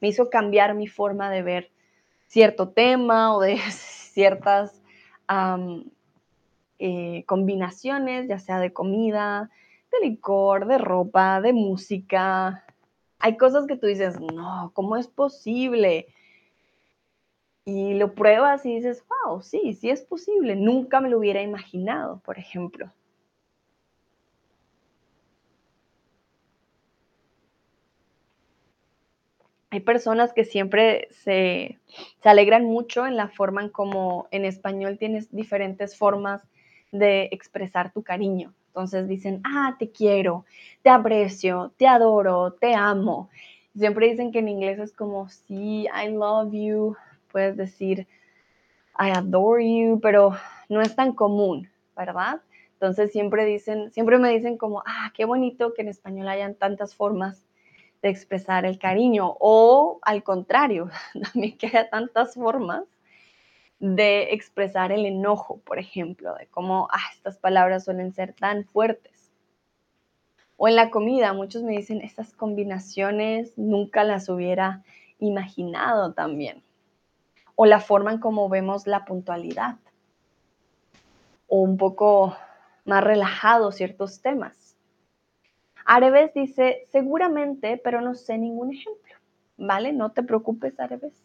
me 0.00 0.08
hizo 0.08 0.30
cambiar 0.30 0.74
mi 0.74 0.86
forma 0.86 1.28
de 1.28 1.42
ver 1.42 1.70
cierto 2.30 2.70
tema 2.70 3.36
o 3.36 3.40
de 3.40 3.58
ciertas 3.70 4.80
eh, 6.78 7.24
combinaciones, 7.26 8.28
ya 8.28 8.38
sea 8.38 8.58
de 8.58 8.72
comida, 8.72 9.50
de 9.92 10.08
licor, 10.08 10.66
de 10.66 10.78
ropa, 10.78 11.40
de 11.40 11.52
música. 11.52 12.64
Hay 13.18 13.36
cosas 13.36 13.66
que 13.66 13.76
tú 13.76 13.86
dices, 13.86 14.18
no, 14.20 14.70
¿cómo 14.74 14.96
es 14.96 15.08
posible? 15.08 16.06
y 17.64 17.94
lo 17.94 18.14
pruebas 18.14 18.64
y 18.66 18.74
dices, 18.76 19.04
wow, 19.08 19.42
sí, 19.42 19.74
sí 19.74 19.90
es 19.90 20.02
posible, 20.02 20.56
nunca 20.56 21.00
me 21.00 21.08
lo 21.08 21.18
hubiera 21.18 21.42
imaginado, 21.42 22.20
por 22.24 22.38
ejemplo. 22.38 22.90
Hay 29.70 29.80
personas 29.80 30.32
que 30.32 30.44
siempre 30.44 31.08
se, 31.10 31.78
alegran 32.24 32.64
mucho 32.64 33.06
en 33.06 33.16
la 33.16 33.28
forma 33.28 33.62
en 33.62 33.68
como 33.68 34.26
en 34.32 34.44
español 34.44 34.98
tienes 34.98 35.30
diferentes 35.34 35.96
formas 35.96 36.42
de 36.90 37.28
expresar 37.30 37.92
tu 37.92 38.02
cariño. 38.02 38.52
Entonces 38.68 39.08
dicen, 39.08 39.40
ah, 39.44 39.76
te 39.78 39.90
quiero, 39.90 40.44
te 40.82 40.90
aprecio, 40.90 41.72
te 41.76 41.86
adoro, 41.86 42.52
te 42.52 42.74
amo. 42.74 43.30
Siempre 43.76 44.08
dicen 44.08 44.32
que 44.32 44.40
en 44.40 44.48
inglés 44.48 44.80
es 44.80 44.92
como, 44.92 45.28
sí, 45.28 45.86
I 45.86 46.10
love 46.10 46.52
you, 46.52 46.96
puedes 47.30 47.56
decir, 47.56 48.08
I 48.98 49.10
adore 49.10 49.64
you, 49.64 50.00
pero 50.00 50.36
no 50.68 50.80
es 50.80 50.96
tan 50.96 51.12
común, 51.12 51.68
¿verdad? 51.96 52.40
Entonces 52.72 53.12
siempre 53.12 53.44
dicen, 53.44 53.92
siempre 53.92 54.18
me 54.18 54.30
dicen 54.30 54.56
como, 54.56 54.82
ah, 54.84 55.12
qué 55.14 55.24
bonito 55.24 55.74
que 55.74 55.82
en 55.82 55.88
español 55.88 56.28
hayan 56.28 56.54
tantas 56.56 56.96
formas 56.96 57.44
de 58.02 58.08
expresar 58.08 58.64
el 58.64 58.78
cariño 58.78 59.36
o 59.38 59.98
al 60.02 60.22
contrario, 60.22 60.90
también 61.32 61.58
que 61.58 61.70
tantas 61.90 62.34
formas 62.34 62.84
de 63.78 64.34
expresar 64.34 64.92
el 64.92 65.06
enojo, 65.06 65.58
por 65.64 65.78
ejemplo, 65.78 66.34
de 66.34 66.46
cómo 66.46 66.88
ah, 66.92 67.00
estas 67.14 67.38
palabras 67.38 67.84
suelen 67.84 68.12
ser 68.12 68.34
tan 68.34 68.64
fuertes. 68.64 69.32
O 70.58 70.68
en 70.68 70.76
la 70.76 70.90
comida, 70.90 71.32
muchos 71.32 71.62
me 71.62 71.72
dicen, 71.72 72.02
estas 72.02 72.34
combinaciones 72.34 73.56
nunca 73.56 74.04
las 74.04 74.28
hubiera 74.28 74.82
imaginado 75.18 76.12
también. 76.12 76.62
O 77.54 77.64
la 77.64 77.80
forma 77.80 78.12
en 78.12 78.20
cómo 78.20 78.50
vemos 78.50 78.86
la 78.86 79.06
puntualidad. 79.06 79.76
O 81.46 81.62
un 81.62 81.78
poco 81.78 82.36
más 82.84 83.02
relajado 83.02 83.72
ciertos 83.72 84.20
temas. 84.20 84.69
Areves 85.92 86.32
dice, 86.34 86.86
seguramente, 86.92 87.76
pero 87.82 88.00
no 88.00 88.14
sé 88.14 88.38
ningún 88.38 88.72
ejemplo. 88.72 89.16
¿Vale? 89.56 89.92
No 89.92 90.12
te 90.12 90.22
preocupes, 90.22 90.78
Areves. 90.78 91.20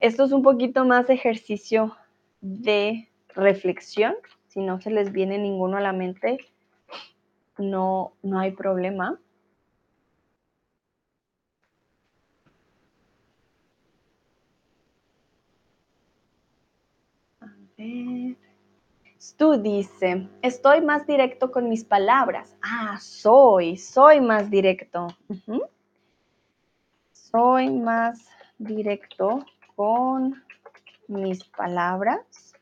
Esto 0.00 0.24
es 0.24 0.32
un 0.32 0.42
poquito 0.42 0.84
más 0.84 1.08
ejercicio 1.08 1.96
de 2.42 3.08
reflexión. 3.28 4.14
Si 4.48 4.60
no 4.60 4.82
se 4.82 4.90
les 4.90 5.12
viene 5.12 5.38
ninguno 5.38 5.78
a 5.78 5.80
la 5.80 5.94
mente, 5.94 6.38
no, 7.56 8.12
no 8.22 8.38
hay 8.38 8.50
problema. 8.52 9.18
A 17.40 17.46
ver. 17.76 18.47
Stu 19.28 19.60
dice, 19.60 20.26
estoy 20.40 20.80
más 20.80 21.06
directo 21.06 21.52
con 21.52 21.68
mis 21.68 21.84
palabras. 21.84 22.56
Ah, 22.62 22.96
soy, 22.98 23.76
soy 23.76 24.22
más 24.22 24.50
directo. 24.50 25.08
Soy 27.12 27.68
más 27.68 28.26
directo 28.56 29.44
con 29.76 30.42
mis 31.08 31.44
palabras. 31.44 32.54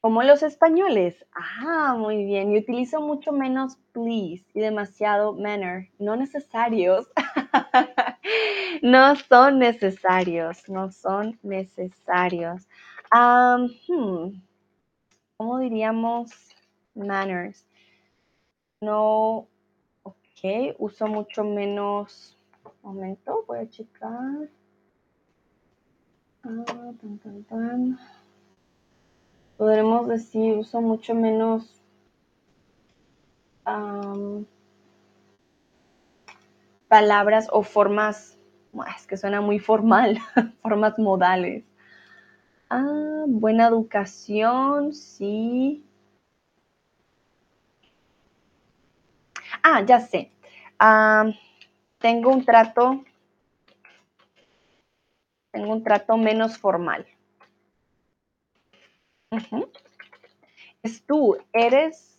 Como 0.00 0.24
los 0.24 0.42
españoles. 0.42 1.24
Ah, 1.32 1.94
muy 1.96 2.24
bien. 2.24 2.50
Y 2.50 2.58
utilizo 2.58 3.00
mucho 3.00 3.30
menos 3.30 3.78
please 3.92 4.44
y 4.52 4.58
demasiado 4.58 5.32
manner. 5.32 5.90
No 6.00 6.16
necesarios. 6.16 7.06
no 8.82 9.14
son 9.14 9.60
necesarios. 9.60 10.68
No 10.68 10.90
son 10.90 11.38
necesarios. 11.44 12.66
Hmm, 13.12 14.40
¿Cómo 15.36 15.58
diríamos 15.58 16.30
manners? 16.94 17.66
No. 18.80 19.48
Ok. 20.02 20.76
Uso 20.78 21.06
mucho 21.06 21.42
menos. 21.44 22.38
momento, 22.82 23.44
voy 23.46 23.58
a 23.58 23.68
checar. 23.68 24.48
Ah, 26.44 26.92
Podremos 29.56 30.08
decir, 30.08 30.56
uso 30.58 30.80
mucho 30.80 31.14
menos 31.14 31.80
palabras 36.88 37.48
o 37.50 37.62
formas, 37.62 38.38
es 38.96 39.06
que 39.06 39.16
suena 39.16 39.40
muy 39.40 39.58
formal, 39.58 40.18
formas 40.62 40.98
modales. 40.98 41.64
Ah, 42.76 43.24
buena 43.28 43.68
educación, 43.68 44.92
sí. 44.94 45.84
Ah, 49.62 49.82
ya 49.86 50.00
sé. 50.00 50.32
tengo 51.98 52.30
un 52.30 52.44
trato 52.44 53.04
tengo 55.52 55.72
un 55.72 55.84
trato 55.84 56.16
menos 56.16 56.58
formal. 56.58 57.06
Es 60.82 61.06
tú, 61.06 61.36
eres, 61.52 62.18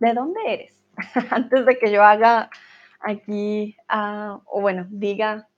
¿de 0.00 0.12
dónde 0.12 0.40
eres? 0.44 0.76
Antes 1.30 1.64
de 1.66 1.78
que 1.78 1.92
yo 1.92 2.02
haga 2.02 2.50
aquí, 2.98 3.76
ah, 3.88 4.40
o 4.44 4.60
bueno, 4.60 4.88
diga 4.90 5.48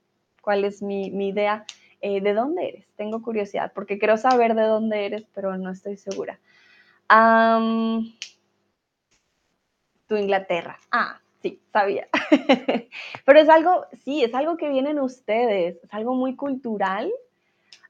cuál 0.43 0.67
es 0.67 0.83
mi, 0.83 1.07
idea, 1.07 1.65
eh, 2.01 2.21
¿de 2.21 2.35
dónde 2.35 2.69
eres? 2.69 2.87
Tengo 2.97 3.23
curiosidad, 3.23 3.73
porque 3.75 3.99
quiero 3.99 4.17
saber 4.17 4.55
de 4.55 4.63
dónde 4.63 5.07
eres, 5.07 5.25
pero 5.35 5.57
no 5.57 5.71
estoy 5.71 5.97
segura. 5.97 6.39
tu 10.07 10.17
Inglaterra. 10.17 10.79
Ah, 10.91 11.21
sí, 11.43 11.61
sabía. 11.73 12.09
Pero 13.25 13.39
es 13.39 13.49
algo, 13.49 13.87
sí, 14.05 14.25
es 14.25 14.35
algo 14.35 14.57
que 14.57 14.69
vienen 14.69 14.99
ustedes, 14.99 15.79
es 15.83 15.95
algo 15.95 16.15
muy 16.15 16.35
cultural 16.37 17.13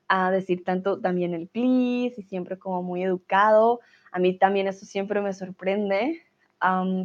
a 0.09 0.31
decir 0.31 0.65
tanto 0.65 1.01
también 1.01 1.35
el 1.35 1.47
please 1.47 2.15
y 2.19 2.23
siempre 2.23 2.59
como 2.59 2.83
muy 2.83 3.03
educado. 3.03 3.81
A 4.13 4.19
mí 4.19 4.37
también 4.37 4.67
eso 4.67 4.85
siempre 4.85 5.21
me 5.21 5.33
sorprende, 5.33 6.23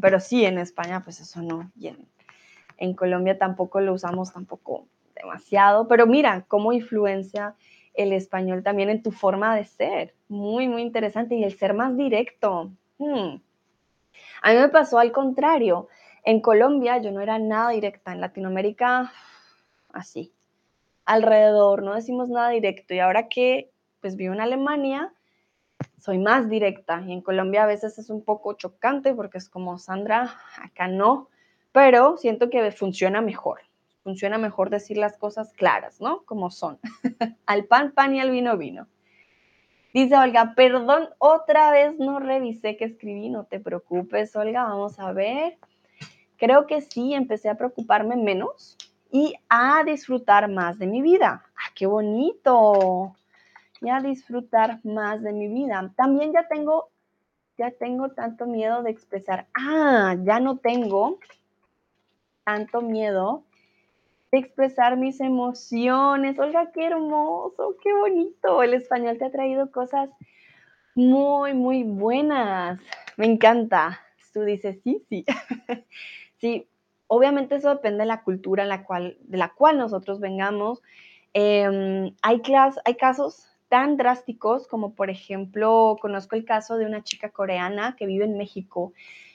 pero 0.02 0.20
sí, 0.20 0.44
en 0.44 0.58
España 0.58 1.04
pues 1.04 1.20
eso 1.22 1.42
no, 1.42 1.72
y 1.76 1.90
en, 1.90 2.08
en 2.78 2.94
Colombia 2.96 3.38
tampoco 3.38 3.80
lo 3.80 3.94
usamos 3.94 4.34
tampoco 4.34 4.88
demasiado, 5.16 5.88
pero 5.88 6.06
mira 6.06 6.46
cómo 6.48 6.74
influencia 6.74 7.56
el 7.94 8.14
español 8.14 8.64
también 8.64 8.90
en 8.90 9.02
tu 9.02 9.12
forma 9.12 9.56
de 9.56 9.64
ser. 9.64 10.14
Muy, 10.28 10.68
muy 10.68 10.82
interesante. 10.82 11.36
Y 11.36 11.44
el 11.44 11.58
ser 11.58 11.74
más 11.74 11.96
directo. 11.96 12.72
Hmm. 12.98 13.38
A 14.42 14.52
mí 14.52 14.60
me 14.60 14.70
pasó 14.70 15.00
al 15.00 15.12
contrario. 15.12 15.88
En 16.24 16.42
Colombia 16.42 16.98
yo 16.98 17.12
no 17.12 17.22
era 17.22 17.40
nada 17.40 17.70
directa, 17.70 18.12
en 18.12 18.20
Latinoamérica 18.20 19.12
así, 19.94 20.34
alrededor, 21.06 21.84
no 21.84 21.94
decimos 21.94 22.30
nada 22.30 22.50
directo. 22.50 22.94
Y 22.94 23.00
ahora 23.00 23.30
que 23.30 23.72
pues 24.02 24.16
vivo 24.16 24.34
en 24.34 24.42
Alemania, 24.42 25.14
soy 26.00 26.20
más 26.20 26.50
directa. 26.50 27.04
Y 27.06 27.14
en 27.14 27.22
Colombia 27.22 27.64
a 27.64 27.68
veces 27.68 27.98
es 27.98 28.10
un 28.10 28.24
poco 28.24 28.54
chocante 28.54 29.14
porque 29.14 29.40
es 29.40 29.50
como, 29.50 29.80
Sandra, 29.80 30.36
acá 30.62 30.88
no, 30.88 31.30
pero 31.72 32.18
siento 32.18 32.50
que 32.50 32.72
funciona 32.72 33.22
mejor. 33.22 33.62
Funciona 34.06 34.38
mejor 34.38 34.70
decir 34.70 34.98
las 34.98 35.18
cosas 35.18 35.52
claras, 35.52 36.00
¿no? 36.00 36.24
Como 36.24 36.50
son. 36.50 36.80
al 37.46 37.66
pan, 37.66 37.92
pan 37.92 38.16
y 38.16 38.22
al 38.22 38.32
vino, 38.32 38.56
vino. 38.56 38.88
Dice 39.94 40.16
Olga, 40.16 40.54
perdón, 40.56 41.10
otra 41.18 41.72
vez 41.72 42.00
no 42.00 42.20
revisé 42.20 42.78
que 42.78 42.86
escribí, 42.86 43.28
no 43.30 43.44
te 43.44 43.60
preocupes, 43.60 44.34
Olga, 44.38 44.64
vamos 44.64 44.98
a 45.00 45.12
ver 45.12 45.58
creo 46.38 46.68
que 46.68 46.82
sí 46.82 47.14
empecé 47.14 47.50
a 47.50 47.56
preocuparme 47.56 48.16
menos 48.16 48.78
y 49.12 49.36
a 49.50 49.84
disfrutar 49.86 50.50
más 50.50 50.78
de 50.80 50.88
mi 50.88 51.02
vida. 51.02 51.44
¡Ah, 51.56 51.72
qué 51.74 51.86
bonito! 51.86 53.16
Y 53.82 53.90
a 53.90 54.00
disfrutar 54.00 54.80
más 54.84 55.22
de 55.22 55.32
mi 55.32 55.48
vida. 55.48 55.92
También 55.96 56.34
ya 56.34 56.48
tengo, 56.48 56.90
ya 57.58 57.72
tengo 57.72 58.10
tanto 58.10 58.46
miedo 58.46 58.84
de 58.84 58.92
expresar. 58.92 59.48
Ah, 59.54 60.16
ya 60.24 60.40
no 60.40 60.58
tengo 60.58 61.20
tanto 62.44 62.82
miedo 62.82 63.44
de 64.36 64.40
expresar 64.40 64.98
mis 64.98 65.22
emociones. 65.22 66.38
Olga, 66.38 66.70
qué 66.74 66.88
hermoso, 66.88 67.78
qué 67.82 67.94
bonito. 67.94 68.62
El 68.64 68.74
español 68.74 69.18
te 69.18 69.24
ha 69.24 69.32
traído 69.32 69.72
cosas 69.72 70.10
muy, 70.94 71.54
muy 71.54 71.84
buenas. 71.84 72.82
Me 73.16 73.28
encanta. 73.28 74.02
Tú 74.34 74.42
dices, 74.42 74.80
sí, 74.84 75.04
sí. 75.10 75.26
Sí, 76.38 76.68
obviamente 77.08 77.56
eso 77.56 77.70
depende 77.70 78.00
de 78.00 78.08
la 78.08 78.22
cultura 78.22 78.64
en 78.64 78.70
la 78.70 78.84
cual, 78.84 79.18
de 79.22 79.38
la 79.38 79.54
cual 79.54 79.78
nosotros 79.78 80.20
vengamos. 80.20 80.84
Em, 81.34 82.14
hay, 82.22 82.42
hay 82.84 82.96
casos 82.96 83.48
tan 83.70 83.96
drásticos 83.96 84.68
como, 84.68 84.94
por 84.96 85.10
ejemplo, 85.10 85.98
conozco 86.02 86.36
el 86.36 86.44
caso 86.44 86.78
de 86.78 86.86
una 86.86 87.04
chica 87.04 87.30
coreana 87.30 87.96
que 87.98 88.06
vive 88.06 88.26
en 88.26 88.38
México 88.38 88.92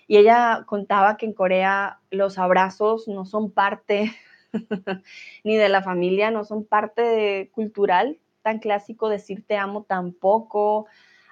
y 0.07 0.19
ella 0.19 0.65
contaba 0.67 1.17
que 1.17 1.25
en 1.25 1.33
Corea 1.33 2.01
los 2.11 2.39
abrazos 2.39 3.09
no 3.09 3.25
son 3.25 3.51
parte 3.51 4.13
ni 5.45 5.57
de 5.57 5.69
la 5.69 5.83
familia, 5.83 6.31
no 6.31 6.45
son 6.45 6.65
parte 6.65 7.51
cultural 7.55 8.19
tan 8.43 8.59
clásico, 8.59 9.09
decir 9.09 9.45
te 9.47 9.57
amo 9.57 9.85
tampoco. 9.85 10.87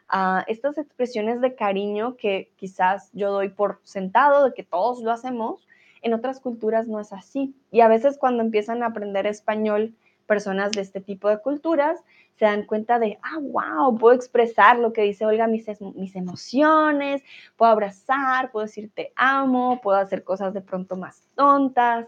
Ah, 0.08 0.44
estas 0.46 0.78
expresiones 0.78 1.40
de 1.40 1.54
cariño 1.54 2.16
que 2.16 2.52
quizás 2.56 3.10
yo 3.12 3.30
doy 3.32 3.50
por 3.50 3.80
sentado 3.84 4.44
de 4.44 4.54
que 4.54 4.64
todos 4.64 5.02
lo 5.02 5.12
hacemos, 5.12 5.66
En 6.00 6.14
otras 6.14 6.38
culturas 6.40 6.86
no 6.86 7.00
es 7.00 7.12
así. 7.12 7.56
Y 7.72 7.80
a 7.80 7.88
veces 7.88 8.18
cuando 8.18 8.42
empiezan 8.42 8.82
a 8.82 8.86
aprender 8.86 9.26
español, 9.26 9.94
personas 10.26 10.70
de 10.72 10.82
este 10.82 11.00
tipo 11.00 11.28
de 11.28 11.40
culturas 11.40 12.04
se 12.36 12.44
dan 12.44 12.66
cuenta 12.66 13.00
de, 13.00 13.18
ah, 13.22 13.38
wow, 13.40 13.98
puedo 13.98 14.14
expresar 14.14 14.78
lo 14.78 14.92
que 14.92 15.02
dice 15.02 15.26
Olga, 15.26 15.48
mis, 15.48 15.66
mis 15.96 16.14
emociones, 16.14 17.22
puedo 17.56 17.72
abrazar, 17.72 18.52
puedo 18.52 18.66
decir 18.66 18.92
te 18.94 19.12
amo, 19.16 19.80
puedo 19.82 19.98
hacer 19.98 20.22
cosas 20.22 20.54
de 20.54 20.60
pronto 20.60 20.96
más 20.96 21.22
tontas. 21.34 22.06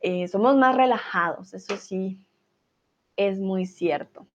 Eh, 0.00 0.28
somos 0.28 0.56
más 0.56 0.76
relajados, 0.76 1.54
eso 1.54 1.76
sí, 1.76 2.24
es 3.16 3.40
muy 3.40 3.66
cierto. 3.66 4.26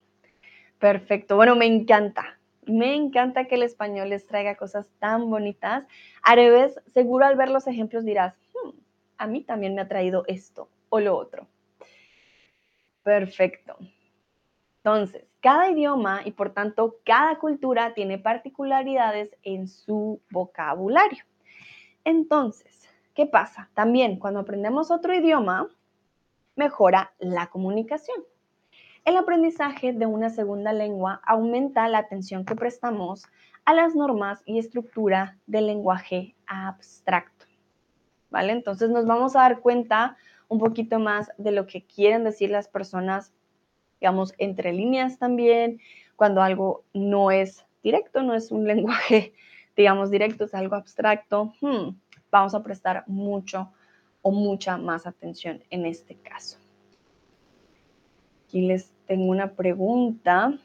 Perfecto, 0.80 1.36
bueno, 1.36 1.55
me 1.55 1.66
encanta. 1.66 2.39
Me 2.66 2.95
encanta 2.95 3.45
que 3.45 3.55
el 3.55 3.64
español 3.64 4.09
les 4.09 4.26
traiga 4.26 4.55
cosas 4.55 4.89
tan 4.99 5.30
bonitas. 5.30 5.86
Areves, 6.22 6.80
seguro 6.93 7.26
al 7.26 7.36
ver 7.36 7.49
los 7.49 7.68
ejemplos 7.68 8.05
dirás, 8.05 8.36
hmm, 8.53 8.70
a 9.18 9.28
mí 9.28 9.41
también 9.41 9.76
me 9.76 9.82
ha 9.82 9.88
traído 9.88 10.24
esto 10.28 10.70
o 10.89 10.99
lo 10.99 11.18
otro. 11.18 11.47
Perfecto. 13.03 13.78
Entonces, 14.78 15.26
cada 15.39 15.70
idioma 15.70 16.22
y 16.26 16.32
por 16.32 16.53
tanto 16.53 16.99
cada 17.05 17.38
cultura 17.39 17.93
tiene 17.93 18.18
particularidades 18.18 19.36
en 19.43 19.68
su 19.68 20.22
vocabulario. 20.30 21.24
Entonces, 22.03 22.83
¿qué 23.14 23.26
pasa? 23.26 23.70
También 23.74 24.18
cuando 24.18 24.39
aprendemos 24.39 24.91
otro 24.91 25.14
idioma, 25.14 25.70
mejora 26.55 27.14
la 27.20 27.47
comunicación. 27.47 28.18
El 29.05 29.18
aprendizaje 29.18 29.91
de 29.91 30.05
una 30.05 30.30
segunda 30.30 30.72
lengua 30.72 31.22
aumenta 31.26 31.88
la 31.88 31.99
atención 31.99 32.45
que 32.45 32.55
prestamos 32.55 33.26
a 33.66 33.74
las 33.74 33.95
normas 33.95 34.41
y 34.45 34.59
estructura 34.59 35.38
del 35.45 35.68
lenguaje 35.68 36.36
abstracto. 36.47 37.45
¿Vale? 38.30 38.53
Entonces 38.53 38.89
nos 38.89 39.05
vamos 39.05 39.36
a 39.36 39.41
dar 39.41 39.59
cuenta 39.59 40.18
un 40.47 40.59
poquito 40.59 40.99
más 40.99 41.32
de 41.38 41.51
lo 41.51 41.68
que 41.68 41.86
quieren 41.86 42.24
decir 42.24 42.49
las 42.49 42.68
personas 42.68 43.34
digamos, 44.03 44.34
entre 44.38 44.74
líneas 44.74 45.18
también, 45.18 45.80
cuando 46.18 46.41
algo 46.41 46.84
no 46.93 47.32
es 47.32 47.66
directo, 47.82 48.22
no 48.22 48.36
es 48.36 48.51
un 48.51 48.68
lenguaje, 48.68 49.34
digamos, 49.78 50.11
directo, 50.11 50.43
es 50.43 50.53
algo 50.53 50.76
abstracto, 50.76 51.53
hmm, 51.61 51.95
vamos 52.34 52.56
a 52.56 52.64
prestar 52.64 53.04
mucho 53.06 53.72
o 54.24 54.32
mucha 54.32 54.76
más 54.78 55.06
atención 55.06 55.64
en 55.70 55.86
este 55.86 56.16
caso. 56.16 56.58
Aquí 58.48 58.62
les 58.62 58.92
tengo 59.06 59.26
una 59.26 59.52
pregunta 59.52 60.58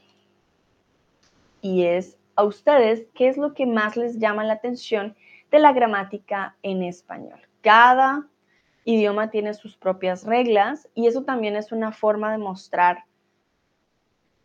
y 1.60 1.84
es 1.84 2.16
a 2.36 2.44
ustedes, 2.44 3.06
¿qué 3.14 3.28
es 3.28 3.36
lo 3.36 3.52
que 3.52 3.66
más 3.66 3.98
les 3.98 4.18
llama 4.18 4.44
la 4.44 4.54
atención 4.54 5.14
de 5.50 5.58
la 5.58 5.72
gramática 5.72 6.56
en 6.62 6.82
español? 6.82 7.40
Cada 7.60 8.26
idioma 8.84 9.30
tiene 9.30 9.52
sus 9.52 9.76
propias 9.76 10.24
reglas 10.24 10.88
y 10.94 11.06
eso 11.06 11.24
también 11.24 11.54
es 11.54 11.70
una 11.70 11.92
forma 11.92 12.32
de 12.32 12.38
mostrar 12.38 13.04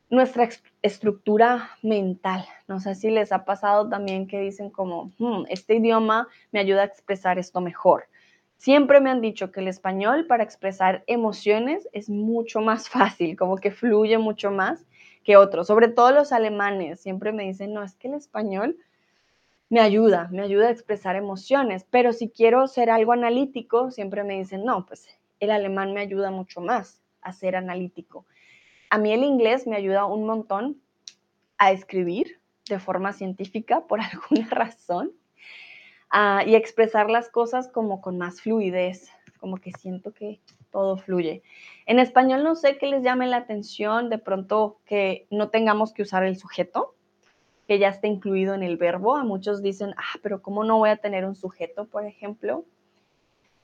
nuestra 0.09 0.43
estructura 0.83 1.71
mental. 1.81 2.45
No 2.67 2.79
sé 2.79 2.93
si 2.93 3.09
les 3.09 3.31
ha 3.31 3.45
pasado 3.45 3.89
también 3.89 4.27
que 4.27 4.41
dicen 4.41 4.69
como, 4.69 5.11
hmm, 5.17 5.45
este 5.47 5.75
idioma 5.75 6.27
me 6.51 6.59
ayuda 6.59 6.81
a 6.81 6.85
expresar 6.85 7.39
esto 7.39 7.61
mejor. 7.61 8.05
Siempre 8.57 8.99
me 8.99 9.09
han 9.09 9.21
dicho 9.21 9.51
que 9.51 9.61
el 9.61 9.69
español 9.69 10.27
para 10.27 10.43
expresar 10.43 11.03
emociones 11.07 11.87
es 11.93 12.09
mucho 12.09 12.59
más 12.61 12.89
fácil, 12.89 13.37
como 13.37 13.57
que 13.57 13.71
fluye 13.71 14.17
mucho 14.17 14.51
más 14.51 14.85
que 15.23 15.37
otros. 15.37 15.67
Sobre 15.67 15.87
todo 15.87 16.11
los 16.11 16.33
alemanes 16.33 16.99
siempre 16.99 17.31
me 17.31 17.43
dicen, 17.43 17.73
no, 17.73 17.81
es 17.81 17.95
que 17.95 18.09
el 18.09 18.15
español 18.15 18.77
me 19.69 19.79
ayuda, 19.79 20.27
me 20.31 20.41
ayuda 20.41 20.67
a 20.67 20.71
expresar 20.71 21.15
emociones, 21.15 21.85
pero 21.89 22.11
si 22.11 22.29
quiero 22.29 22.67
ser 22.67 22.89
algo 22.89 23.13
analítico, 23.13 23.89
siempre 23.89 24.23
me 24.25 24.37
dicen, 24.37 24.65
no, 24.65 24.85
pues 24.85 25.07
el 25.39 25.49
alemán 25.49 25.93
me 25.93 26.01
ayuda 26.01 26.29
mucho 26.29 26.59
más 26.59 27.01
a 27.21 27.31
ser 27.31 27.55
analítico. 27.55 28.25
A 28.93 28.99
mí 28.99 29.11
el 29.11 29.23
inglés 29.23 29.65
me 29.65 29.75
ayuda 29.75 30.05
un 30.05 30.23
montón 30.23 30.79
a 31.57 31.71
escribir 31.71 32.39
de 32.69 32.77
forma 32.77 33.11
científica 33.11 33.87
por 33.87 33.99
alguna 34.29 34.47
razón 34.51 35.13
uh, 36.13 36.47
y 36.47 36.53
expresar 36.53 37.09
las 37.09 37.27
cosas 37.27 37.67
como 37.69 38.01
con 38.01 38.19
más 38.19 38.41
fluidez, 38.41 39.09
como 39.39 39.57
que 39.57 39.71
siento 39.71 40.13
que 40.13 40.41
todo 40.69 40.97
fluye. 40.97 41.41
En 41.87 41.97
español 41.97 42.43
no 42.43 42.53
sé 42.53 42.77
qué 42.77 42.85
les 42.85 43.01
llame 43.01 43.25
la 43.25 43.37
atención, 43.37 44.11
de 44.11 44.19
pronto 44.19 44.77
que 44.85 45.25
no 45.31 45.49
tengamos 45.49 45.91
que 45.91 46.03
usar 46.03 46.23
el 46.23 46.37
sujeto, 46.37 46.93
que 47.67 47.79
ya 47.79 47.87
esté 47.87 48.09
incluido 48.09 48.53
en 48.53 48.61
el 48.61 48.77
verbo. 48.77 49.15
A 49.15 49.23
muchos 49.23 49.63
dicen, 49.63 49.95
ah, 49.97 50.19
pero 50.21 50.43
¿cómo 50.43 50.63
no 50.63 50.77
voy 50.77 50.91
a 50.91 50.97
tener 50.97 51.25
un 51.25 51.35
sujeto, 51.35 51.85
por 51.85 52.05
ejemplo? 52.05 52.63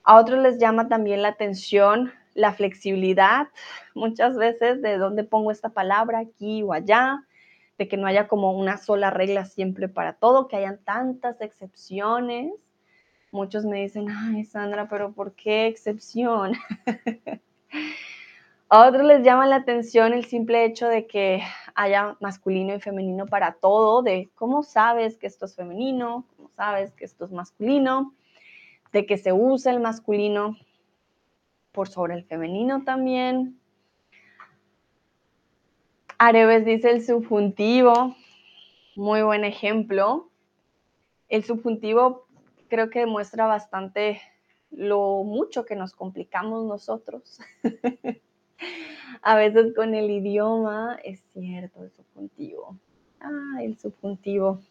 A 0.03 0.19
otros 0.19 0.39
les 0.39 0.57
llama 0.57 0.88
también 0.88 1.21
la 1.21 1.27
atención 1.27 2.13
la 2.39 2.53
flexibilidad 2.53 3.47
muchas 3.93 4.37
veces 4.37 4.81
de 4.81 4.97
dónde 4.97 5.23
pongo 5.23 5.51
esta 5.51 5.69
palabra 5.69 6.19
aquí 6.19 6.63
o 6.63 6.73
allá, 6.73 7.25
de 7.77 7.87
que 7.87 7.97
no 7.97 8.07
haya 8.07 8.27
como 8.27 8.51
una 8.57 8.77
sola 8.77 9.09
regla 9.09 9.45
siempre 9.45 9.87
para 9.87 10.13
todo, 10.13 10.47
que 10.47 10.55
hayan 10.55 10.79
tantas 10.83 11.39
excepciones. 11.41 12.51
Muchos 13.31 13.65
me 13.65 13.81
dicen, 13.81 14.07
ay 14.09 14.43
Sandra, 14.43 14.89
pero 14.89 15.13
¿por 15.13 15.33
qué 15.33 15.67
excepción? 15.67 16.53
A 18.71 18.87
otros 18.87 19.03
les 19.03 19.23
llama 19.23 19.47
la 19.47 19.55
atención 19.55 20.13
el 20.13 20.25
simple 20.25 20.63
hecho 20.63 20.87
de 20.87 21.07
que 21.07 21.41
haya 21.73 22.15
masculino 22.19 22.75
y 22.75 22.79
femenino 22.79 23.25
para 23.25 23.53
todo, 23.53 24.03
de 24.03 24.29
cómo 24.35 24.61
sabes 24.61 25.17
que 25.17 25.25
esto 25.25 25.45
es 25.45 25.55
femenino, 25.55 26.25
cómo 26.35 26.49
sabes 26.55 26.93
que 26.93 27.05
esto 27.05 27.25
es 27.25 27.31
masculino, 27.31 28.13
de 28.91 29.07
que 29.07 29.17
se 29.17 29.33
usa 29.33 29.71
el 29.71 29.79
masculino 29.79 30.55
por 31.72 31.88
sobre 31.88 32.15
el 32.15 32.24
femenino 32.26 32.84
también. 32.84 33.59
Areves 36.17 36.65
dice 36.65 36.91
el 36.91 37.05
subjuntivo, 37.05 38.15
muy 38.95 39.22
buen 39.22 39.45
ejemplo. 39.45 40.30
El 41.30 41.43
subjuntivo 41.43 42.26
creo 42.67 42.89
que 42.89 42.99
demuestra 42.99 43.45
bastante 43.45 44.22
lo 44.72 45.24
mucho 45.24 45.65
que 45.65 45.76
nos 45.76 45.93
complicamos 45.93 46.65
nosotros. 46.65 47.39
A 49.22 49.36
veces 49.36 49.74
con 49.74 49.95
el 49.95 50.09
idioma 50.11 50.99
es 51.03 51.22
cierto, 51.34 51.84
el 51.84 51.91
subjuntivo. 51.91 52.78
Ah, 53.20 53.59
el 53.61 53.78
subjuntivo. 53.78 54.61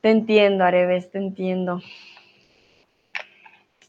Te 0.00 0.10
entiendo, 0.10 0.64
Areves, 0.64 1.10
te 1.10 1.18
entiendo. 1.18 1.80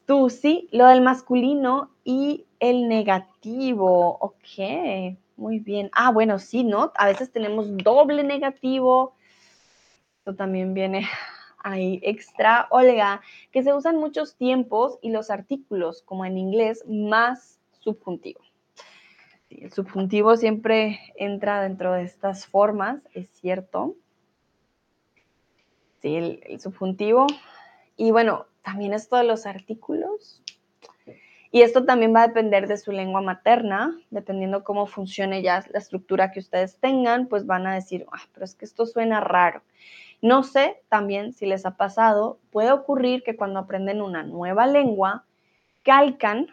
Tú, 0.05 0.29
sí, 0.29 0.67
lo 0.71 0.87
del 0.87 1.01
masculino 1.01 1.89
y 2.03 2.45
el 2.59 2.89
negativo. 2.89 4.17
Ok, 4.19 5.17
muy 5.37 5.59
bien. 5.59 5.89
Ah, 5.93 6.11
bueno, 6.11 6.39
sí, 6.39 6.65
¿no? 6.65 6.91
A 6.95 7.07
veces 7.07 7.31
tenemos 7.31 7.77
doble 7.77 8.23
negativo. 8.23 9.15
Esto 10.17 10.35
también 10.35 10.73
viene 10.73 11.07
ahí 11.63 12.01
extra. 12.03 12.67
Olga, 12.69 13.21
que 13.51 13.63
se 13.63 13.73
usan 13.73 13.95
muchos 13.95 14.35
tiempos 14.35 14.99
y 15.01 15.09
los 15.09 15.29
artículos, 15.29 16.01
como 16.01 16.25
en 16.25 16.37
inglés, 16.37 16.83
más 16.85 17.61
subjuntivo. 17.79 18.41
el 19.49 19.71
subjuntivo 19.71 20.35
siempre 20.35 20.99
entra 21.15 21.61
dentro 21.61 21.93
de 21.93 22.03
estas 22.03 22.45
formas, 22.45 23.01
es 23.13 23.29
cierto. 23.29 23.95
Sí, 26.01 26.41
el 26.45 26.59
subjuntivo. 26.59 27.25
Y 27.95 28.11
bueno, 28.11 28.47
también 28.63 28.93
esto 28.93 29.17
de 29.17 29.25
los 29.25 29.45
artículos. 29.45 30.41
Y 31.51 31.61
esto 31.61 31.85
también 31.85 32.15
va 32.15 32.23
a 32.23 32.27
depender 32.27 32.67
de 32.67 32.77
su 32.77 32.91
lengua 32.91 33.21
materna, 33.21 33.95
dependiendo 34.09 34.63
cómo 34.63 34.87
funcione 34.87 35.43
ya 35.43 35.63
la 35.69 35.77
estructura 35.77 36.31
que 36.31 36.39
ustedes 36.39 36.79
tengan, 36.79 37.27
pues 37.27 37.45
van 37.45 37.67
a 37.67 37.75
decir, 37.75 38.07
ah, 38.11 38.23
pero 38.33 38.43
es 38.43 38.55
que 38.55 38.65
esto 38.65 38.87
suena 38.87 39.21
raro. 39.21 39.61
No 40.19 40.41
sé 40.41 40.81
también 40.89 41.31
si 41.33 41.45
les 41.45 41.65
ha 41.67 41.77
pasado, 41.77 42.39
puede 42.51 42.71
ocurrir 42.71 43.21
que 43.21 43.35
cuando 43.35 43.59
aprenden 43.59 44.01
una 44.01 44.23
nueva 44.23 44.65
lengua, 44.65 45.25
calcan 45.83 46.47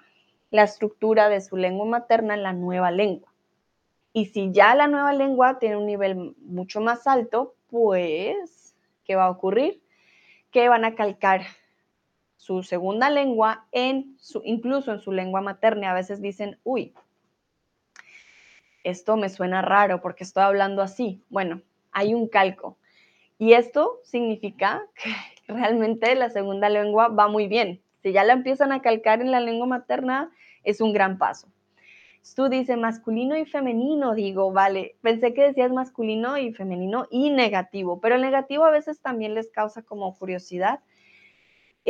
la 0.51 0.65
estructura 0.65 1.29
de 1.31 1.41
su 1.41 1.57
lengua 1.57 1.87
materna 1.87 2.35
en 2.35 2.43
la 2.43 2.53
nueva 2.53 2.91
lengua. 2.91 3.33
Y 4.13 4.27
si 4.27 4.51
ya 4.53 4.75
la 4.75 4.89
nueva 4.89 5.13
lengua 5.13 5.59
tiene 5.59 5.77
un 5.77 5.87
nivel 5.87 6.35
mucho 6.43 6.81
más 6.81 7.07
alto, 7.07 7.55
pues, 7.71 8.75
¿qué 9.05 9.15
va 9.17 9.27
a 9.27 9.31
ocurrir? 9.31 9.81
Que 10.51 10.69
van 10.69 10.85
a 10.85 10.95
calcar 10.95 11.43
su 12.41 12.63
segunda 12.63 13.11
lengua 13.11 13.67
en 13.71 14.17
su, 14.19 14.41
incluso 14.47 14.93
en 14.93 15.01
su 15.01 15.13
lengua 15.13 15.43
materna. 15.43 15.91
A 15.91 15.95
veces 15.95 16.23
dicen, 16.23 16.59
uy, 16.65 16.95
esto 18.83 19.19
me 19.19 19.29
suena 19.29 19.61
raro 19.61 20.01
porque 20.01 20.25
estoy 20.25 20.43
hablando 20.43 20.81
así. 20.81 21.23
Bueno, 21.29 21.61
hay 21.93 22.15
un 22.15 22.29
calco. 22.29 22.79
Y 23.39 23.53
esto 23.53 24.01
significa 24.05 24.83
que 24.95 25.53
realmente 25.53 26.15
la 26.15 26.31
segunda 26.31 26.71
lengua 26.71 27.09
va 27.09 27.29
muy 27.29 27.47
bien. 27.47 27.83
Si 28.03 28.13
ya 28.13 28.25
la 28.25 28.33
empiezan 28.33 28.73
a 28.73 28.81
calcar 28.81 29.21
en 29.21 29.33
la 29.33 29.41
lengua 29.41 29.67
materna, 29.67 30.31
es 30.65 30.81
un 30.81 30.95
gran 30.95 31.19
paso. 31.19 31.47
Tú 32.35 32.49
dices 32.49 32.79
masculino 32.79 33.37
y 33.37 33.45
femenino, 33.45 34.15
digo, 34.15 34.51
vale, 34.51 34.97
pensé 35.03 35.35
que 35.35 35.43
decías 35.43 35.73
masculino 35.73 36.39
y 36.39 36.55
femenino 36.55 37.07
y 37.11 37.31
negativo, 37.31 38.01
pero 38.01 38.15
el 38.15 38.23
negativo 38.23 38.65
a 38.65 38.71
veces 38.71 39.01
también 39.01 39.35
les 39.35 39.51
causa 39.51 39.83
como 39.83 40.17
curiosidad 40.17 40.81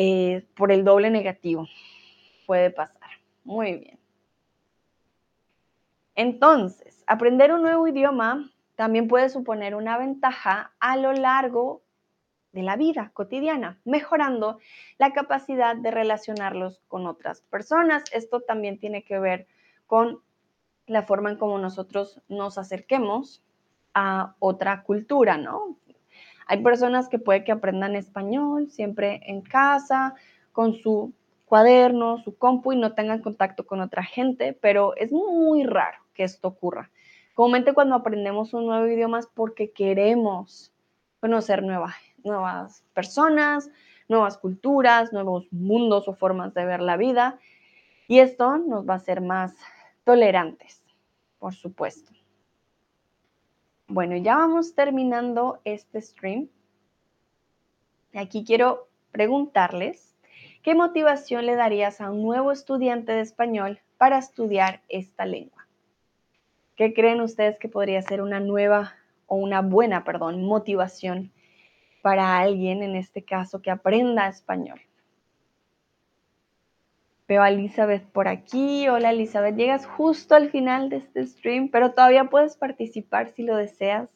eh, 0.02 0.46
por 0.56 0.72
el 0.72 0.82
doble 0.82 1.10
negativo. 1.10 1.68
Puede 2.46 2.70
pasar. 2.70 3.10
Muy 3.44 3.74
bien. 3.74 3.98
Entonces, 6.14 7.04
aprender 7.06 7.52
un 7.52 7.60
nuevo 7.60 7.86
idioma 7.86 8.50
también 8.76 9.08
puede 9.08 9.28
suponer 9.28 9.74
una 9.74 9.98
ventaja 9.98 10.72
a 10.80 10.96
lo 10.96 11.12
largo 11.12 11.82
de 12.52 12.62
la 12.62 12.76
vida 12.76 13.10
cotidiana, 13.12 13.78
mejorando 13.84 14.58
la 14.96 15.12
capacidad 15.12 15.76
de 15.76 15.90
relacionarlos 15.90 16.80
con 16.88 17.06
otras 17.06 17.42
personas. 17.42 18.04
Esto 18.10 18.40
también 18.40 18.78
tiene 18.78 19.04
que 19.04 19.18
ver 19.18 19.48
con 19.86 20.22
la 20.86 21.02
forma 21.02 21.30
en 21.30 21.36
cómo 21.36 21.58
nosotros 21.58 22.22
nos 22.26 22.56
acerquemos 22.56 23.42
a 23.92 24.34
otra 24.38 24.82
cultura, 24.82 25.36
¿no? 25.36 25.76
Hay 26.50 26.64
personas 26.64 27.08
que 27.08 27.20
puede 27.20 27.44
que 27.44 27.52
aprendan 27.52 27.94
español 27.94 28.72
siempre 28.72 29.20
en 29.26 29.40
casa, 29.40 30.16
con 30.50 30.74
su 30.74 31.12
cuaderno, 31.44 32.18
su 32.24 32.36
compu 32.36 32.72
y 32.72 32.76
no 32.76 32.92
tengan 32.92 33.22
contacto 33.22 33.64
con 33.68 33.80
otra 33.80 34.02
gente, 34.02 34.58
pero 34.60 34.96
es 34.96 35.12
muy 35.12 35.62
raro 35.62 35.98
que 36.12 36.24
esto 36.24 36.48
ocurra. 36.48 36.90
Comúnmente 37.34 37.72
cuando 37.72 37.94
aprendemos 37.94 38.52
un 38.52 38.66
nuevo 38.66 38.84
idioma 38.88 39.20
es 39.20 39.28
porque 39.32 39.70
queremos 39.70 40.72
conocer 41.20 41.62
nuevas, 41.62 41.94
nuevas 42.24 42.82
personas, 42.94 43.70
nuevas 44.08 44.36
culturas, 44.36 45.12
nuevos 45.12 45.46
mundos 45.52 46.08
o 46.08 46.14
formas 46.14 46.52
de 46.52 46.64
ver 46.64 46.80
la 46.80 46.96
vida. 46.96 47.38
Y 48.08 48.18
esto 48.18 48.58
nos 48.58 48.88
va 48.88 48.94
a 48.94 48.96
hacer 48.96 49.20
más 49.20 49.54
tolerantes, 50.02 50.82
por 51.38 51.54
supuesto. 51.54 52.10
Bueno, 53.92 54.16
ya 54.16 54.36
vamos 54.36 54.76
terminando 54.76 55.60
este 55.64 56.00
stream. 56.00 56.48
Aquí 58.14 58.44
quiero 58.44 58.86
preguntarles, 59.10 60.16
¿qué 60.62 60.76
motivación 60.76 61.44
le 61.44 61.56
darías 61.56 62.00
a 62.00 62.12
un 62.12 62.22
nuevo 62.22 62.52
estudiante 62.52 63.10
de 63.10 63.22
español 63.22 63.80
para 63.98 64.18
estudiar 64.18 64.80
esta 64.88 65.26
lengua? 65.26 65.66
¿Qué 66.76 66.94
creen 66.94 67.20
ustedes 67.20 67.58
que 67.58 67.68
podría 67.68 68.00
ser 68.02 68.22
una 68.22 68.38
nueva 68.38 68.94
o 69.26 69.34
una 69.34 69.60
buena, 69.60 70.04
perdón, 70.04 70.44
motivación 70.44 71.32
para 72.00 72.38
alguien, 72.38 72.84
en 72.84 72.94
este 72.94 73.24
caso, 73.24 73.60
que 73.60 73.72
aprenda 73.72 74.28
español? 74.28 74.80
Veo 77.30 77.44
a 77.44 77.48
Elizabeth 77.48 78.02
por 78.10 78.26
aquí. 78.26 78.88
Hola 78.88 79.10
Elizabeth, 79.10 79.54
llegas 79.54 79.86
justo 79.86 80.34
al 80.34 80.50
final 80.50 80.88
de 80.88 80.96
este 80.96 81.24
stream, 81.24 81.68
pero 81.68 81.92
todavía 81.92 82.24
puedes 82.24 82.56
participar 82.56 83.28
si 83.28 83.44
lo 83.44 83.54
deseas. 83.54 84.08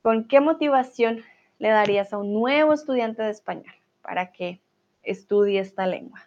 ¿Con 0.00 0.26
qué 0.26 0.40
motivación 0.40 1.22
le 1.58 1.68
darías 1.68 2.14
a 2.14 2.16
un 2.16 2.32
nuevo 2.32 2.72
estudiante 2.72 3.22
de 3.22 3.28
español 3.28 3.74
para 4.00 4.32
que 4.32 4.62
estudie 5.02 5.60
esta 5.60 5.86
lengua? 5.86 6.22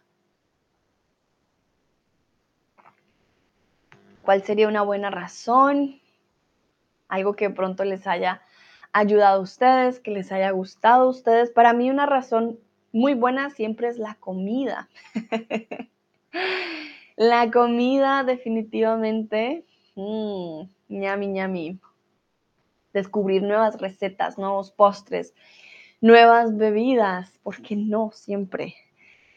¿Cuál 4.22 4.44
sería 4.44 4.68
una 4.68 4.84
buena 4.84 5.10
razón? 5.10 6.00
Algo 7.08 7.36
que 7.36 7.50
pronto 7.50 7.84
les 7.84 8.06
haya 8.06 8.44
ayudado 8.92 9.40
a 9.40 9.42
ustedes, 9.42 10.00
que 10.00 10.12
les 10.12 10.32
haya 10.32 10.52
gustado 10.52 11.06
a 11.06 11.10
ustedes. 11.10 11.50
Para 11.50 11.74
mí 11.74 11.90
una 11.90 12.06
razón 12.06 12.60
muy 12.94 13.16
buena 13.16 13.50
siempre 13.50 13.90
es 13.90 13.98
la 13.98 14.16
comida. 14.16 14.88
la 17.18 17.52
comida 17.52 18.24
definitivamente, 18.24 19.66
mmm, 19.96 20.62
ñami 20.88 21.28
ñami. 21.28 21.80
Descubrir 22.94 23.42
nuevas 23.42 23.82
recetas, 23.82 24.38
nuevos 24.38 24.72
postres, 24.72 25.34
nuevas 26.00 26.56
bebidas, 26.56 27.40
¿por 27.42 27.62
qué 27.64 27.76
no 27.76 28.12
siempre? 28.14 28.76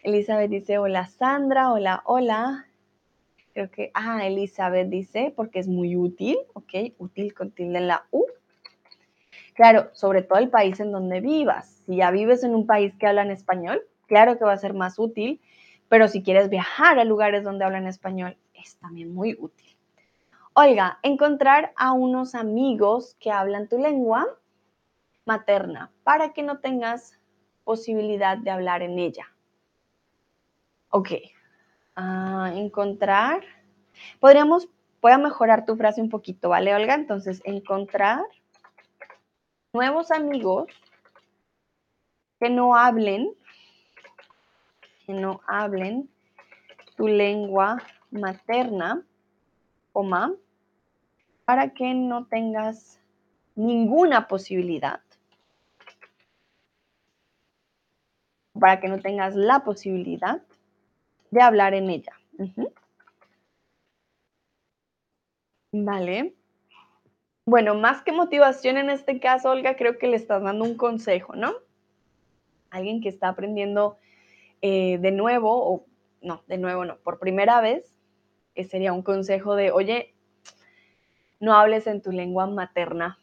Elizabeth 0.03 0.51
dice, 0.51 0.79
hola 0.79 1.07
Sandra, 1.07 1.73
hola, 1.73 2.03
hola. 2.05 2.67
Creo 3.55 3.71
que, 3.71 3.91
ah, 3.95 4.27
Elizabeth 4.27 4.89
dice, 4.89 5.33
porque 5.35 5.59
es 5.61 5.67
muy 5.67 5.97
útil, 5.97 6.37
ok, 6.53 6.93
útil 6.99 7.33
con 7.33 7.51
tilde 7.51 7.79
en 7.79 7.89
la 7.89 8.07
U. 8.11 8.27
Claro, 9.57 9.89
sobre 9.93 10.23
todo 10.23 10.39
el 10.39 10.51
país 10.51 10.79
en 10.81 10.93
donde 10.93 11.21
vivas. 11.21 11.83
Si 11.87 11.97
ya 11.97 12.11
vives 12.11 12.45
en 12.45 12.55
un 12.55 12.67
país 12.67 12.95
que 12.99 13.07
habla 13.07 13.23
en 13.23 13.31
español, 13.31 13.83
claro 14.07 14.39
que 14.39 14.45
va 14.45 14.53
a 14.53 14.59
ser 14.59 14.75
más 14.75 14.99
útil, 14.99 15.41
pero 15.89 16.09
si 16.09 16.23
quieres 16.23 16.51
viajar 16.51 16.99
a 16.99 17.05
lugares 17.05 17.43
donde 17.43 17.65
hablan 17.65 17.87
español, 17.87 18.37
es 18.55 18.77
también 18.77 19.15
muy 19.15 19.35
útil. 19.41 19.77
Oiga, 20.53 20.99
encontrar 21.03 21.73
a 21.77 21.93
unos 21.93 22.35
amigos 22.35 23.17
que 23.19 23.31
hablan 23.31 23.69
tu 23.69 23.79
lengua 23.79 24.27
materna 25.25 25.91
para 26.05 26.35
que 26.35 26.43
no 26.43 26.59
tengas 26.59 27.19
posibilidad 27.65 28.37
de 28.37 28.51
hablar 28.51 28.83
en 28.83 28.99
ella. 28.99 29.27
Ok. 30.91 31.11
Ah, 31.95 32.53
encontrar. 32.55 33.43
Podríamos, 34.21 34.69
voy 35.01 35.13
a 35.13 35.19
mejorar 35.19 35.65
tu 35.65 35.77
frase 35.77 36.03
un 36.03 36.11
poquito, 36.11 36.51
¿vale, 36.51 36.75
Olga? 36.75 36.95
Entonces, 36.95 37.41
encontrar 37.45 38.23
nuevos 39.77 40.11
amigos 40.11 40.69
que 42.41 42.49
no 42.49 42.75
hablen, 42.75 43.35
que 45.05 45.13
no 45.13 45.43
hablen 45.47 46.09
tu 46.97 47.07
lengua 47.07 47.77
materna, 48.11 49.05
coma, 49.93 50.33
para 51.45 51.75
que 51.75 51.93
no 51.93 52.25
tengas 52.25 52.99
ninguna 53.55 54.29
posibilidad, 54.29 55.03
para 58.59 58.81
que 58.81 58.89
no 58.89 58.99
tengas 58.99 59.35
la 59.37 59.63
posibilidad 59.63 60.43
de 61.31 61.43
hablar 61.43 61.75
en 61.75 61.91
ella. 61.91 62.15
Vale. 65.73 66.36
Bueno, 67.49 67.77
más 67.77 68.03
que 68.03 68.11
motivación 68.11 68.77
en 68.77 68.91
este 68.91 69.21
caso, 69.21 69.51
Olga, 69.51 69.77
creo 69.77 69.99
que 69.99 70.09
le 70.09 70.17
estás 70.17 70.43
dando 70.43 70.65
un 70.65 70.77
consejo, 70.77 71.37
¿no? 71.37 71.55
Alguien 72.71 73.01
que 73.01 73.09
está 73.09 73.29
aprendiendo 73.29 73.99
eh, 74.63 74.99
de 74.99 75.13
nuevo, 75.13 75.53
o 75.53 75.87
no, 76.23 76.43
de 76.49 76.59
nuevo 76.59 76.85
no, 76.85 76.97
por 76.99 77.21
primera 77.21 77.61
vez, 77.61 77.95
eh, 78.57 78.65
sería 78.65 78.93
un 78.93 79.03
consejo 79.03 79.55
de, 79.55 79.71
oye, 79.71 80.13
no 81.39 81.55
hables 81.55 81.87
en 81.87 82.03
tu 82.03 82.11
lengua 82.11 82.49
materna. 82.49 83.21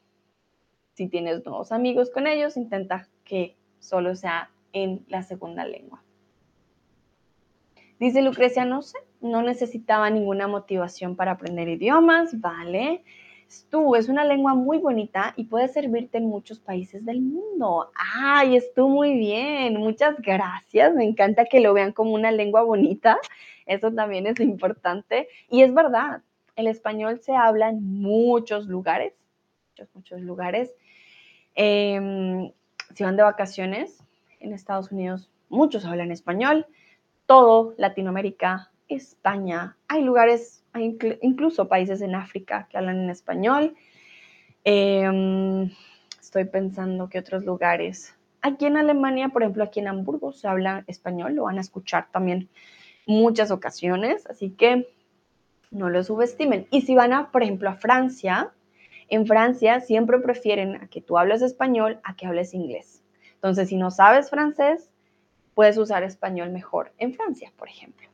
Si 0.94 1.10
tienes 1.10 1.46
nuevos 1.46 1.74
amigos 1.74 2.10
con 2.10 2.26
ellos, 2.26 2.56
intenta 2.56 3.10
que 3.26 3.58
solo 3.80 4.16
sea 4.16 4.52
en 4.72 5.04
la 5.10 5.24
segunda 5.24 5.66
lengua. 5.66 6.02
Dice 8.00 8.22
Lucrecia, 8.22 8.64
no 8.64 8.84
sé, 8.84 9.00
no 9.20 9.42
necesitaba 9.42 10.10
ninguna 10.10 10.48
motivación 10.48 11.18
para 11.18 11.32
aprender 11.32 11.68
idiomas, 11.68 12.40
vale. 12.40 13.04
Stu 13.50 13.96
es 13.96 14.10
una 14.10 14.24
lengua 14.26 14.54
muy 14.54 14.78
bonita 14.78 15.34
y 15.36 15.46
puede 15.46 15.68
servirte 15.68 16.18
en 16.18 16.28
muchos 16.28 16.60
países 16.60 17.06
del 17.06 17.22
mundo. 17.22 17.92
¡Ay, 17.96 18.60
Stu, 18.60 18.90
muy 18.90 19.18
bien! 19.18 19.78
Muchas 19.78 20.20
gracias. 20.22 20.94
Me 20.94 21.04
encanta 21.06 21.46
que 21.46 21.60
lo 21.60 21.74
vean 21.74 21.92
como 21.92 22.14
una 22.14 22.32
lengua 22.32 22.64
bonita. 22.64 23.18
Eso 23.66 23.92
también 23.92 24.28
es 24.28 24.40
importante. 24.40 25.28
Y 25.50 25.62
es 25.62 25.74
verdad, 25.74 26.22
el 26.56 26.68
español 26.68 27.20
se 27.22 27.36
habla 27.36 27.70
en 27.70 28.02
muchos 28.02 28.68
lugares, 28.68 29.14
muchos, 29.70 29.96
muchos 29.96 30.22
lugares. 30.22 30.74
Em, 31.56 32.52
si 32.94 33.04
van 33.04 33.16
de 33.16 33.24
vacaciones 33.24 34.04
en 34.40 34.54
Estados 34.54 34.92
Unidos, 34.92 35.30
muchos 35.50 35.86
hablan 35.86 36.12
español. 36.12 36.66
Todo 37.26 37.74
Latinoamérica, 37.78 38.72
España, 38.88 39.78
hay 39.88 40.04
lugares 40.04 40.63
incluso 40.80 41.68
países 41.68 42.02
en 42.02 42.16
África 42.16 42.68
que 42.70 42.78
hablan 42.78 43.02
en 43.02 43.10
español. 43.10 43.76
Em, 44.64 45.70
estoy 46.20 46.46
pensando 46.46 47.10
que 47.10 47.20
otros 47.20 47.44
lugares. 47.44 48.16
Aquí 48.42 48.66
en 48.66 48.78
Alemania, 48.78 49.30
por 49.30 49.44
ejemplo, 49.44 49.64
aquí 49.64 49.80
en 49.80 49.88
Hamburgo 49.88 50.32
se 50.32 50.48
habla 50.48 50.84
español, 50.88 51.36
lo 51.36 51.44
van 51.44 51.58
a 51.58 51.62
escuchar 51.62 52.08
también 52.12 52.50
muchas 53.06 53.52
ocasiones, 53.52 54.26
así 54.28 54.52
que 54.52 54.88
no 55.72 55.90
lo 55.90 56.04
subestimen. 56.04 56.68
Y 56.72 56.82
si 56.82 56.96
van 56.96 57.14
a, 57.14 57.32
por 57.32 57.44
ejemplo, 57.44 57.70
a 57.70 57.76
Francia, 57.76 58.52
en 59.10 59.28
Francia 59.28 59.80
siempre 59.82 60.20
prefieren 60.20 60.88
que 60.90 61.02
tú 61.02 61.18
hables 61.18 61.42
español 61.42 62.00
a 62.04 62.16
que 62.16 62.26
hables 62.26 62.54
inglés. 62.54 63.04
Entonces, 63.36 63.70
si 63.70 63.78
no 63.78 63.92
sabes 63.92 64.30
francés, 64.30 64.90
puedes 65.54 65.78
usar 65.78 66.04
español 66.04 66.50
mejor 66.52 66.94
en 66.98 67.14
Francia, 67.14 67.52
por 67.58 67.68
ejemplo. 67.68 68.13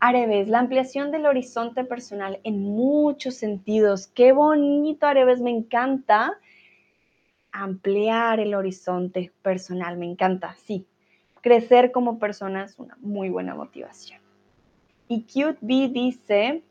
Areves, 0.00 0.48
la 0.48 0.60
ampliación 0.60 1.10
del 1.10 1.26
horizonte 1.26 1.84
personal 1.84 2.40
en 2.44 2.62
muchos 2.62 3.34
sentidos. 3.34 4.06
Qué 4.06 4.32
bonito, 4.32 5.06
Areves, 5.06 5.40
me 5.40 5.50
encanta 5.50 6.38
ampliar 7.50 8.38
el 8.40 8.54
horizonte 8.54 9.32
personal, 9.42 9.96
me 9.96 10.06
encanta, 10.06 10.54
sí. 10.54 10.86
Crecer 11.40 11.92
como 11.92 12.18
persona 12.18 12.64
es 12.64 12.78
una 12.78 12.96
muy 13.00 13.28
buena 13.28 13.54
motivación. 13.54 14.20
Y 15.08 15.22
Cute 15.22 15.58
B 15.60 15.88
dice, 15.88 16.62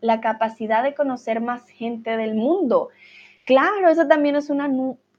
la 0.00 0.20
capacidad 0.20 0.82
de 0.82 0.94
conocer 0.94 1.40
más 1.40 1.68
gente 1.68 2.16
del 2.16 2.34
mundo. 2.34 2.88
Claro, 3.44 3.88
eso 3.88 4.06
también 4.06 4.36
es 4.36 4.50
una 4.50 4.68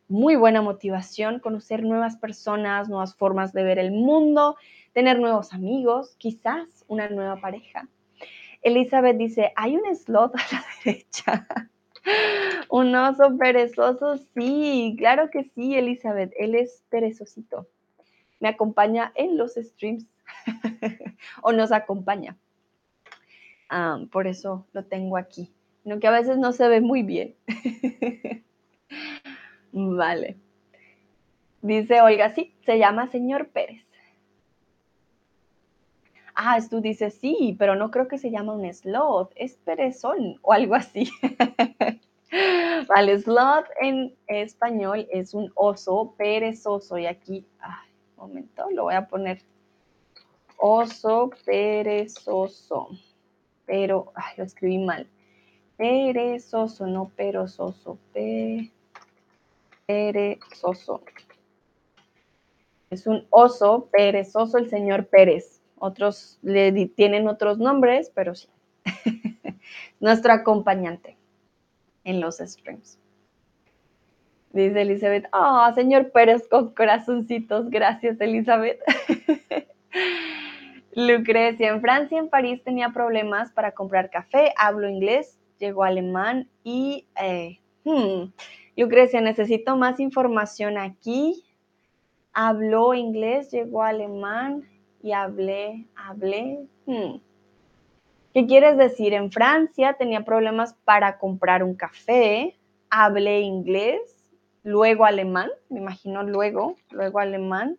muy 0.08 0.36
buena 0.36 0.62
motivación, 0.62 1.40
conocer 1.40 1.84
nuevas 1.84 2.18
personas, 2.18 2.90
nuevas 2.90 3.16
formas 3.16 3.54
de 3.54 3.64
ver 3.64 3.80
el 3.80 3.92
mundo, 3.92 4.58
tener 4.94 5.20
nuevos 5.20 5.54
amigos, 5.54 6.16
quizás 6.18 6.86
una 6.88 7.10
nueva 7.10 7.42
pareja. 7.42 7.88
Elizabeth 8.62 9.18
dice, 9.18 9.52
hay 9.56 9.76
un 9.76 9.96
slot 9.96 10.36
a 10.36 10.56
la 10.56 10.64
derecha. 10.86 11.48
un 12.70 12.96
oso 12.96 13.38
perezoso, 13.38 14.18
sí, 14.34 14.96
claro 14.98 15.30
que 15.30 15.44
sí, 15.56 15.76
Elizabeth, 15.76 16.32
él 16.38 16.56
es 16.56 16.84
perezosito. 16.90 17.68
Me 18.40 18.50
acompaña 18.50 19.12
en 19.16 19.38
los 19.38 19.54
streams 19.56 20.06
o 21.42 21.52
nos 21.52 21.72
acompaña. 21.72 22.38
Ah, 23.70 24.00
por 24.12 24.28
eso 24.28 24.68
lo 24.74 24.86
tengo 24.86 25.18
aquí, 25.18 25.52
no 25.84 26.00
que 26.00 26.08
a 26.08 26.12
veces 26.12 26.38
no 26.38 26.52
se 26.52 26.68
ve 26.68 26.82
muy 26.82 27.04
bien. 27.04 27.36
vale. 29.72 30.38
Dice 31.62 32.02
Olga, 32.02 32.36
sí, 32.36 32.54
se 32.66 32.78
llama 32.78 33.10
señor 33.10 33.48
Pérez. 33.48 33.83
Ah, 36.36 36.60
tú 36.68 36.82
dices, 36.82 37.14
sí, 37.16 37.56
pero 37.60 37.76
no 37.76 37.92
creo 37.92 38.08
que 38.08 38.18
se 38.18 38.32
llama 38.32 38.54
un 38.54 38.72
sloth, 38.74 39.32
es 39.36 39.56
perezón 39.58 40.40
o 40.42 40.52
algo 40.52 40.74
así. 40.76 41.10
vale, 42.88 43.20
sloth 43.20 43.66
en 43.80 44.16
español 44.28 45.08
es 45.12 45.34
un 45.34 45.52
oso 45.56 46.16
perezoso 46.18 46.98
y 46.98 47.06
aquí, 47.06 47.46
ay, 47.60 47.90
un 48.18 48.28
momento, 48.28 48.70
lo 48.72 48.84
voy 48.84 48.96
a 48.96 49.08
poner. 49.08 49.42
Oso 50.58 51.30
perezoso, 51.46 52.90
pero, 53.66 54.12
ay, 54.16 54.34
lo 54.38 54.44
escribí 54.44 54.80
mal. 54.80 55.08
Perezoso, 55.78 56.88
no 56.88 57.10
perezoso, 57.10 58.00
perezoso. 59.86 61.04
Es 62.90 63.06
un 63.08 63.26
oso 63.30 63.90
perezoso 63.92 64.58
el 64.58 64.70
señor 64.70 65.08
Pérez. 65.08 65.63
Otros 65.78 66.40
le 66.42 66.72
tienen 66.88 67.28
otros 67.28 67.58
nombres, 67.58 68.12
pero 68.14 68.36
sí. 68.36 68.48
Nuestro 70.00 70.34
acompañante 70.34 71.18
en 72.04 72.20
los 72.20 72.38
streams. 72.38 73.00
Dice 74.52 74.82
Elizabeth, 74.82 75.26
ah, 75.32 75.72
señor 75.74 76.12
Pérez 76.12 76.48
con 76.48 76.74
corazoncitos. 76.74 77.70
Gracias, 77.70 78.22
Elizabeth. 78.22 78.80
Lucrecia, 80.96 81.70
en 81.70 81.82
Francia, 81.82 82.20
en 82.20 82.30
París 82.30 82.62
tenía 82.64 82.90
problemas 82.90 83.52
para 83.52 83.72
comprar 83.72 84.12
café. 84.12 84.54
Hablo 84.58 84.88
inglés, 84.88 85.40
llegó 85.58 85.84
alemán 85.84 86.50
y... 86.64 87.08
Eh, 87.20 87.60
hmm, 87.84 88.32
Lucrecia, 88.76 89.22
necesito 89.22 89.76
más 89.76 90.00
información 90.00 90.78
aquí. 90.78 91.44
Habló 92.34 92.94
inglés, 92.94 93.52
llegó 93.52 93.84
alemán 93.84 94.68
y 95.04 95.12
hablé, 95.12 95.86
hablé. 95.96 96.66
Hmm. 96.86 97.18
¿Qué 98.34 98.48
quieres 98.48 98.78
decir? 98.78 99.14
En 99.14 99.32
Francia 99.32 99.94
tenía 99.94 100.26
problemas 100.26 100.74
para 100.86 101.20
comprar 101.20 101.64
un 101.64 101.76
café, 101.76 102.58
hablé 102.90 103.42
inglés, 103.42 104.00
luego 104.64 105.06
alemán, 105.06 105.52
me 105.70 105.80
imagino 105.82 106.24
luego, 106.24 106.78
luego 106.90 107.20
alemán. 107.20 107.78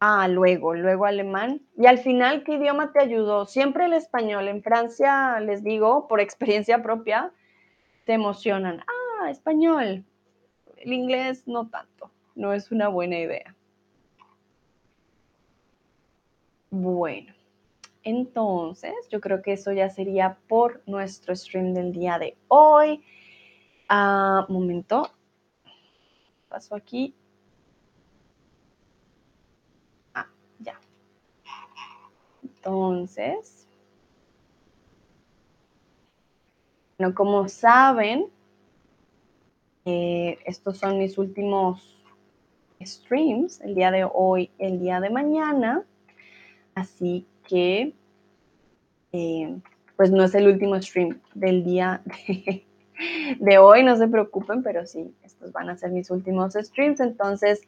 Ah, 0.00 0.28
luego, 0.28 0.74
luego 0.74 1.06
alemán. 1.06 1.62
Y 1.76 1.86
al 1.86 1.98
final, 1.98 2.44
¿qué 2.44 2.54
idioma 2.54 2.92
te 2.92 3.00
ayudó? 3.00 3.46
Siempre 3.46 3.86
el 3.86 3.94
español. 3.94 4.46
En 4.46 4.62
Francia, 4.62 5.40
les 5.40 5.64
digo, 5.64 6.06
por 6.06 6.20
experiencia 6.20 6.82
propia, 6.82 7.32
te 8.04 8.12
emocionan. 8.12 8.80
Ah, 8.86 9.30
español. 9.30 10.04
El 10.76 10.92
inglés 10.92 11.48
no 11.48 11.68
tanto 11.68 12.12
no 12.38 12.52
es 12.52 12.70
una 12.70 12.88
buena 12.88 13.18
idea. 13.18 13.54
Bueno, 16.70 17.34
entonces 18.04 18.94
yo 19.10 19.20
creo 19.20 19.42
que 19.42 19.54
eso 19.54 19.72
ya 19.72 19.90
sería 19.90 20.38
por 20.48 20.82
nuestro 20.86 21.34
stream 21.34 21.74
del 21.74 21.92
día 21.92 22.18
de 22.18 22.36
hoy. 22.46 23.04
Ah, 23.88 24.46
momento. 24.48 25.10
Paso 26.48 26.76
aquí. 26.76 27.12
Ah, 30.14 30.28
ya. 30.60 30.78
Entonces, 32.42 33.66
bueno, 36.98 37.14
como 37.14 37.48
saben, 37.48 38.30
eh, 39.86 40.38
estos 40.44 40.78
son 40.78 40.98
mis 40.98 41.18
últimos 41.18 41.97
streams 42.88 43.60
el 43.60 43.74
día 43.74 43.90
de 43.90 44.06
hoy, 44.10 44.50
el 44.58 44.80
día 44.80 45.00
de 45.00 45.10
mañana. 45.10 45.84
Así 46.74 47.26
que, 47.46 47.92
eh, 49.12 49.56
pues 49.96 50.10
no 50.10 50.24
es 50.24 50.34
el 50.34 50.46
último 50.46 50.80
stream 50.80 51.20
del 51.34 51.64
día 51.64 52.02
de, 53.40 53.58
hoy, 53.58 53.82
no 53.82 53.96
se 53.96 54.08
preocupen, 54.08 54.62
pero 54.62 54.86
sí, 54.86 55.12
estos 55.24 55.52
van 55.52 55.70
a 55.70 55.76
ser 55.76 55.90
mis 55.90 56.10
últimos 56.10 56.54
streams. 56.54 57.00
Entonces, 57.00 57.62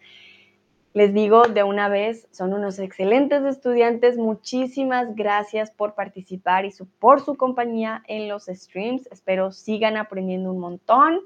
les 0.93 1.15
digo 1.15 1.43
de 1.43 1.63
una 1.63 1.89
vez, 1.89 2.27
son 2.33 2.53
unos 2.53 2.79
excelentes 2.79 3.45
estudiantes. 3.45 4.17
Muchísimas 4.17 5.15
gracias 5.15 5.71
por 5.71 5.95
participar 5.95 6.65
y 6.65 6.73
por 6.99 7.21
su 7.21 7.37
compañía 7.37 8.03
en 8.09 8.29
los 8.29 8.47
streams. 8.47 9.07
Espero 9.13 9.53
sigan 9.53 9.97
aprendiendo 9.97 10.53
un 10.53 10.59
montón. 10.59 11.21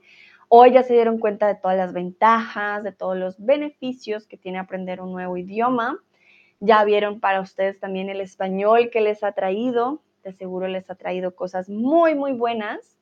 Hoy 0.49 0.73
ya 0.73 0.83
se 0.83 0.95
dieron 0.95 1.19
cuenta 1.19 1.47
de 1.47 1.55
todas 1.55 1.77
las 1.77 1.93
ventajas, 1.93 2.83
de 2.83 2.93
todos 2.93 3.17
los 3.17 3.45
beneficios 3.45 4.27
que 4.27 4.37
tiene 4.37 4.59
aprender 4.59 5.01
un 5.01 5.13
nuevo 5.13 5.37
idioma. 5.37 5.99
Ya 6.61 6.85
vieron 6.85 7.21
para 7.21 7.41
ustedes 7.41 7.81
también 7.81 8.09
el 8.09 8.21
español 8.21 8.91
que 8.91 9.01
les 9.01 9.23
ha 9.23 9.33
traído. 9.33 10.03
De 10.23 10.33
seguro 10.33 10.69
les 10.69 10.91
ha 10.91 10.95
traído 10.95 11.35
cosas 11.35 11.69
muy, 11.69 12.15
muy 12.15 12.33
buenas. 12.33 12.97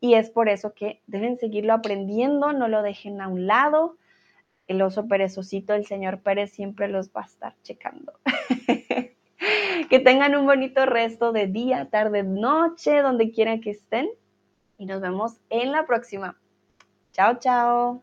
Y 0.00 0.14
es 0.14 0.30
por 0.30 0.48
eso 0.48 0.74
que 0.74 1.02
deben 1.06 1.38
seguirlo 1.38 1.72
aprendiendo, 1.72 2.52
no 2.52 2.68
lo 2.68 2.82
dejen 2.82 3.20
a 3.20 3.28
un 3.28 3.46
lado. 3.46 3.96
El 4.66 4.82
oso 4.82 5.08
perezosito, 5.08 5.74
el 5.74 5.86
señor 5.86 6.20
Pérez, 6.20 6.52
siempre 6.52 6.88
los 6.88 7.10
va 7.10 7.22
a 7.22 7.26
estar 7.26 7.54
checando. 7.62 8.12
que 9.90 9.98
tengan 9.98 10.36
un 10.36 10.46
bonito 10.46 10.86
resto 10.86 11.32
de 11.32 11.46
día, 11.46 11.88
tarde, 11.90 12.22
noche, 12.22 13.00
donde 13.00 13.30
quieran 13.32 13.60
que 13.60 13.70
estén. 13.70 14.08
Y 14.76 14.86
nos 14.86 15.00
vemos 15.00 15.40
en 15.50 15.72
la 15.72 15.86
próxima. 15.86 16.38
Ciao. 17.18 18.02